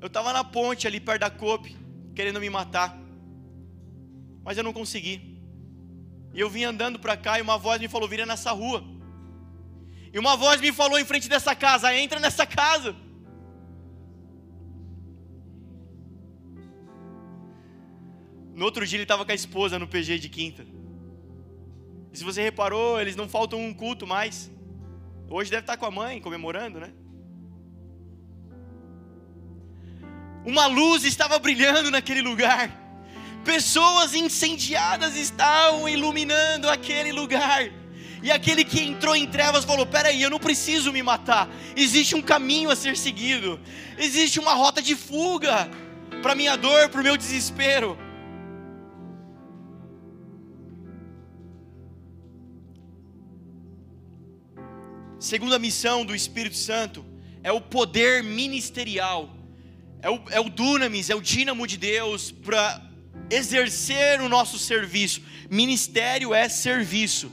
Eu 0.00 0.06
estava 0.06 0.32
na 0.32 0.42
ponte 0.42 0.86
ali 0.86 0.98
perto 0.98 1.20
da 1.20 1.30
Cope 1.30 1.83
querendo 2.14 2.40
me 2.40 2.48
matar. 2.48 2.96
Mas 4.44 4.56
eu 4.56 4.64
não 4.64 4.72
consegui. 4.72 5.40
E 6.32 6.40
eu 6.40 6.50
vim 6.50 6.64
andando 6.64 6.98
para 6.98 7.16
cá 7.16 7.38
e 7.38 7.42
uma 7.42 7.58
voz 7.58 7.80
me 7.80 7.88
falou: 7.88 8.08
vira 8.08 8.26
nessa 8.26 8.50
rua. 8.52 8.84
E 10.12 10.18
uma 10.18 10.36
voz 10.36 10.60
me 10.60 10.72
falou 10.72 10.98
em 10.98 11.04
frente 11.04 11.28
dessa 11.28 11.54
casa: 11.54 11.94
entra 11.94 12.20
nessa 12.20 12.46
casa. 12.46 12.94
No 18.54 18.64
outro 18.64 18.86
dia 18.86 18.96
ele 18.96 19.02
estava 19.02 19.24
com 19.24 19.32
a 19.32 19.34
esposa 19.34 19.78
no 19.78 19.88
PG 19.88 20.18
de 20.18 20.28
quinta. 20.28 20.64
E 22.12 22.18
se 22.18 22.22
você 22.22 22.40
reparou, 22.40 23.00
eles 23.00 23.16
não 23.16 23.28
faltam 23.28 23.58
um 23.60 23.74
culto 23.74 24.06
mais. 24.06 24.50
Hoje 25.28 25.50
deve 25.50 25.62
estar 25.62 25.76
com 25.76 25.86
a 25.86 25.90
mãe 25.90 26.20
comemorando, 26.20 26.78
né? 26.78 26.92
Uma 30.44 30.66
luz 30.66 31.04
estava 31.04 31.38
brilhando 31.38 31.90
naquele 31.90 32.20
lugar. 32.20 32.70
Pessoas 33.44 34.14
incendiadas 34.14 35.16
estavam 35.16 35.88
iluminando 35.88 36.68
aquele 36.68 37.12
lugar. 37.12 37.70
E 38.22 38.30
aquele 38.30 38.64
que 38.64 38.80
entrou 38.80 39.14
em 39.14 39.26
trevas 39.26 39.64
falou: 39.64 39.86
Peraí, 39.86 40.22
eu 40.22 40.30
não 40.30 40.38
preciso 40.38 40.92
me 40.92 41.02
matar. 41.02 41.48
Existe 41.76 42.14
um 42.14 42.22
caminho 42.22 42.70
a 42.70 42.76
ser 42.76 42.96
seguido. 42.96 43.60
Existe 43.98 44.40
uma 44.40 44.54
rota 44.54 44.80
de 44.80 44.96
fuga 44.96 45.68
para 46.22 46.34
minha 46.34 46.56
dor, 46.56 46.88
para 46.88 47.00
o 47.00 47.04
meu 47.04 47.16
desespero. 47.16 47.98
Segunda 55.18 55.58
missão 55.58 56.04
do 56.04 56.14
Espírito 56.14 56.56
Santo 56.56 57.04
é 57.42 57.50
o 57.52 57.60
poder 57.60 58.22
ministerial, 58.22 59.28
é 60.04 60.10
o, 60.10 60.20
é 60.32 60.38
o 60.38 60.50
dunamis, 60.50 61.08
é 61.08 61.14
o 61.14 61.20
dínamo 61.22 61.66
de 61.66 61.78
Deus 61.78 62.30
para 62.30 62.78
exercer 63.30 64.20
o 64.20 64.28
nosso 64.28 64.58
serviço. 64.58 65.22
Ministério 65.50 66.34
é 66.34 66.46
serviço, 66.46 67.32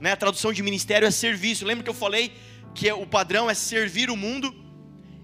né? 0.00 0.10
A 0.10 0.16
tradução 0.16 0.52
de 0.52 0.64
ministério 0.64 1.06
é 1.06 1.12
serviço. 1.12 1.64
Lembra 1.64 1.84
que 1.84 1.90
eu 1.90 1.94
falei 1.94 2.32
que 2.74 2.90
o 2.90 3.06
padrão 3.06 3.48
é 3.48 3.54
servir 3.54 4.10
o 4.10 4.16
mundo 4.16 4.52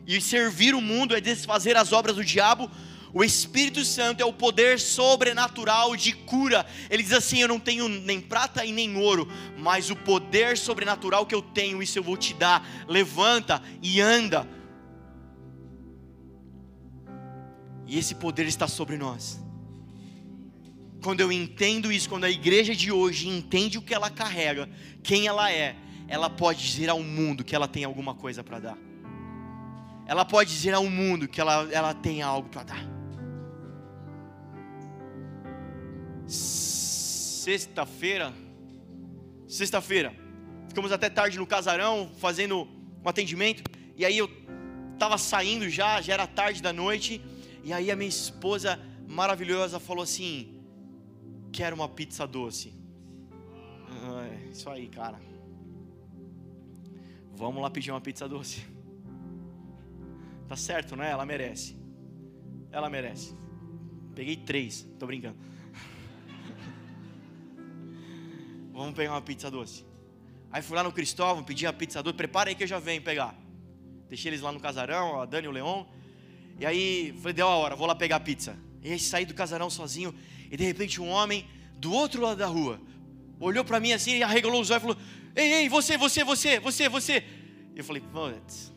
e 0.06 0.20
servir 0.20 0.72
o 0.72 0.80
mundo 0.80 1.16
é 1.16 1.20
desfazer 1.20 1.76
as 1.76 1.92
obras 1.92 2.14
do 2.14 2.24
diabo? 2.24 2.70
O 3.12 3.24
Espírito 3.24 3.84
Santo 3.84 4.22
é 4.22 4.24
o 4.24 4.32
poder 4.32 4.78
sobrenatural 4.78 5.96
de 5.96 6.12
cura. 6.12 6.64
Ele 6.88 7.02
diz 7.02 7.12
assim: 7.12 7.40
Eu 7.40 7.48
não 7.48 7.58
tenho 7.58 7.88
nem 7.88 8.20
prata 8.20 8.64
e 8.64 8.70
nem 8.70 8.96
ouro, 8.96 9.28
mas 9.58 9.90
o 9.90 9.96
poder 9.96 10.56
sobrenatural 10.56 11.26
que 11.26 11.34
eu 11.34 11.42
tenho, 11.42 11.82
isso 11.82 11.98
eu 11.98 12.04
vou 12.04 12.16
te 12.16 12.32
dar. 12.32 12.64
Levanta 12.86 13.60
e 13.82 14.00
anda. 14.00 14.46
E 17.92 17.98
esse 17.98 18.14
poder 18.14 18.46
está 18.46 18.66
sobre 18.66 18.96
nós. 18.96 19.38
Quando 21.04 21.20
eu 21.20 21.30
entendo 21.30 21.92
isso, 21.92 22.08
quando 22.08 22.24
a 22.24 22.30
igreja 22.30 22.74
de 22.74 22.90
hoje 22.90 23.28
entende 23.28 23.76
o 23.76 23.82
que 23.82 23.92
ela 23.92 24.08
carrega, 24.08 24.66
quem 25.02 25.26
ela 25.26 25.52
é, 25.52 25.76
ela 26.08 26.30
pode 26.30 26.66
dizer 26.66 26.88
ao 26.88 27.02
mundo 27.02 27.44
que 27.44 27.54
ela 27.54 27.68
tem 27.68 27.84
alguma 27.84 28.14
coisa 28.14 28.42
para 28.42 28.60
dar. 28.60 28.78
Ela 30.06 30.24
pode 30.24 30.48
dizer 30.48 30.72
ao 30.72 30.86
mundo 30.86 31.28
que 31.28 31.38
ela, 31.38 31.68
ela 31.70 31.92
tem 31.92 32.22
algo 32.22 32.48
para 32.48 32.62
dar. 32.62 32.82
sexta-feira, 36.26 38.32
sexta-feira, 39.46 40.16
ficamos 40.66 40.92
até 40.92 41.10
tarde 41.10 41.36
no 41.36 41.46
casarão 41.46 42.10
fazendo 42.16 42.66
um 43.04 43.08
atendimento, 43.08 43.62
e 43.98 44.06
aí 44.06 44.16
eu 44.16 44.30
estava 44.94 45.18
saindo 45.18 45.68
já, 45.68 46.00
já 46.00 46.14
era 46.14 46.26
tarde 46.26 46.62
da 46.62 46.72
noite, 46.72 47.20
e 47.62 47.72
aí 47.72 47.90
a 47.90 47.96
minha 47.96 48.08
esposa 48.08 48.78
maravilhosa 49.06 49.78
falou 49.78 50.02
assim: 50.02 50.62
Quero 51.52 51.76
uma 51.76 51.88
pizza 51.88 52.26
doce. 52.26 52.74
Ah, 54.04 54.28
isso 54.50 54.68
aí, 54.70 54.88
cara. 54.88 55.20
Vamos 57.34 57.62
lá 57.62 57.70
pedir 57.70 57.90
uma 57.90 58.00
pizza 58.00 58.28
doce. 58.28 58.64
Tá 60.48 60.56
certo, 60.56 60.96
né? 60.96 61.10
Ela 61.10 61.24
merece. 61.24 61.76
Ela 62.70 62.88
merece. 62.88 63.36
Peguei 64.14 64.36
três, 64.36 64.86
tô 64.98 65.06
brincando. 65.06 65.36
Vamos 68.72 68.94
pegar 68.94 69.12
uma 69.12 69.22
pizza 69.22 69.50
doce. 69.50 69.84
Aí 70.50 70.62
fui 70.62 70.76
lá 70.76 70.82
no 70.82 70.92
Cristóvão, 70.92 71.42
pedi 71.42 71.66
a 71.66 71.72
pizza 71.72 72.02
doce. 72.02 72.16
Prepara 72.16 72.50
aí 72.50 72.54
que 72.54 72.62
eu 72.62 72.66
já 72.66 72.78
venho 72.78 73.02
pegar. 73.02 73.34
Deixei 74.08 74.30
eles 74.30 74.42
lá 74.42 74.52
no 74.52 74.60
casarão, 74.60 75.20
a 75.20 75.24
Dani 75.24 75.46
e 75.46 75.48
o 75.48 75.52
Leon. 75.52 75.84
E 76.58 76.66
aí, 76.66 77.14
falei, 77.18 77.32
deu 77.32 77.48
a 77.48 77.56
hora, 77.56 77.76
vou 77.76 77.86
lá 77.86 77.94
pegar 77.94 78.16
a 78.16 78.20
pizza. 78.20 78.56
E 78.82 78.92
aí 78.92 78.98
saí 78.98 79.24
do 79.24 79.34
casarão 79.34 79.70
sozinho. 79.70 80.14
E 80.50 80.56
de 80.56 80.64
repente 80.64 81.00
um 81.00 81.08
homem 81.08 81.46
do 81.78 81.92
outro 81.92 82.20
lado 82.22 82.38
da 82.38 82.46
rua 82.46 82.80
olhou 83.40 83.64
para 83.64 83.80
mim 83.80 83.92
assim 83.92 84.18
e 84.18 84.22
arregalou 84.22 84.60
os 84.60 84.70
olhos 84.70 84.82
e 84.82 84.86
falou: 84.86 84.96
Ei, 85.34 85.52
ei, 85.54 85.68
você, 85.68 85.96
você, 85.96 86.24
você, 86.24 86.60
você, 86.60 86.88
você. 86.88 87.24
E 87.74 87.78
eu 87.78 87.84
falei: 87.84 88.02
Putz. 88.02 88.72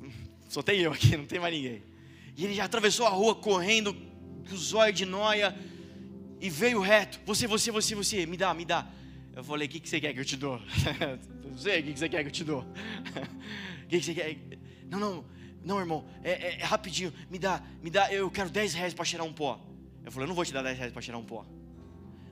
Só 0.48 0.62
tem 0.62 0.80
eu 0.80 0.92
aqui, 0.92 1.16
não 1.16 1.26
tem 1.26 1.38
mais 1.38 1.54
ninguém. 1.54 1.82
E 2.36 2.44
ele 2.44 2.54
já 2.54 2.64
atravessou 2.64 3.06
a 3.06 3.10
rua 3.10 3.34
correndo, 3.34 3.94
com 3.94 4.54
os 4.54 4.74
olhos 4.74 4.96
de 4.96 5.04
noia 5.04 5.56
e 6.40 6.50
veio 6.50 6.80
reto. 6.80 7.20
Você, 7.24 7.46
você, 7.46 7.70
você, 7.70 7.94
você, 7.94 8.26
me 8.26 8.36
dá, 8.36 8.52
me 8.52 8.64
dá. 8.64 8.86
Eu 9.36 9.44
falei: 9.44 9.68
O 9.68 9.70
que, 9.70 9.78
que 9.78 9.88
você 9.88 10.00
quer 10.00 10.14
que 10.14 10.20
eu 10.20 10.24
te 10.24 10.36
dou? 10.36 10.58
não 11.44 11.58
sei, 11.58 11.80
o 11.80 11.84
que, 11.84 11.92
que 11.92 11.98
você 11.98 12.08
quer 12.08 12.22
que 12.22 12.28
eu 12.28 12.32
te 12.32 12.42
dou? 12.42 12.64
O 13.84 13.88
que, 13.88 14.00
que 14.00 14.04
você 14.04 14.14
quer? 14.14 14.36
Não, 14.90 14.98
não, 14.98 15.24
não, 15.62 15.78
irmão, 15.78 16.04
é, 16.24 16.32
é, 16.32 16.60
é, 16.60 16.64
rapidinho. 16.64 17.12
Me 17.30 17.38
dá, 17.38 17.62
me 17.80 17.88
dá, 17.88 18.12
eu 18.12 18.28
quero 18.28 18.50
10 18.50 18.74
reais 18.74 18.92
para 18.92 19.04
cheirar 19.04 19.24
um 19.24 19.32
pó. 19.32 19.60
Eu 20.04 20.10
falei: 20.10 20.24
Eu 20.24 20.28
não 20.28 20.34
vou 20.34 20.44
te 20.44 20.52
dar 20.52 20.62
10 20.62 20.76
reais 20.76 20.92
para 20.92 21.00
cheirar 21.00 21.20
um 21.20 21.24
pó. 21.24 21.46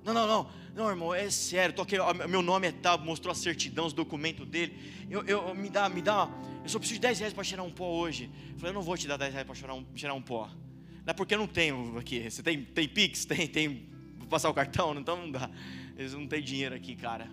Não, 0.02 0.12
não, 0.12 0.26
não, 0.26 0.50
não, 0.74 0.90
irmão, 0.90 1.14
é 1.14 1.30
sério. 1.30 1.72
Tô 1.72 1.82
aqui, 1.82 1.96
meu 2.28 2.42
nome 2.42 2.66
é 2.66 2.72
tal, 2.72 2.98
mostrou 2.98 3.30
a 3.30 3.34
certidão, 3.36 3.86
os 3.86 3.92
documentos 3.92 4.48
dele. 4.48 4.76
Eu, 5.08 5.22
eu, 5.26 5.54
me 5.54 5.70
dá, 5.70 5.88
me 5.88 6.02
dá. 6.02 6.28
Eu 6.64 6.68
só 6.68 6.80
preciso 6.80 6.98
de 6.98 7.06
10 7.06 7.18
reais 7.20 7.32
para 7.32 7.44
cheirar 7.44 7.64
um 7.64 7.70
pó 7.70 7.86
hoje. 7.86 8.28
Eu 8.50 8.58
falei: 8.58 8.70
Eu 8.70 8.74
não 8.74 8.82
vou 8.82 8.96
te 8.96 9.06
dar 9.06 9.16
10 9.16 9.32
reais 9.32 9.46
para 9.46 9.54
cheirar 9.54 9.76
um, 9.76 9.86
cheirar 9.94 10.16
um 10.16 10.22
pó. 10.22 10.48
Não 10.48 11.10
é 11.10 11.12
porque 11.12 11.34
eu 11.34 11.38
não 11.38 11.46
tenho 11.46 11.96
aqui. 11.98 12.28
Você 12.28 12.42
tem, 12.42 12.64
tem 12.64 12.88
Pix? 12.88 13.24
Tem, 13.24 13.46
tem 13.46 13.94
Vou 14.24 14.30
passar 14.30 14.48
o 14.48 14.54
cartão? 14.54 14.94
Então 14.98 15.16
não 15.16 15.30
dá. 15.30 15.50
Eles 15.96 16.12
não 16.12 16.26
têm 16.26 16.42
dinheiro 16.42 16.74
aqui, 16.74 16.96
cara. 16.96 17.30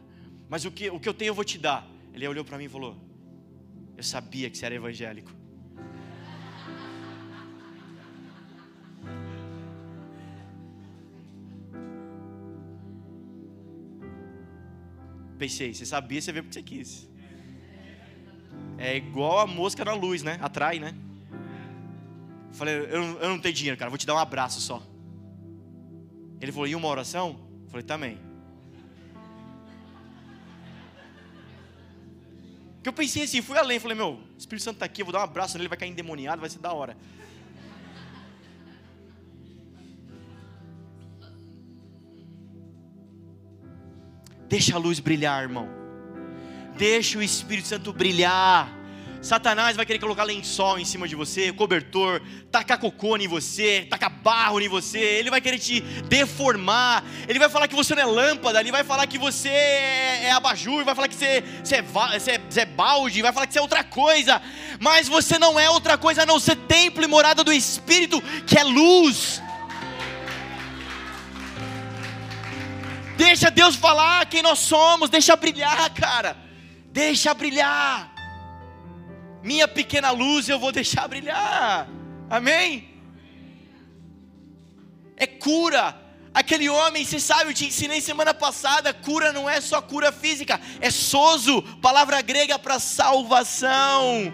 Mas 0.50 0.66
o 0.66 0.72
que, 0.72 0.90
o 0.90 1.00
que 1.00 1.10
eu 1.10 1.14
tenho 1.14 1.30
eu 1.30 1.36
vou 1.36 1.44
te 1.46 1.58
dar. 1.58 1.88
Ele 2.14 2.28
olhou 2.28 2.44
para 2.44 2.58
mim 2.58 2.66
e 2.66 2.70
falou: 2.70 2.98
Eu 3.98 4.04
sabia 4.04 4.50
que 4.50 4.58
você 4.58 4.66
era 4.66 4.76
evangélico. 4.76 5.32
Pensei, 15.38 15.74
você 15.74 15.88
sabia, 15.88 16.22
você 16.22 16.32
veio 16.32 16.44
porque 16.44 16.54
você 16.54 16.62
quis. 16.62 17.10
É 18.78 18.96
igual 18.96 19.40
a 19.40 19.48
mosca 19.48 19.84
na 19.84 19.94
luz, 19.94 20.22
né? 20.22 20.38
Atrai, 20.40 20.80
né? 20.80 20.94
Falei, 22.52 22.76
eu, 22.76 23.20
eu 23.20 23.30
não 23.30 23.40
tenho 23.40 23.56
dinheiro, 23.56 23.78
cara, 23.78 23.90
vou 23.90 23.98
te 23.98 24.06
dar 24.06 24.14
um 24.14 24.20
abraço 24.20 24.62
só. 24.62 24.84
Ele 26.40 26.52
falou, 26.52 26.68
e 26.68 26.76
uma 26.76 26.88
oração? 26.88 27.40
Falei, 27.70 27.84
também. 27.84 28.20
Que 32.82 32.90
eu 32.90 32.94
pensei 32.94 33.24
assim, 33.24 33.42
fui 33.42 33.58
além, 33.58 33.80
falei, 33.80 33.96
meu, 33.96 34.14
o 34.14 34.38
Espírito 34.38 34.64
Santo 34.64 34.78
está 34.78 34.86
aqui, 34.86 35.02
eu 35.02 35.06
vou 35.06 35.14
dar 35.14 35.20
um 35.20 35.24
abraço 35.24 35.58
nele, 35.58 35.70
vai 35.70 35.78
cair 35.78 35.90
endemoniado, 35.90 36.42
vai 36.42 36.50
ser 36.50 36.60
da 36.60 36.74
hora. 36.74 36.98
Deixa 44.48 44.76
a 44.76 44.80
luz 44.80 45.00
brilhar, 45.00 45.44
irmão. 45.44 45.70
Deixa 46.76 47.18
o 47.20 47.22
Espírito 47.22 47.68
Santo 47.68 47.94
brilhar. 47.94 48.81
Satanás 49.22 49.76
vai 49.76 49.86
querer 49.86 50.00
colocar 50.00 50.24
lençol 50.24 50.80
em 50.80 50.86
cima 50.86 51.08
de 51.08 51.16
você, 51.16 51.54
cobertor, 51.54 52.20
tacar 52.52 52.80
cocô 52.80 53.16
em 53.18 53.28
você, 53.28 53.86
tacar 53.88 54.10
barro 54.10 54.60
em 54.60 54.68
você, 54.68 54.98
ele 54.98 55.30
vai 55.30 55.40
querer 55.40 55.60
te 55.60 55.80
deformar, 55.80 57.04
ele 57.28 57.38
vai 57.38 57.48
falar 57.48 57.68
que 57.68 57.76
você 57.76 57.94
não 57.94 58.02
é 58.02 58.06
lâmpada, 58.06 58.60
ele 58.60 58.72
vai 58.72 58.84
falar 58.84 59.06
que 59.06 59.20
você 59.20 59.50
é, 59.50 60.24
é 60.24 60.32
abajur, 60.32 60.84
vai 60.84 60.96
falar 60.96 61.08
que 61.08 61.14
você, 61.14 61.44
você, 61.64 61.76
é, 61.76 61.82
você, 61.84 62.32
é, 62.32 62.42
você 62.50 62.62
é 62.62 62.66
balde, 62.66 63.22
vai 63.22 63.32
falar 63.32 63.46
que 63.46 63.54
você 63.54 63.60
é 63.60 63.62
outra 63.62 63.84
coisa, 63.84 64.42
mas 64.80 65.08
você 65.08 65.38
não 65.38 65.60
é 65.60 65.70
outra 65.70 66.00
coisa 66.00 66.24
a 66.24 66.26
não 66.26 66.40
ser 66.40 66.56
templo 66.56 67.04
e 67.04 67.08
morada 67.08 67.44
do 67.44 67.54
Espírito, 67.54 68.20
que 68.48 68.58
é 68.58 68.64
luz. 68.64 69.40
Deixa 73.18 73.52
Deus 73.52 73.76
falar 73.76 74.26
quem 74.26 74.42
nós 74.42 74.58
somos, 74.58 75.12
deixa 75.12 75.36
brilhar, 75.36 75.92
cara. 75.92 76.36
Deixa 76.92 77.34
brilhar 77.36 78.11
minha 79.44 79.68
pequena 79.68 80.12
luz 80.12 80.48
eu 80.48 80.60
vou 80.60 80.72
deixar 80.72 81.08
brilhar. 81.08 81.88
Amém? 82.30 82.90
É 85.18 85.28
cura. 85.28 86.00
Aquele 86.34 86.70
homem, 86.70 87.04
você 87.04 87.20
sabe, 87.20 87.50
eu 87.50 87.54
te 87.54 87.66
ensinei 87.66 88.00
semana 88.00 88.34
passada, 88.34 88.94
cura 88.94 89.34
não 89.34 89.50
é 89.50 89.60
só 89.60 89.82
cura 89.82 90.14
física, 90.14 90.62
é 90.80 90.90
sozo, 90.90 91.62
palavra 91.82 92.22
grega 92.22 92.58
para 92.58 92.80
salvação. 92.80 94.32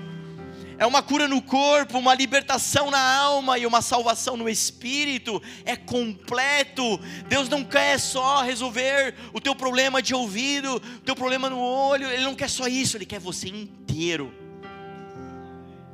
É 0.78 0.86
uma 0.86 1.02
cura 1.02 1.28
no 1.28 1.42
corpo, 1.42 1.98
uma 1.98 2.14
libertação 2.14 2.92
na 2.92 3.00
alma 3.00 3.58
e 3.58 3.66
uma 3.66 3.82
salvação 3.82 4.38
no 4.38 4.48
espírito. 4.48 5.42
É 5.66 5.76
completo. 5.76 7.00
Deus 7.28 7.50
não 7.50 7.64
quer 7.64 8.00
só 8.00 8.44
resolver 8.44 9.16
o 9.34 9.42
teu 9.42 9.56
problema 9.56 10.04
de 10.04 10.14
ouvido, 10.14 10.76
o 10.76 11.00
teu 11.00 11.16
problema 11.16 11.50
no 11.50 11.60
olho. 11.60 12.08
Ele 12.08 12.24
não 12.24 12.36
quer 12.36 12.48
só 12.50 12.68
isso, 12.68 12.96
ele 12.96 13.08
quer 13.08 13.20
você 13.20 13.48
inteiro. 13.48 14.47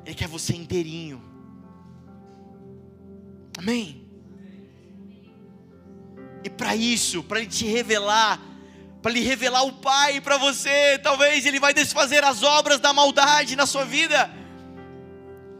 Ele 0.06 0.16
quer 0.16 0.28
você 0.28 0.56
inteirinho. 0.56 1.24
Amém? 3.58 4.04
E 6.44 6.50
para 6.50 6.76
isso, 6.76 7.24
para 7.24 7.40
Ele 7.40 7.48
te 7.48 7.66
revelar, 7.66 8.40
para 9.02 9.12
Ele 9.12 9.22
revelar 9.22 9.64
o 9.64 9.74
Pai 9.74 10.20
para 10.20 10.38
você, 10.38 11.00
talvez 11.02 11.46
Ele 11.46 11.60
vai 11.60 11.74
desfazer 11.74 12.24
as 12.24 12.44
obras 12.44 12.80
da 12.80 12.92
maldade 12.92 13.56
na 13.56 13.66
sua 13.66 13.86
vida, 13.86 14.30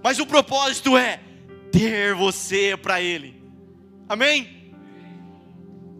mas 0.04 0.20
o 0.20 0.26
propósito 0.26 0.98
é 0.98 1.22
ter 1.72 2.14
você 2.14 2.76
para 2.76 3.02
Ele, 3.02 3.42
amém? 4.10 4.74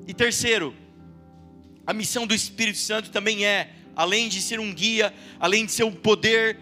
E 0.06 0.14
terceiro, 0.14 0.76
a 1.88 1.94
missão 1.94 2.28
do 2.28 2.34
Espírito 2.34 2.78
Santo 2.78 3.10
também 3.10 3.46
é, 3.46 3.72
além 3.96 4.28
de 4.28 4.42
ser 4.42 4.60
um 4.60 4.74
guia, 4.74 5.14
além 5.40 5.66
de 5.66 5.72
ser 5.72 5.84
um 5.84 5.94
poder, 5.94 6.58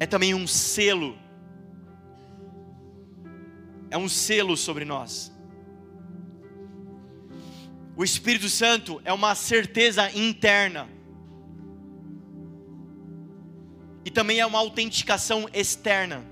é 0.00 0.06
também 0.06 0.34
um 0.34 0.46
selo. 0.46 1.16
É 3.90 3.98
um 3.98 4.08
selo 4.08 4.56
sobre 4.56 4.86
nós. 4.86 5.30
O 7.94 8.02
Espírito 8.02 8.48
Santo 8.48 9.02
é 9.04 9.12
uma 9.12 9.34
certeza 9.34 10.10
interna. 10.16 10.88
E 14.02 14.10
também 14.10 14.40
é 14.40 14.46
uma 14.46 14.58
autenticação 14.58 15.46
externa. 15.52 16.24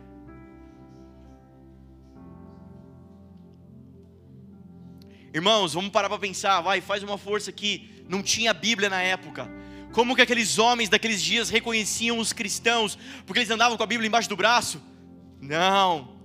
Irmãos, 5.34 5.74
vamos 5.74 5.90
parar 5.90 6.08
para 6.08 6.18
pensar, 6.18 6.62
vai, 6.62 6.80
faz 6.80 7.02
uma 7.02 7.18
força 7.18 7.50
aqui. 7.50 8.02
Não 8.08 8.22
tinha 8.22 8.54
Bíblia 8.54 8.88
na 8.88 9.02
época. 9.02 9.57
Como 9.93 10.14
que 10.14 10.22
aqueles 10.22 10.59
homens 10.59 10.89
daqueles 10.89 11.22
dias 11.22 11.49
reconheciam 11.49 12.18
os 12.18 12.32
cristãos? 12.32 12.99
Porque 13.26 13.41
eles 13.41 13.51
andavam 13.51 13.76
com 13.76 13.82
a 13.82 13.86
Bíblia 13.86 14.07
embaixo 14.07 14.28
do 14.28 14.36
braço? 14.36 14.82
Não. 15.41 16.16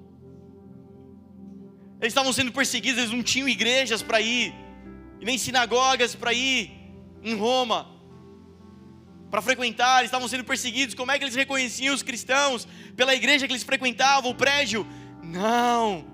Eles 2.00 2.12
estavam 2.12 2.34
sendo 2.34 2.52
perseguidos, 2.52 3.00
eles 3.00 3.12
não 3.12 3.24
tinham 3.24 3.48
igrejas 3.48 4.02
para 4.02 4.20
ir 4.20 4.54
e 5.22 5.26
nem 5.26 5.38
sinagogas 5.38 6.16
para 6.16 6.34
ir 6.34 6.70
em 7.24 7.36
Roma, 7.36 7.88
para 9.32 9.42
frequentar, 9.42 10.00
eles 10.00 10.10
estavam 10.10 10.28
sendo 10.28 10.44
perseguidos. 10.44 10.94
Como 10.94 11.12
é 11.12 11.18
que 11.18 11.24
eles 11.24 11.34
reconheciam 11.34 11.96
os 11.96 12.04
cristãos? 12.04 12.68
Pela 12.96 13.16
igreja 13.16 13.48
que 13.48 13.54
eles 13.54 13.64
frequentavam, 13.64 14.30
o 14.30 14.36
prédio? 14.36 14.86
Não, 15.24 16.06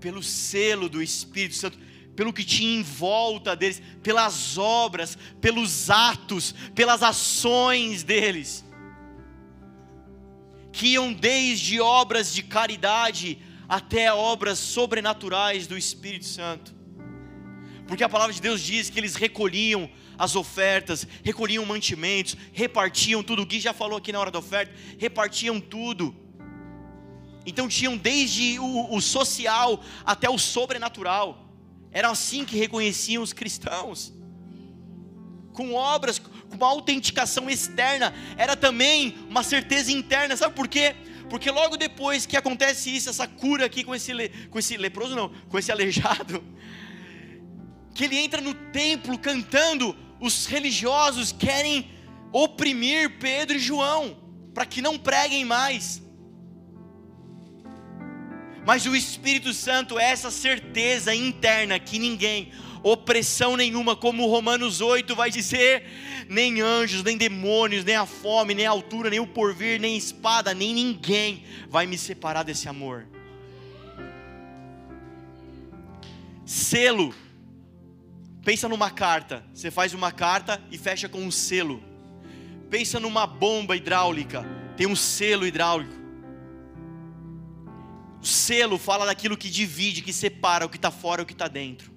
pelo 0.00 0.22
selo 0.22 0.88
do 0.88 1.02
Espírito 1.02 1.56
Santo, 1.56 1.78
pelo 2.20 2.34
que 2.34 2.44
tinha 2.44 2.78
em 2.78 2.82
volta 2.82 3.56
deles, 3.56 3.80
pelas 4.02 4.58
obras, 4.58 5.16
pelos 5.40 5.88
atos, 5.88 6.54
pelas 6.74 7.02
ações 7.02 8.02
deles, 8.02 8.62
que 10.70 10.88
iam 10.88 11.14
desde 11.14 11.80
obras 11.80 12.34
de 12.34 12.42
caridade 12.42 13.38
até 13.66 14.12
obras 14.12 14.58
sobrenaturais 14.58 15.66
do 15.66 15.78
Espírito 15.78 16.26
Santo 16.26 16.78
porque 17.86 18.04
a 18.04 18.08
palavra 18.08 18.34
de 18.34 18.40
Deus 18.40 18.60
diz 18.60 18.88
que 18.88 19.00
eles 19.00 19.16
recolhiam 19.16 19.90
as 20.16 20.36
ofertas, 20.36 21.04
recolhiam 21.24 21.66
mantimentos, 21.66 22.36
repartiam 22.52 23.20
tudo. 23.20 23.42
O 23.42 23.46
Gui 23.46 23.58
já 23.58 23.72
falou 23.72 23.98
aqui 23.98 24.12
na 24.12 24.20
hora 24.20 24.30
da 24.30 24.38
oferta, 24.38 24.72
repartiam 24.96 25.58
tudo. 25.58 26.14
Então 27.44 27.66
tinham 27.66 27.96
desde 27.96 28.60
o, 28.60 28.94
o 28.94 29.00
social 29.00 29.82
até 30.04 30.30
o 30.30 30.38
sobrenatural. 30.38 31.49
Era 31.92 32.10
assim 32.10 32.44
que 32.44 32.56
reconheciam 32.56 33.22
os 33.22 33.32
cristãos. 33.32 34.12
Com 35.52 35.74
obras, 35.74 36.18
com 36.18 36.56
uma 36.56 36.68
autenticação 36.68 37.50
externa, 37.50 38.14
era 38.36 38.56
também 38.56 39.16
uma 39.28 39.42
certeza 39.42 39.90
interna. 39.90 40.36
Sabe 40.36 40.54
por 40.54 40.68
quê? 40.68 40.94
Porque 41.28 41.50
logo 41.50 41.76
depois 41.76 42.26
que 42.26 42.36
acontece 42.36 42.94
isso, 42.94 43.08
essa 43.08 43.26
cura 43.26 43.66
aqui 43.66 43.84
com 43.84 43.94
esse, 43.94 44.12
com 44.50 44.58
esse 44.58 44.76
leproso, 44.76 45.14
não, 45.14 45.28
com 45.48 45.58
esse 45.58 45.70
aleijado, 45.70 46.42
que 47.94 48.04
ele 48.04 48.18
entra 48.18 48.40
no 48.40 48.54
templo 48.54 49.18
cantando, 49.18 49.96
os 50.20 50.46
religiosos 50.46 51.32
querem 51.32 51.90
oprimir 52.32 53.18
Pedro 53.18 53.56
e 53.56 53.60
João, 53.60 54.16
para 54.54 54.66
que 54.66 54.82
não 54.82 54.98
preguem 54.98 55.44
mais. 55.44 56.02
Mas 58.64 58.86
o 58.86 58.94
Espírito 58.94 59.52
Santo 59.52 59.98
é 59.98 60.04
essa 60.04 60.30
certeza 60.30 61.14
interna 61.14 61.78
que 61.78 61.98
ninguém, 61.98 62.52
opressão 62.82 63.56
nenhuma, 63.56 63.96
como 63.96 64.26
Romanos 64.26 64.80
8 64.80 65.14
vai 65.14 65.30
dizer, 65.30 65.84
nem 66.28 66.60
anjos, 66.60 67.02
nem 67.02 67.16
demônios, 67.16 67.84
nem 67.84 67.96
a 67.96 68.06
fome, 68.06 68.54
nem 68.54 68.66
a 68.66 68.70
altura, 68.70 69.10
nem 69.10 69.20
o 69.20 69.26
porvir, 69.26 69.80
nem 69.80 69.96
espada, 69.96 70.54
nem 70.54 70.74
ninguém 70.74 71.44
vai 71.68 71.86
me 71.86 71.96
separar 71.96 72.42
desse 72.42 72.68
amor. 72.68 73.06
Selo 76.44 77.14
Pensa 78.44 78.68
numa 78.68 78.90
carta, 78.90 79.44
você 79.52 79.70
faz 79.70 79.92
uma 79.92 80.10
carta 80.10 80.60
e 80.70 80.78
fecha 80.78 81.08
com 81.08 81.20
um 81.20 81.30
selo. 81.30 81.82
Pensa 82.70 82.98
numa 82.98 83.26
bomba 83.26 83.76
hidráulica, 83.76 84.44
tem 84.76 84.86
um 84.86 84.96
selo 84.96 85.46
hidráulico. 85.46 85.99
O 88.20 88.26
selo 88.26 88.76
fala 88.76 89.06
daquilo 89.06 89.36
que 89.36 89.48
divide, 89.48 90.02
que 90.02 90.12
separa 90.12 90.66
o 90.66 90.68
que 90.68 90.76
está 90.76 90.90
fora 90.90 91.22
e 91.22 91.24
o 91.24 91.26
que 91.26 91.32
está 91.32 91.48
dentro. 91.48 91.90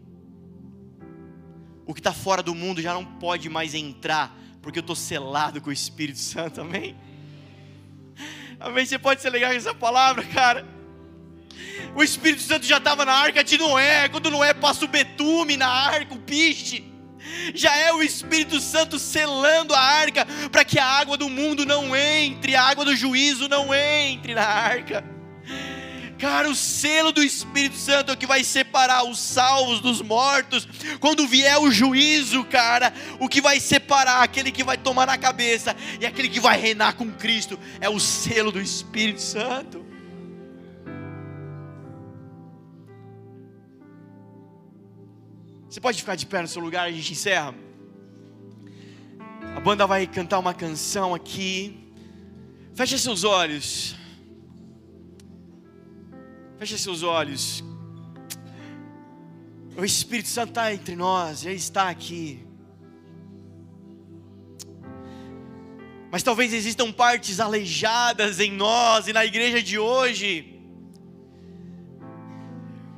O 1.85 1.93
que 1.93 1.99
está 1.99 2.13
fora 2.13 2.41
do 2.41 2.55
mundo 2.55 2.81
já 2.81 2.93
não 2.93 3.03
pode 3.03 3.49
mais 3.49 3.73
entrar, 3.73 4.33
porque 4.61 4.79
eu 4.79 4.81
estou 4.81 4.95
selado 4.95 5.59
com 5.59 5.69
o 5.69 5.73
Espírito 5.73 6.19
Santo, 6.19 6.61
amém? 6.61 6.95
Amém? 8.59 8.85
Você 8.85 8.97
pode 8.97 9.21
ser 9.21 9.29
legal 9.29 9.51
com 9.51 9.57
essa 9.57 9.73
palavra, 9.73 10.23
cara? 10.23 10.65
O 11.95 12.01
Espírito 12.01 12.41
Santo 12.41 12.65
já 12.65 12.77
estava 12.77 13.03
na 13.03 13.13
arca 13.13 13.43
de 13.43 13.57
Noé. 13.57 14.07
Quando 14.07 14.31
Noé 14.31 14.53
passa 14.53 14.85
o 14.85 14.87
betume 14.87 15.57
na 15.57 15.67
arca, 15.67 16.13
o 16.13 16.19
piste. 16.19 16.89
Já 17.53 17.75
é 17.75 17.91
o 17.91 18.01
Espírito 18.01 18.59
Santo 18.61 18.97
selando 18.97 19.73
a 19.73 19.79
arca 19.79 20.25
para 20.51 20.63
que 20.63 20.79
a 20.79 20.85
água 20.85 21.17
do 21.17 21.29
mundo 21.29 21.65
não 21.65 21.95
entre, 21.95 22.55
a 22.55 22.63
água 22.63 22.85
do 22.85 22.95
juízo 22.95 23.49
não 23.49 23.73
entre 23.73 24.33
na 24.33 24.45
arca. 24.45 25.12
Cara, 26.23 26.49
o 26.49 26.55
selo 26.55 27.11
do 27.11 27.21
Espírito 27.21 27.75
Santo 27.75 28.09
é 28.09 28.13
o 28.13 28.17
que 28.17 28.25
vai 28.25 28.45
separar 28.45 29.03
os 29.03 29.19
salvos 29.19 29.81
dos 29.81 30.01
mortos. 30.01 30.65
Quando 31.01 31.27
vier 31.27 31.57
o 31.57 31.69
juízo, 31.69 32.45
cara, 32.45 32.93
o 33.19 33.27
que 33.27 33.41
vai 33.41 33.59
separar 33.59 34.23
aquele 34.23 34.49
que 34.49 34.63
vai 34.63 34.77
tomar 34.77 35.05
na 35.05 35.17
cabeça 35.17 35.75
e 35.99 36.05
aquele 36.05 36.29
que 36.29 36.39
vai 36.39 36.57
reinar 36.57 36.95
com 36.95 37.11
Cristo 37.11 37.59
é 37.81 37.89
o 37.89 37.99
selo 37.99 38.53
do 38.53 38.61
Espírito 38.61 39.21
Santo. 39.21 39.85
Você 45.67 45.81
pode 45.81 45.99
ficar 45.99 46.15
de 46.15 46.25
pé 46.25 46.41
no 46.41 46.47
seu 46.47 46.61
lugar, 46.61 46.87
a 46.87 46.91
gente 46.93 47.11
encerra. 47.11 47.53
A 49.57 49.59
banda 49.59 49.85
vai 49.85 50.07
cantar 50.07 50.39
uma 50.39 50.53
canção 50.53 51.13
aqui. 51.13 51.91
Feche 52.73 52.97
seus 52.97 53.25
olhos. 53.25 54.01
Feche 56.63 56.77
seus 56.77 57.03
olhos. 57.03 57.61
O 59.75 59.83
Espírito 59.83 60.29
Santo 60.29 60.51
está 60.51 60.73
entre 60.73 60.95
nós, 60.95 61.45
Ele 61.45 61.55
está 61.55 61.89
aqui. 61.89 62.39
Mas 66.09 66.23
talvez 66.23 66.53
existam 66.53 66.89
partes 66.89 67.41
aleijadas 67.41 68.39
em 68.39 68.49
nós 68.49 69.09
e 69.09 69.11
na 69.11 69.25
igreja 69.25 69.61
de 69.61 69.77
hoje 69.77 70.53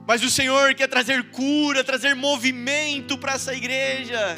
mas 0.07 0.21
o 0.21 0.29
Senhor 0.29 0.75
quer 0.75 0.87
trazer 0.87 1.31
cura, 1.31 1.83
trazer 1.83 2.13
movimento 2.13 3.17
para 3.17 3.33
essa 3.33 3.55
igreja. 3.55 4.37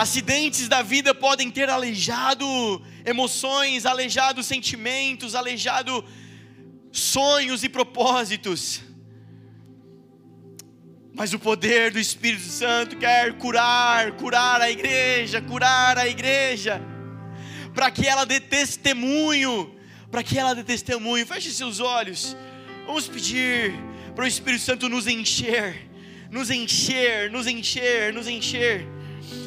Acidentes 0.00 0.66
da 0.66 0.80
vida 0.80 1.14
podem 1.14 1.50
ter 1.50 1.68
aleijado 1.68 2.46
emoções, 3.04 3.84
aleijado 3.84 4.42
sentimentos, 4.42 5.34
aleijado 5.34 6.02
sonhos 6.90 7.62
e 7.62 7.68
propósitos. 7.68 8.80
Mas 11.12 11.34
o 11.34 11.38
poder 11.38 11.90
do 11.90 11.98
Espírito 11.98 12.44
Santo 12.44 12.96
quer 12.96 13.36
curar, 13.36 14.12
curar 14.12 14.62
a 14.62 14.70
igreja, 14.70 15.42
curar 15.42 15.98
a 15.98 16.08
igreja 16.08 16.80
para 17.74 17.90
que 17.90 18.06
ela 18.06 18.24
dê 18.24 18.40
testemunho, 18.40 19.78
para 20.10 20.22
que 20.22 20.38
ela 20.38 20.54
dê 20.54 20.64
testemunho. 20.64 21.26
Feche 21.26 21.50
seus 21.50 21.78
olhos. 21.78 22.34
Vamos 22.86 23.06
pedir 23.06 23.74
para 24.14 24.24
o 24.24 24.26
Espírito 24.26 24.64
Santo 24.64 24.88
nos 24.88 25.06
encher, 25.06 25.90
nos 26.30 26.48
encher, 26.48 27.30
nos 27.30 27.46
encher, 27.46 28.14
nos 28.14 28.26
encher. 28.26 28.99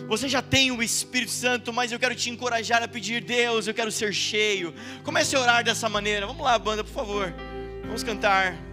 Você 0.08 0.28
já 0.28 0.42
tem 0.42 0.72
o 0.72 0.82
Espírito 0.82 1.32
Santo, 1.32 1.72
mas 1.72 1.92
eu 1.92 2.00
quero 2.00 2.16
te 2.16 2.30
encorajar 2.30 2.84
a 2.84 2.88
pedir, 2.88 3.24
Deus, 3.24 3.68
eu 3.68 3.74
quero 3.74 3.92
ser 3.92 4.14
cheio. 4.14 4.74
Comece 5.04 5.36
a 5.36 5.40
orar 5.40 5.64
dessa 5.64 5.88
maneira. 5.90 6.26
Vamos 6.26 6.44
lá, 6.44 6.58
banda, 6.58 6.84
por 6.84 6.94
favor. 6.94 7.34
Vamos 7.86 8.04
cantar. 8.04 8.73